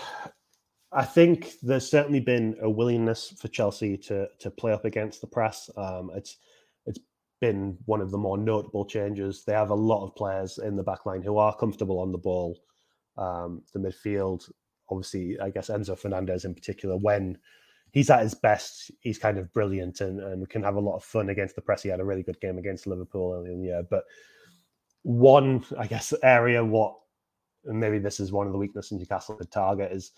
I 0.92 1.04
think 1.04 1.52
there's 1.62 1.88
certainly 1.88 2.20
been 2.20 2.56
a 2.62 2.70
willingness 2.70 3.34
for 3.38 3.48
Chelsea 3.48 3.96
to 3.98 4.28
to 4.38 4.50
play 4.50 4.72
up 4.72 4.84
against 4.84 5.20
the 5.20 5.26
press. 5.26 5.70
Um, 5.76 6.10
it's 6.14 6.38
it's 6.86 6.98
been 7.40 7.76
one 7.86 8.00
of 8.00 8.10
the 8.10 8.18
more 8.18 8.38
notable 8.38 8.84
changes. 8.84 9.44
They 9.44 9.52
have 9.52 9.70
a 9.70 9.74
lot 9.74 10.04
of 10.04 10.14
players 10.14 10.58
in 10.58 10.76
the 10.76 10.82
back 10.82 11.06
line 11.06 11.22
who 11.22 11.38
are 11.38 11.56
comfortable 11.56 11.98
on 11.98 12.12
the 12.12 12.18
ball. 12.18 12.58
Um, 13.16 13.62
the 13.72 13.80
midfield, 13.80 14.50
obviously, 14.90 15.38
I 15.40 15.50
guess 15.50 15.68
Enzo 15.68 15.98
Fernandez 15.98 16.44
in 16.44 16.54
particular, 16.54 16.96
when 16.96 17.38
he's 17.92 18.10
at 18.10 18.22
his 18.22 18.34
best. 18.34 18.90
He's 19.00 19.18
kind 19.18 19.38
of 19.38 19.52
brilliant 19.52 20.00
and, 20.00 20.20
and 20.20 20.48
can 20.48 20.62
have 20.62 20.76
a 20.76 20.80
lot 20.80 20.96
of 20.96 21.04
fun 21.04 21.28
against 21.28 21.56
the 21.56 21.62
press. 21.62 21.82
He 21.82 21.88
had 21.88 22.00
a 22.00 22.04
really 22.04 22.22
good 22.22 22.40
game 22.40 22.58
against 22.58 22.86
Liverpool 22.86 23.34
earlier 23.34 23.52
in 23.52 23.60
the 23.60 23.66
year. 23.66 23.82
But 23.88 24.04
one, 25.02 25.64
I 25.76 25.86
guess, 25.86 26.14
area 26.22 26.64
what 26.64 26.94
and 27.64 27.78
maybe 27.78 27.98
this 27.98 28.20
is 28.20 28.32
one 28.32 28.46
of 28.46 28.52
the 28.52 28.58
weaknesses 28.58 28.92
Newcastle 28.92 29.36
could 29.36 29.50
target 29.50 29.92
is 29.92 30.12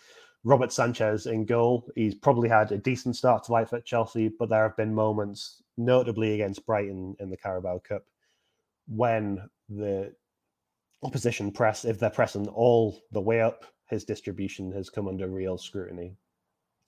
Robert 0.45 0.73
Sanchez 0.73 1.27
in 1.27 1.45
goal. 1.45 1.89
He's 1.95 2.15
probably 2.15 2.49
had 2.49 2.73
a 2.73 2.79
decent 2.79 3.17
start 3.17 3.45
to 3.45 3.53
life 3.53 3.73
at 3.73 3.85
Chelsea, 3.85 4.29
but 4.39 4.49
there 4.49 4.63
have 4.63 4.77
been 4.77 4.95
moments, 4.95 5.63
notably 5.77 6.35
against 6.35 6.67
Brighton 6.67 7.17
in 7.21 7.31
the 7.31 7.37
Carabao 7.37 7.81
Cup, 7.81 8.05
when 8.89 9.43
the 9.69 10.13
opposition 11.03 11.51
press, 11.51 11.85
if 11.85 11.99
they're 11.99 12.11
pressing 12.11 12.49
all 12.49 13.01
the 13.13 13.21
way 13.21 13.41
up, 13.41 13.65
his 13.93 14.05
distribution 14.05 14.73
has 14.73 14.89
come 14.89 15.07
under 15.07 15.29
real 15.29 15.59
scrutiny 15.59 16.17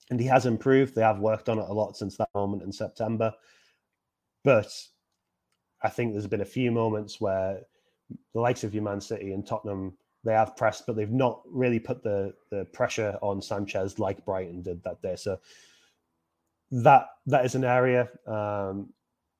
and 0.09 0.19
he 0.19 0.25
has 0.25 0.45
improved. 0.45 0.95
They 0.95 1.01
have 1.01 1.19
worked 1.19 1.49
on 1.49 1.59
it 1.59 1.69
a 1.69 1.73
lot 1.73 1.95
since 1.95 2.17
that 2.17 2.29
moment 2.33 2.63
in 2.63 2.71
September. 2.71 3.33
But 4.43 4.71
I 5.81 5.89
think 5.89 6.11
there's 6.11 6.27
been 6.27 6.41
a 6.41 6.45
few 6.45 6.71
moments 6.71 7.21
where 7.21 7.61
the 8.33 8.39
likes 8.39 8.63
of 8.63 8.73
your 8.73 8.83
Man 8.83 9.01
City 9.01 9.33
and 9.33 9.45
Tottenham, 9.45 9.97
they 10.23 10.33
have 10.33 10.57
pressed, 10.57 10.85
but 10.85 10.95
they've 10.95 11.11
not 11.11 11.41
really 11.45 11.79
put 11.79 12.03
the 12.03 12.33
the 12.51 12.65
pressure 12.65 13.17
on 13.21 13.41
Sanchez 13.41 13.99
like 13.99 14.25
Brighton 14.25 14.61
did 14.61 14.83
that 14.83 15.01
day. 15.01 15.15
So 15.15 15.39
that 16.71 17.07
that 17.27 17.45
is 17.45 17.55
an 17.55 17.63
area. 17.63 18.09
Um, 18.27 18.93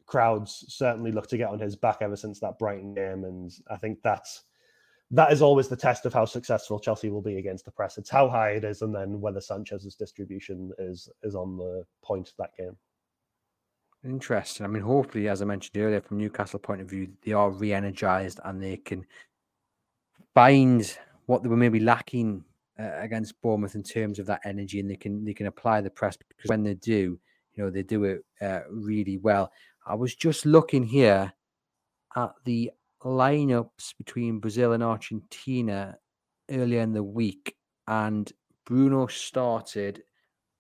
crowds 0.06 0.66
certainly 0.68 1.12
look 1.12 1.28
to 1.28 1.38
get 1.38 1.50
on 1.50 1.60
his 1.60 1.76
back 1.76 1.98
ever 2.02 2.16
since 2.16 2.40
that 2.40 2.60
Brighton 2.60 2.94
game, 2.94 3.24
and 3.24 3.52
I 3.70 3.78
think 3.78 4.00
that's 4.04 4.44
that 5.12 5.32
is 5.32 5.42
always 5.42 5.68
the 5.68 5.76
test 5.76 6.06
of 6.06 6.14
how 6.14 6.26
successful 6.26 6.80
Chelsea 6.80 7.10
will 7.10 7.22
be 7.22 7.38
against 7.38 7.66
the 7.66 7.72
press. 7.72 7.98
It's 7.98 8.10
how 8.10 8.28
high 8.28 8.52
it 8.52 8.64
is, 8.64 8.82
and 8.82 8.94
then 8.94 9.22
whether 9.22 9.42
Sanchez's 9.42 9.96
distribution 9.96 10.72
is 10.80 11.10
is 11.24 11.36
on 11.36 11.58
the 11.58 11.86
point 12.04 12.30
of 12.30 12.36
that 12.38 12.56
game. 12.58 12.76
Interesting. 14.04 14.66
I 14.66 14.70
mean, 14.70 14.84
hopefully, 14.84 15.28
as 15.30 15.42
I 15.42 15.46
mentioned 15.46 15.78
earlier, 15.78 16.02
from 16.02 16.18
Newcastle 16.18 16.60
point 16.60 16.82
of 16.82 16.90
view, 16.90 17.10
they 17.24 17.34
are 17.34 17.50
re-energized 17.50 18.40
and 18.46 18.62
they 18.62 18.78
can 18.78 19.04
find 20.36 20.96
what 21.26 21.42
they 21.42 21.50
were 21.50 21.58
maybe 21.58 21.80
lacking 21.80 22.44
uh, 22.80 22.92
against 23.00 23.42
Bournemouth 23.42 23.74
in 23.74 23.82
terms 23.82 24.20
of 24.20 24.26
that 24.28 24.42
energy, 24.44 24.80
and 24.80 24.90
they 24.90 24.96
can 24.96 25.24
they 25.24 25.34
can 25.34 25.48
apply 25.48 25.82
the 25.82 25.90
press 25.90 26.18
because 26.18 26.50
when 26.50 26.64
they 26.64 26.76
do, 26.76 27.20
you 27.54 27.64
know, 27.64 27.70
they 27.70 27.84
do 27.84 28.04
it 28.04 28.26
uh, 28.42 28.62
really 28.70 29.18
well. 29.18 29.52
I 29.86 29.96
was 29.96 30.16
just 30.16 30.46
looking 30.46 30.84
here 30.84 31.32
at 32.16 32.32
the 32.44 32.72
lineups 33.04 33.96
between 33.98 34.40
Brazil 34.40 34.74
and 34.74 34.84
Argentina 34.84 35.98
earlier 36.50 36.82
in 36.82 36.94
the 36.94 37.04
week, 37.04 37.56
and 37.88 38.32
Bruno 38.66 39.08
started 39.08 40.04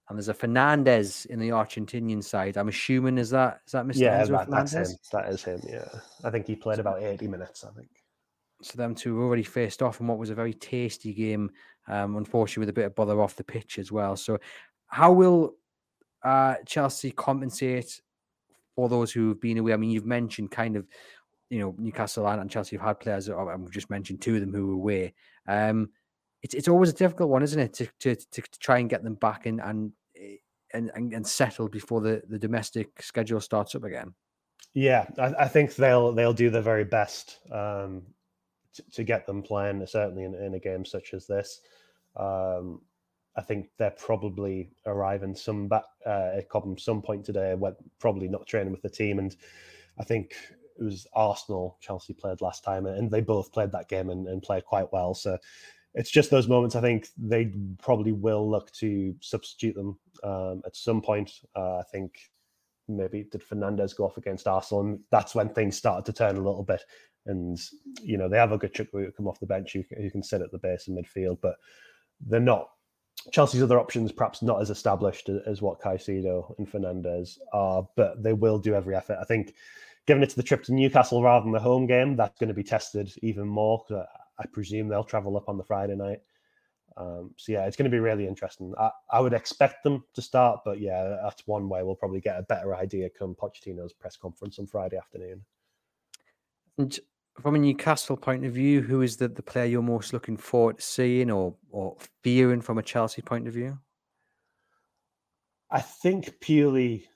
and 0.07 0.17
there's 0.17 0.27
a 0.27 0.33
Fernandez 0.33 1.25
in 1.25 1.39
the 1.39 1.49
Argentinian 1.49 2.23
side. 2.23 2.57
I'm 2.57 2.67
assuming 2.67 3.17
is 3.17 3.31
that 3.31 3.61
is 3.65 3.71
that 3.71 3.85
Mr. 3.85 3.97
Yeah, 3.97 4.23
that, 4.25 4.49
that's 4.49 4.73
him. 4.73 4.85
That 5.11 5.29
is 5.29 5.43
him. 5.43 5.61
Yeah, 5.67 5.87
I 6.23 6.29
think 6.29 6.45
he 6.45 6.55
played 6.55 6.79
about 6.79 7.01
80 7.01 7.27
minutes. 7.27 7.63
I 7.63 7.71
think. 7.71 7.89
So 8.61 8.77
them 8.77 8.95
two 8.95 9.21
already 9.21 9.43
faced 9.43 9.81
off 9.81 9.99
in 9.99 10.07
what 10.07 10.17
was 10.17 10.29
a 10.29 10.35
very 10.35 10.53
tasty 10.53 11.13
game. 11.13 11.51
Um, 11.87 12.17
unfortunately, 12.17 12.61
with 12.61 12.69
a 12.69 12.73
bit 12.73 12.85
of 12.85 12.95
bother 12.95 13.19
off 13.19 13.35
the 13.35 13.43
pitch 13.43 13.79
as 13.79 13.91
well. 13.91 14.15
So, 14.15 14.39
how 14.87 15.11
will 15.11 15.55
uh, 16.23 16.55
Chelsea 16.65 17.11
compensate 17.11 18.01
for 18.75 18.89
those 18.89 19.11
who 19.11 19.29
have 19.29 19.41
been 19.41 19.57
away? 19.57 19.73
I 19.73 19.77
mean, 19.77 19.91
you've 19.91 20.05
mentioned 20.05 20.51
kind 20.51 20.75
of, 20.75 20.87
you 21.49 21.59
know, 21.59 21.75
Newcastle 21.77 22.27
and 22.27 22.49
Chelsea 22.49 22.75
have 22.75 22.85
had 22.85 22.99
players, 22.99 23.27
and 23.27 23.61
we've 23.61 23.71
just 23.71 23.89
mentioned 23.89 24.21
two 24.21 24.35
of 24.35 24.41
them 24.41 24.53
who 24.53 24.67
were 24.67 24.73
away. 24.73 25.13
Um, 25.47 25.89
it's 26.41 26.53
it's 26.53 26.67
always 26.67 26.89
a 26.89 26.93
difficult 26.93 27.29
one, 27.29 27.43
isn't 27.43 27.59
it, 27.59 27.73
to 27.73 27.87
to, 28.01 28.15
to, 28.15 28.41
to 28.41 28.59
try 28.59 28.79
and 28.79 28.89
get 28.89 29.03
them 29.03 29.15
back 29.15 29.45
and 29.45 29.61
eh, 29.61 30.37
and 30.73 30.91
and, 30.95 31.13
and 31.13 31.25
settle 31.25 31.67
before 31.67 32.01
the, 32.01 32.21
the 32.29 32.39
domestic 32.39 33.01
schedule 33.01 33.41
starts 33.41 33.75
up 33.75 33.83
again. 33.83 34.13
Yeah, 34.73 35.07
I, 35.17 35.33
I 35.39 35.47
think 35.47 35.75
they'll 35.75 36.11
they'll 36.11 36.33
do 36.33 36.49
their 36.49 36.61
very 36.61 36.83
best 36.83 37.39
um, 37.51 38.03
to, 38.73 38.83
to 38.91 39.03
get 39.03 39.25
them 39.25 39.41
playing. 39.41 39.85
Certainly 39.85 40.23
in, 40.23 40.35
in 40.35 40.53
a 40.55 40.59
game 40.59 40.85
such 40.85 41.13
as 41.13 41.27
this, 41.27 41.61
um, 42.15 42.81
I 43.35 43.41
think 43.41 43.69
they're 43.77 43.91
probably 43.91 44.71
arriving 44.85 45.35
some 45.35 45.67
back 45.67 45.85
uh, 46.05 46.31
at 46.37 46.49
Cobham 46.49 46.77
some 46.77 47.01
point 47.01 47.25
today. 47.25 47.55
Probably 47.99 48.27
not 48.27 48.47
training 48.47 48.71
with 48.71 48.81
the 48.81 48.89
team, 48.89 49.19
and 49.19 49.35
I 49.97 50.03
think 50.03 50.35
it 50.77 50.83
was 50.83 51.07
Arsenal 51.13 51.77
Chelsea 51.81 52.13
played 52.13 52.41
last 52.41 52.63
time, 52.63 52.85
and 52.85 53.09
they 53.09 53.21
both 53.21 53.51
played 53.51 53.71
that 53.71 53.89
game 53.89 54.09
and, 54.09 54.27
and 54.27 54.41
played 54.41 54.65
quite 54.65 54.91
well. 54.91 55.13
So 55.13 55.37
it's 55.93 56.11
just 56.11 56.29
those 56.29 56.47
moments. 56.47 56.75
I 56.75 56.81
think 56.81 57.07
they 57.17 57.53
probably 57.81 58.11
will 58.11 58.49
look 58.49 58.71
to 58.73 59.15
substitute 59.21 59.75
them 59.75 59.97
um, 60.23 60.61
at 60.65 60.75
some 60.75 61.01
point. 61.01 61.31
Uh, 61.55 61.77
I 61.77 61.83
think 61.91 62.19
maybe 62.87 63.25
did 63.31 63.41
Fernandez 63.41 63.93
go 63.93 64.05
off 64.05 64.17
against 64.17 64.47
Arsenal, 64.47 64.83
and 64.83 64.99
that's 65.11 65.33
when 65.33 65.49
things 65.49 65.77
started 65.77 66.05
to 66.05 66.13
turn 66.13 66.35
a 66.35 66.41
little 66.41 66.63
bit. 66.63 66.83
And 67.25 67.57
you 68.03 68.17
know 68.17 68.29
they 68.29 68.37
have 68.37 68.51
a 68.51 68.57
good 68.57 68.73
trick 68.73 68.89
who 68.91 69.09
come 69.11 69.27
off 69.27 69.39
the 69.39 69.47
bench 69.47 69.73
who, 69.73 69.83
who 69.97 70.11
can 70.11 70.21
sit 70.21 70.41
at 70.41 70.51
the 70.51 70.59
base 70.59 70.87
in 70.87 70.95
midfield, 70.95 71.39
but 71.41 71.55
they're 72.27 72.39
not. 72.39 72.69
Chelsea's 73.31 73.63
other 73.63 73.79
options 73.79 74.11
perhaps 74.11 74.41
not 74.43 74.61
as 74.61 74.69
established 74.69 75.29
as 75.29 75.61
what 75.61 75.79
Caicedo 75.79 76.53
and 76.59 76.69
Fernandez 76.69 77.39
are, 77.53 77.87
but 77.95 78.21
they 78.21 78.33
will 78.33 78.59
do 78.59 78.75
every 78.75 78.95
effort. 78.95 79.17
I 79.19 79.23
think, 79.23 79.55
given 80.07 80.23
it's 80.23 80.33
the 80.33 80.43
trip 80.43 80.63
to 80.63 80.73
Newcastle 80.73 81.23
rather 81.23 81.43
than 81.43 81.51
the 81.51 81.59
home 81.59 81.87
game, 81.87 82.15
that's 82.15 82.37
going 82.39 82.47
to 82.49 82.53
be 82.53 82.63
tested 82.63 83.11
even 83.21 83.47
more. 83.47 83.83
I 84.37 84.45
presume 84.47 84.87
they'll 84.87 85.03
travel 85.03 85.37
up 85.37 85.49
on 85.49 85.57
the 85.57 85.63
Friday 85.63 85.95
night. 85.95 86.19
Um, 86.97 87.31
so 87.37 87.51
yeah, 87.51 87.65
it's 87.65 87.75
going 87.75 87.89
to 87.89 87.95
be 87.95 87.99
really 87.99 88.27
interesting. 88.27 88.73
I, 88.77 88.89
I 89.11 89.19
would 89.19 89.33
expect 89.33 89.83
them 89.83 90.03
to 90.13 90.21
start, 90.21 90.61
but 90.63 90.79
yeah, 90.79 91.17
that's 91.23 91.45
one 91.45 91.67
way 91.67 91.83
we'll 91.83 91.95
probably 91.95 92.21
get 92.21 92.39
a 92.39 92.43
better 92.43 92.75
idea 92.75 93.09
come 93.09 93.35
Pochettino's 93.35 93.93
press 93.93 94.15
conference 94.15 94.59
on 94.59 94.67
Friday 94.67 94.97
afternoon. 94.97 95.41
And 96.77 96.97
from 97.41 97.55
a 97.55 97.59
Newcastle 97.59 98.15
point 98.15 98.45
of 98.45 98.53
view, 98.53 98.81
who 98.81 99.01
is 99.01 99.17
the, 99.17 99.27
the 99.27 99.43
player 99.43 99.65
you're 99.65 99.81
most 99.81 100.13
looking 100.13 100.37
forward 100.37 100.77
to 100.77 100.83
seeing 100.83 101.31
or 101.31 101.55
or 101.69 101.97
fearing 102.23 102.61
from 102.61 102.77
a 102.77 102.83
Chelsea 102.83 103.21
point 103.21 103.47
of 103.47 103.53
view? 103.53 103.77
I 105.69 105.81
think 105.81 106.39
purely 106.39 107.07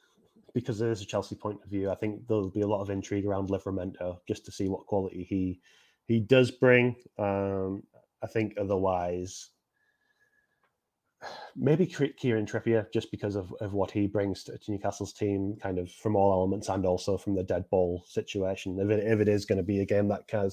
because 0.54 0.80
there 0.80 0.92
is 0.92 1.02
a 1.02 1.06
Chelsea 1.06 1.36
point 1.36 1.60
of 1.64 1.70
view, 1.70 1.90
I 1.90 1.96
think 1.96 2.28
there'll 2.28 2.50
be 2.50 2.62
a 2.62 2.68
lot 2.68 2.82
of 2.82 2.90
intrigue 2.90 3.26
around 3.26 3.50
Livramento 3.50 4.20
just 4.28 4.46
to 4.46 4.52
see 4.52 4.68
what 4.68 4.86
quality 4.86 5.24
he 5.24 5.60
he 6.08 6.20
does 6.20 6.50
bring. 6.52 6.96
Um, 7.18 7.84
I 8.22 8.28
think 8.28 8.56
otherwise, 8.60 9.50
maybe 11.56 11.86
Kieran 11.86 12.46
Trippier, 12.46 12.92
just 12.94 13.12
because 13.12 13.36
of, 13.36 13.54
of 13.62 13.74
what 13.74 13.92
he 13.92 14.08
brings 14.08 14.44
to, 14.46 14.58
to, 14.58 14.72
Newcastle's 14.72 15.14
team, 15.14 15.56
kind 15.62 15.78
of 15.78 15.92
from 15.92 16.16
all 16.16 16.34
elements 16.34 16.70
and 16.70 16.86
also 16.86 17.18
from 17.18 17.36
the 17.36 17.44
dead 17.44 17.66
ball 17.70 18.04
situation. 18.08 18.80
If 18.80 18.90
it, 18.90 19.06
if 19.06 19.20
it 19.20 19.28
is 19.28 19.46
going 19.46 19.58
to 19.58 19.64
be 19.64 19.82
a 19.82 19.86
game 19.86 20.08
that 20.10 20.28
can, 20.28 20.50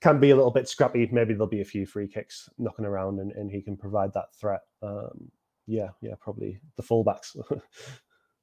can 0.00 0.18
be 0.18 0.30
a 0.30 0.36
little 0.36 0.50
bit 0.50 0.68
scrappy, 0.68 1.08
maybe 1.12 1.34
there'll 1.34 1.46
be 1.46 1.60
a 1.60 1.64
few 1.64 1.86
free 1.86 2.08
kicks 2.08 2.48
knocking 2.58 2.86
around 2.86 3.20
and, 3.20 3.32
and 3.32 3.50
he 3.50 3.62
can 3.62 3.76
provide 3.76 4.12
that 4.14 4.34
threat. 4.34 4.62
Um, 4.82 5.30
yeah, 5.66 5.88
yeah, 6.00 6.14
probably 6.20 6.60
the 6.76 6.82
fullbacks. 6.82 7.36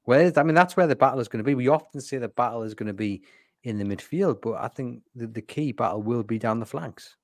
well, 0.06 0.32
I 0.36 0.42
mean, 0.42 0.54
that's 0.54 0.76
where 0.76 0.86
the 0.86 0.96
battle 0.96 1.20
is 1.20 1.28
going 1.28 1.42
to 1.42 1.46
be. 1.46 1.54
We 1.54 1.68
often 1.68 2.00
say 2.00 2.18
the 2.18 2.28
battle 2.28 2.62
is 2.62 2.74
going 2.74 2.88
to 2.88 2.92
be 2.92 3.22
in 3.62 3.78
the 3.78 3.84
midfield, 3.84 4.42
but 4.42 4.54
I 4.54 4.68
think 4.68 5.02
the, 5.14 5.26
the 5.26 5.42
key 5.42 5.72
battle 5.72 6.02
will 6.02 6.22
be 6.22 6.38
down 6.38 6.60
the 6.60 6.66
flanks. 6.66 7.16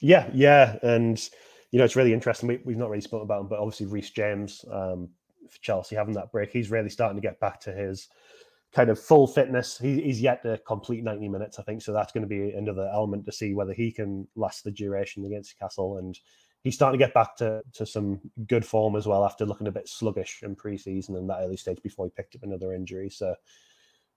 Yeah, 0.00 0.30
yeah, 0.32 0.78
and 0.82 1.20
you 1.70 1.78
know 1.78 1.84
it's 1.84 1.96
really 1.96 2.12
interesting. 2.12 2.48
We, 2.48 2.60
we've 2.64 2.76
not 2.76 2.90
really 2.90 3.02
spoken 3.02 3.24
about 3.24 3.42
him, 3.42 3.48
but 3.48 3.58
obviously 3.58 3.86
Reece 3.86 4.10
James 4.10 4.64
um, 4.70 5.08
for 5.50 5.60
Chelsea 5.60 5.96
having 5.96 6.14
that 6.14 6.32
break, 6.32 6.50
he's 6.50 6.70
really 6.70 6.88
starting 6.88 7.20
to 7.20 7.26
get 7.26 7.40
back 7.40 7.60
to 7.60 7.72
his 7.72 8.08
kind 8.72 8.88
of 8.88 8.98
full 8.98 9.26
fitness. 9.26 9.78
He, 9.78 10.00
he's 10.00 10.20
yet 10.20 10.42
to 10.44 10.58
complete 10.66 11.02
90 11.02 11.28
minutes, 11.28 11.58
I 11.58 11.62
think. 11.62 11.82
So 11.82 11.92
that's 11.92 12.12
going 12.12 12.22
to 12.22 12.28
be 12.28 12.52
another 12.52 12.88
element 12.92 13.26
to 13.26 13.32
see 13.32 13.54
whether 13.54 13.72
he 13.72 13.90
can 13.90 14.26
last 14.36 14.64
the 14.64 14.70
duration 14.70 15.24
against 15.24 15.58
Castle. 15.58 15.98
And 15.98 16.18
he's 16.62 16.74
starting 16.74 16.98
to 16.98 17.04
get 17.04 17.14
back 17.14 17.36
to, 17.36 17.62
to 17.72 17.86
some 17.86 18.20
good 18.46 18.64
form 18.64 18.96
as 18.96 19.06
well 19.06 19.24
after 19.24 19.46
looking 19.46 19.66
a 19.66 19.72
bit 19.72 19.88
sluggish 19.88 20.40
in 20.42 20.54
preseason 20.54 21.16
and 21.16 21.28
that 21.28 21.40
early 21.40 21.56
stage 21.56 21.82
before 21.82 22.06
he 22.06 22.10
picked 22.10 22.36
up 22.36 22.42
another 22.42 22.72
injury. 22.72 23.08
So 23.08 23.34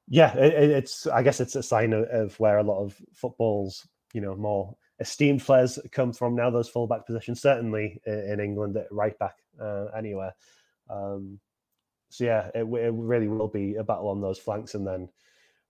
yeah, 0.07 0.35
it, 0.35 0.53
it's 0.53 1.07
I 1.07 1.23
guess 1.23 1.39
it's 1.39 1.55
a 1.55 1.63
sign 1.63 1.93
of, 1.93 2.03
of, 2.05 2.39
where 2.39 2.57
a 2.57 2.63
lot 2.63 2.83
of 2.83 2.95
football's 3.13 3.87
you 4.13 4.21
know 4.21 4.35
more 4.35 4.75
esteemed 4.99 5.43
players 5.43 5.79
come 5.91 6.11
from 6.11 6.35
now. 6.35 6.49
Those 6.49 6.69
fullback 6.69 7.05
positions, 7.05 7.41
certainly 7.41 8.01
in, 8.05 8.39
England 8.39 8.75
at 8.75 8.91
right 8.91 9.17
back, 9.17 9.35
uh, 9.61 9.85
anywhere. 9.97 10.35
Um, 10.89 11.39
so 12.09 12.25
yeah, 12.25 12.49
it, 12.53 12.63
it, 12.63 12.93
really 12.93 13.27
will 13.27 13.47
be 13.47 13.75
a 13.75 13.83
battle 13.83 14.09
on 14.09 14.21
those 14.21 14.37
flanks, 14.37 14.75
and 14.75 14.85
then 14.85 15.07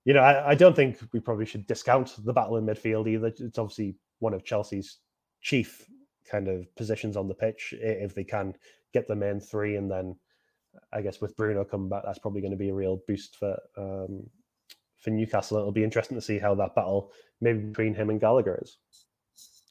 you 0.04 0.14
know 0.14 0.20
I, 0.20 0.50
I, 0.50 0.54
don't 0.56 0.74
think 0.74 0.98
we 1.12 1.20
probably 1.20 1.46
should 1.46 1.66
discount 1.68 2.14
the 2.24 2.32
battle 2.32 2.56
in 2.56 2.66
midfield 2.66 3.08
either. 3.08 3.28
It's 3.28 3.58
obviously 3.58 3.94
one 4.18 4.34
of 4.34 4.44
Chelsea's 4.44 4.98
chief 5.40 5.86
kind 6.30 6.48
of 6.48 6.72
positions 6.76 7.16
on 7.16 7.28
the 7.28 7.34
pitch 7.34 7.74
if 7.78 8.14
they 8.14 8.24
can 8.24 8.54
get 8.92 9.08
the 9.08 9.16
main 9.16 9.40
three 9.40 9.76
and 9.76 9.90
then 9.90 10.16
I 10.92 11.02
guess 11.02 11.20
with 11.20 11.36
Bruno 11.36 11.64
coming 11.64 11.88
back, 11.88 12.02
that's 12.04 12.18
probably 12.18 12.40
going 12.40 12.52
to 12.52 12.56
be 12.56 12.70
a 12.70 12.74
real 12.74 13.00
boost 13.06 13.36
for 13.36 13.58
um, 13.76 14.28
for 14.98 15.10
Newcastle. 15.10 15.58
It'll 15.58 15.72
be 15.72 15.84
interesting 15.84 16.16
to 16.16 16.22
see 16.22 16.38
how 16.38 16.54
that 16.56 16.74
battle 16.74 17.12
maybe 17.40 17.60
between 17.60 17.94
him 17.94 18.10
and 18.10 18.20
Gallagher 18.20 18.58
is. 18.62 18.78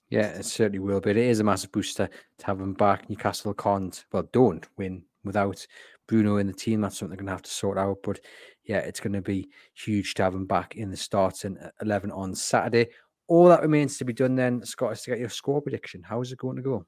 Yeah, 0.10 0.28
it 0.28 0.46
certainly 0.46 0.80
will. 0.80 1.02
But 1.02 1.18
it 1.18 1.26
is 1.26 1.40
a 1.40 1.44
massive 1.44 1.72
booster 1.72 2.08
to 2.38 2.46
have 2.46 2.60
him 2.60 2.74
back. 2.74 3.10
Newcastle 3.10 3.54
can't, 3.54 4.06
well, 4.12 4.30
don't 4.32 4.68
win 4.78 5.04
without 5.24 5.66
Bruno 6.08 6.38
in 6.38 6.48
the 6.48 6.54
team. 6.54 6.82
That's 6.82 7.00
something 7.00 7.10
they're 7.10 7.18
going 7.18 7.28
to 7.28 7.34
have 7.34 7.42
to 7.42 7.50
sort 7.50 7.80
out. 7.80 7.98
But 8.04 8.20
yeah, 8.64 8.80
it's 8.80 9.00
going 9.00 9.14
to 9.14 9.22
be 9.22 9.50
huge 9.74 10.14
to 10.16 10.24
have 10.24 10.36
him 10.36 10.46
back 10.46 10.76
in 10.76 10.92
the 10.92 10.98
starting 10.98 11.58
11 11.82 12.12
on 12.12 12.36
Saturday. 12.36 12.90
All 13.28 13.48
that 13.48 13.62
remains 13.62 13.98
to 13.98 14.06
be 14.06 14.14
done 14.14 14.36
then, 14.36 14.64
Scott, 14.66 14.94
is 14.94 15.02
to 15.04 15.12
get 15.12 15.20
your 15.20 15.30
score 15.30 15.62
prediction. 15.62 16.04
How 16.04 16.22
is 16.22 16.32
it 16.32 16.40
going 16.40 16.58
to 16.58 16.62
go? 16.62 16.86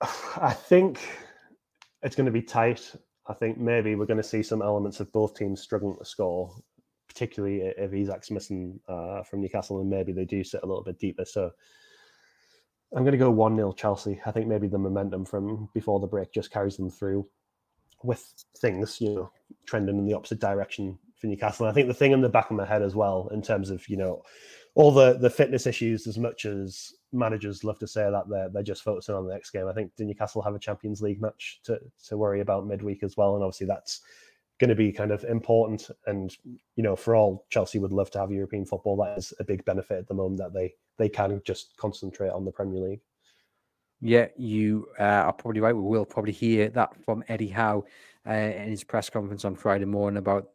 I 0.00 0.52
think 0.52 1.00
it's 2.02 2.14
going 2.14 2.26
to 2.26 2.32
be 2.32 2.42
tight. 2.42 2.94
I 3.26 3.34
think 3.34 3.58
maybe 3.58 3.94
we're 3.94 4.06
going 4.06 4.18
to 4.18 4.22
see 4.22 4.42
some 4.42 4.62
elements 4.62 5.00
of 5.00 5.12
both 5.12 5.34
teams 5.34 5.60
struggling 5.60 5.96
to 5.98 6.04
score, 6.04 6.54
particularly 7.08 7.60
if 7.76 7.90
Isak's 7.90 8.30
missing 8.30 8.78
uh, 8.88 9.22
from 9.24 9.40
Newcastle 9.40 9.80
and 9.80 9.90
maybe 9.90 10.12
they 10.12 10.24
do 10.24 10.44
sit 10.44 10.62
a 10.62 10.66
little 10.66 10.84
bit 10.84 10.98
deeper. 10.98 11.24
So 11.24 11.50
I'm 12.94 13.02
going 13.02 13.12
to 13.12 13.18
go 13.18 13.30
1 13.30 13.56
0 13.56 13.72
Chelsea. 13.72 14.20
I 14.24 14.30
think 14.30 14.46
maybe 14.46 14.68
the 14.68 14.78
momentum 14.78 15.24
from 15.24 15.68
before 15.74 16.00
the 16.00 16.06
break 16.06 16.32
just 16.32 16.50
carries 16.50 16.76
them 16.76 16.90
through 16.90 17.28
with 18.02 18.32
things, 18.58 19.00
you 19.00 19.14
know, 19.14 19.30
trending 19.66 19.98
in 19.98 20.06
the 20.06 20.14
opposite 20.14 20.40
direction 20.40 20.98
for 21.18 21.26
Newcastle. 21.26 21.66
And 21.66 21.72
I 21.72 21.74
think 21.74 21.88
the 21.88 21.94
thing 21.94 22.12
in 22.12 22.20
the 22.20 22.28
back 22.28 22.50
of 22.50 22.56
my 22.56 22.64
head 22.64 22.82
as 22.82 22.94
well, 22.94 23.28
in 23.32 23.42
terms 23.42 23.70
of, 23.70 23.88
you 23.88 23.96
know, 23.96 24.22
all 24.74 24.92
the 24.92 25.14
the 25.14 25.30
fitness 25.30 25.66
issues 25.66 26.06
as 26.06 26.18
much 26.18 26.44
as 26.44 26.92
managers 27.12 27.64
love 27.64 27.78
to 27.80 27.88
say 27.88 28.08
that 28.10 28.28
they're 28.28 28.48
they're 28.48 28.62
just 28.62 28.84
focusing 28.84 29.14
on 29.14 29.26
the 29.26 29.32
next 29.32 29.50
game. 29.50 29.66
I 29.66 29.72
think 29.72 29.92
Newcastle 29.98 30.42
have 30.42 30.54
a 30.54 30.58
Champions 30.58 31.02
League 31.02 31.20
match 31.20 31.60
to 31.64 31.80
to 32.08 32.16
worry 32.16 32.40
about 32.40 32.66
midweek 32.66 33.02
as 33.02 33.16
well, 33.16 33.34
and 33.34 33.44
obviously 33.44 33.66
that's 33.66 34.00
going 34.60 34.68
to 34.68 34.76
be 34.76 34.92
kind 34.92 35.10
of 35.10 35.24
important. 35.24 35.90
And 36.06 36.36
you 36.76 36.82
know, 36.82 36.96
for 36.96 37.16
all 37.16 37.46
Chelsea 37.50 37.78
would 37.78 37.92
love 37.92 38.10
to 38.12 38.20
have 38.20 38.30
European 38.30 38.64
football, 38.64 38.96
that 38.98 39.18
is 39.18 39.32
a 39.40 39.44
big 39.44 39.64
benefit 39.64 39.98
at 39.98 40.08
the 40.08 40.14
moment 40.14 40.38
that 40.38 40.54
they 40.54 40.74
they 40.96 41.08
can 41.08 41.40
just 41.44 41.76
concentrate 41.76 42.30
on 42.30 42.44
the 42.44 42.52
Premier 42.52 42.80
League. 42.80 43.00
Yeah, 44.00 44.28
you 44.36 44.86
uh, 45.00 45.02
are 45.02 45.32
probably 45.32 45.60
right. 45.60 45.74
We 45.74 45.82
will 45.82 46.04
probably 46.04 46.32
hear 46.32 46.68
that 46.70 46.94
from 47.04 47.24
Eddie 47.26 47.48
Howe 47.48 47.84
uh, 48.28 48.32
in 48.32 48.68
his 48.68 48.84
press 48.84 49.10
conference 49.10 49.44
on 49.44 49.56
Friday 49.56 49.86
morning 49.86 50.18
about 50.18 50.50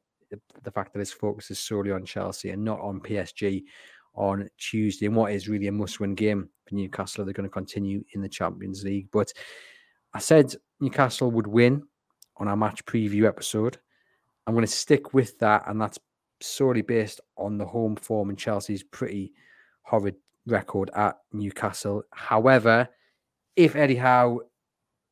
the, 0.63 0.71
fact 0.71 0.93
that 0.93 0.99
his 0.99 1.11
focus 1.11 1.51
is 1.51 1.59
solely 1.59 1.91
on 1.91 2.05
Chelsea 2.05 2.49
and 2.49 2.63
not 2.63 2.79
on 2.79 2.99
PSG 2.99 3.63
on 4.15 4.49
Tuesday, 4.57 5.07
and 5.07 5.15
what 5.15 5.31
is 5.31 5.49
really 5.49 5.67
a 5.67 5.71
must-win 5.71 6.15
game 6.15 6.49
for 6.67 6.75
Newcastle. 6.75 7.25
They're 7.25 7.33
going 7.33 7.49
to 7.49 7.53
continue 7.53 8.03
in 8.13 8.21
the 8.21 8.29
Champions 8.29 8.83
League, 8.83 9.07
but 9.11 9.31
I 10.13 10.19
said 10.19 10.53
Newcastle 10.79 11.31
would 11.31 11.47
win 11.47 11.83
on 12.37 12.47
our 12.47 12.57
match 12.57 12.85
preview 12.85 13.27
episode. 13.27 13.77
I'm 14.45 14.53
going 14.53 14.65
to 14.65 14.71
stick 14.71 15.13
with 15.13 15.39
that, 15.39 15.63
and 15.67 15.81
that's 15.81 15.99
solely 16.41 16.81
based 16.81 17.21
on 17.37 17.57
the 17.57 17.65
home 17.65 17.95
form 17.95 18.29
and 18.29 18.37
Chelsea's 18.37 18.83
pretty 18.83 19.33
horrid 19.83 20.15
record 20.45 20.89
at 20.95 21.17
Newcastle. 21.31 22.03
However, 22.11 22.89
if 23.55 23.75
Eddie 23.75 23.95
Howe 23.95 24.41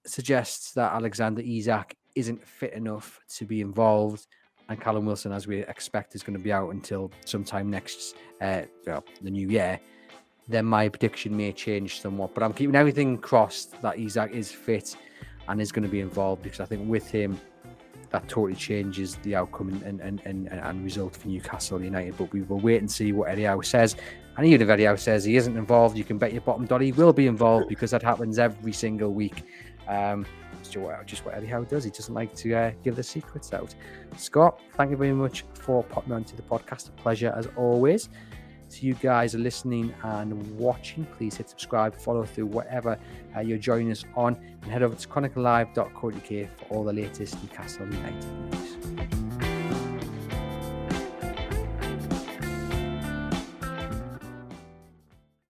suggests 0.06 0.74
that 0.74 0.94
Alexander 0.94 1.42
Isak 1.42 1.96
isn't 2.16 2.46
fit 2.46 2.74
enough 2.74 3.20
to 3.38 3.46
be 3.46 3.62
involved, 3.62 4.28
and 4.70 4.80
Callum 4.80 5.06
Wilson, 5.06 5.32
as 5.32 5.48
we 5.48 5.60
expect, 5.66 6.16
is 6.16 6.24
going 6.24 6.38
to 6.38 6.44
be 6.44 6.52
out 6.52 6.70
until 6.70 7.12
sometime 7.26 7.70
next, 7.70 8.16
uh, 8.42 8.64
well, 8.86 9.04
the 9.22 9.30
new 9.30 9.48
year, 9.50 9.80
then 10.48 10.66
my 10.66 10.90
prediction 10.90 11.36
may 11.36 11.52
change 11.52 12.02
somewhat. 12.02 12.34
But 12.34 12.44
I'm 12.44 12.54
keeping 12.54 12.76
everything 12.76 13.18
crossed 13.18 13.82
that 13.82 14.00
Isak 14.00 14.32
is 14.32 14.52
fit 14.52 14.96
and 15.48 15.62
is 15.62 15.72
going 15.72 15.84
to 15.84 15.90
be 15.90 16.00
involved 16.00 16.44
because 16.44 16.60
I 16.60 16.66
think 16.66 16.88
with 16.90 17.10
him, 17.10 17.40
that 18.10 18.28
totally 18.28 18.56
changes 18.56 19.16
the 19.18 19.36
outcome 19.36 19.82
and 19.86 20.02
and, 20.02 20.22
and, 20.26 20.48
and 20.50 20.84
result 20.84 21.16
for 21.16 21.28
Newcastle 21.30 21.82
United. 21.82 22.18
But 22.18 22.32
we 22.34 22.42
will 22.42 22.60
wait 22.60 22.82
and 22.82 22.92
see 22.92 23.14
what 23.14 23.30
Eddie 23.30 23.44
Howe 23.44 23.62
says. 23.62 23.96
And 24.38 24.46
even 24.46 24.62
if 24.62 24.70
Eddie 24.70 24.86
Howe 24.86 24.96
says 24.96 25.24
he 25.24 25.38
isn't 25.38 25.58
involved, 25.58 25.98
you 25.98 26.04
can 26.04 26.18
bet 26.18 26.34
your 26.34 26.42
bottom 26.42 26.66
dollar 26.66 26.84
he 26.84 26.92
will 26.92 27.14
be 27.14 27.28
involved 27.28 27.70
because 27.70 27.92
that 27.92 28.02
happens 28.02 28.40
every 28.40 28.74
single 28.74 29.14
week. 29.14 29.44
Um, 29.88 30.26
just 30.70 31.26
what 31.26 31.36
Eddie 31.36 31.48
Howe 31.48 31.64
does. 31.64 31.84
He 31.84 31.90
doesn't 31.90 32.14
like 32.14 32.36
to 32.36 32.54
uh, 32.54 32.72
give 32.84 32.96
the 32.96 33.04
secrets 33.04 33.54
out. 33.54 33.74
Scott, 34.18 34.60
thank 34.76 34.92
you 34.92 34.98
very 34.98 35.14
much 35.14 35.46
for 35.54 35.84
popping 35.84 36.14
onto 36.14 36.36
the 36.36 36.42
podcast. 36.44 36.90
A 36.90 36.92
pleasure 36.92 37.34
as 37.36 37.48
always. 37.56 38.10
To 38.72 38.86
you 38.86 38.94
guys 38.94 39.34
listening 39.34 39.94
and 40.04 40.58
watching, 40.58 41.06
please 41.18 41.36
hit 41.36 41.50
subscribe, 41.50 41.94
follow 41.94 42.24
through 42.24 42.46
whatever 42.46 42.98
uh, 43.36 43.42
you're 43.42 43.58
joining 43.58 43.92
us 43.92 44.06
on, 44.16 44.38
and 44.62 44.72
head 44.72 44.82
over 44.82 44.96
to 44.96 45.08
chroniclelive.co.uk 45.10 46.58
for 46.58 46.66
all 46.70 46.86
the 46.86 46.94
latest 46.94 47.36
Newcastle 47.42 47.86
United 47.86 48.24
news. 48.24 49.21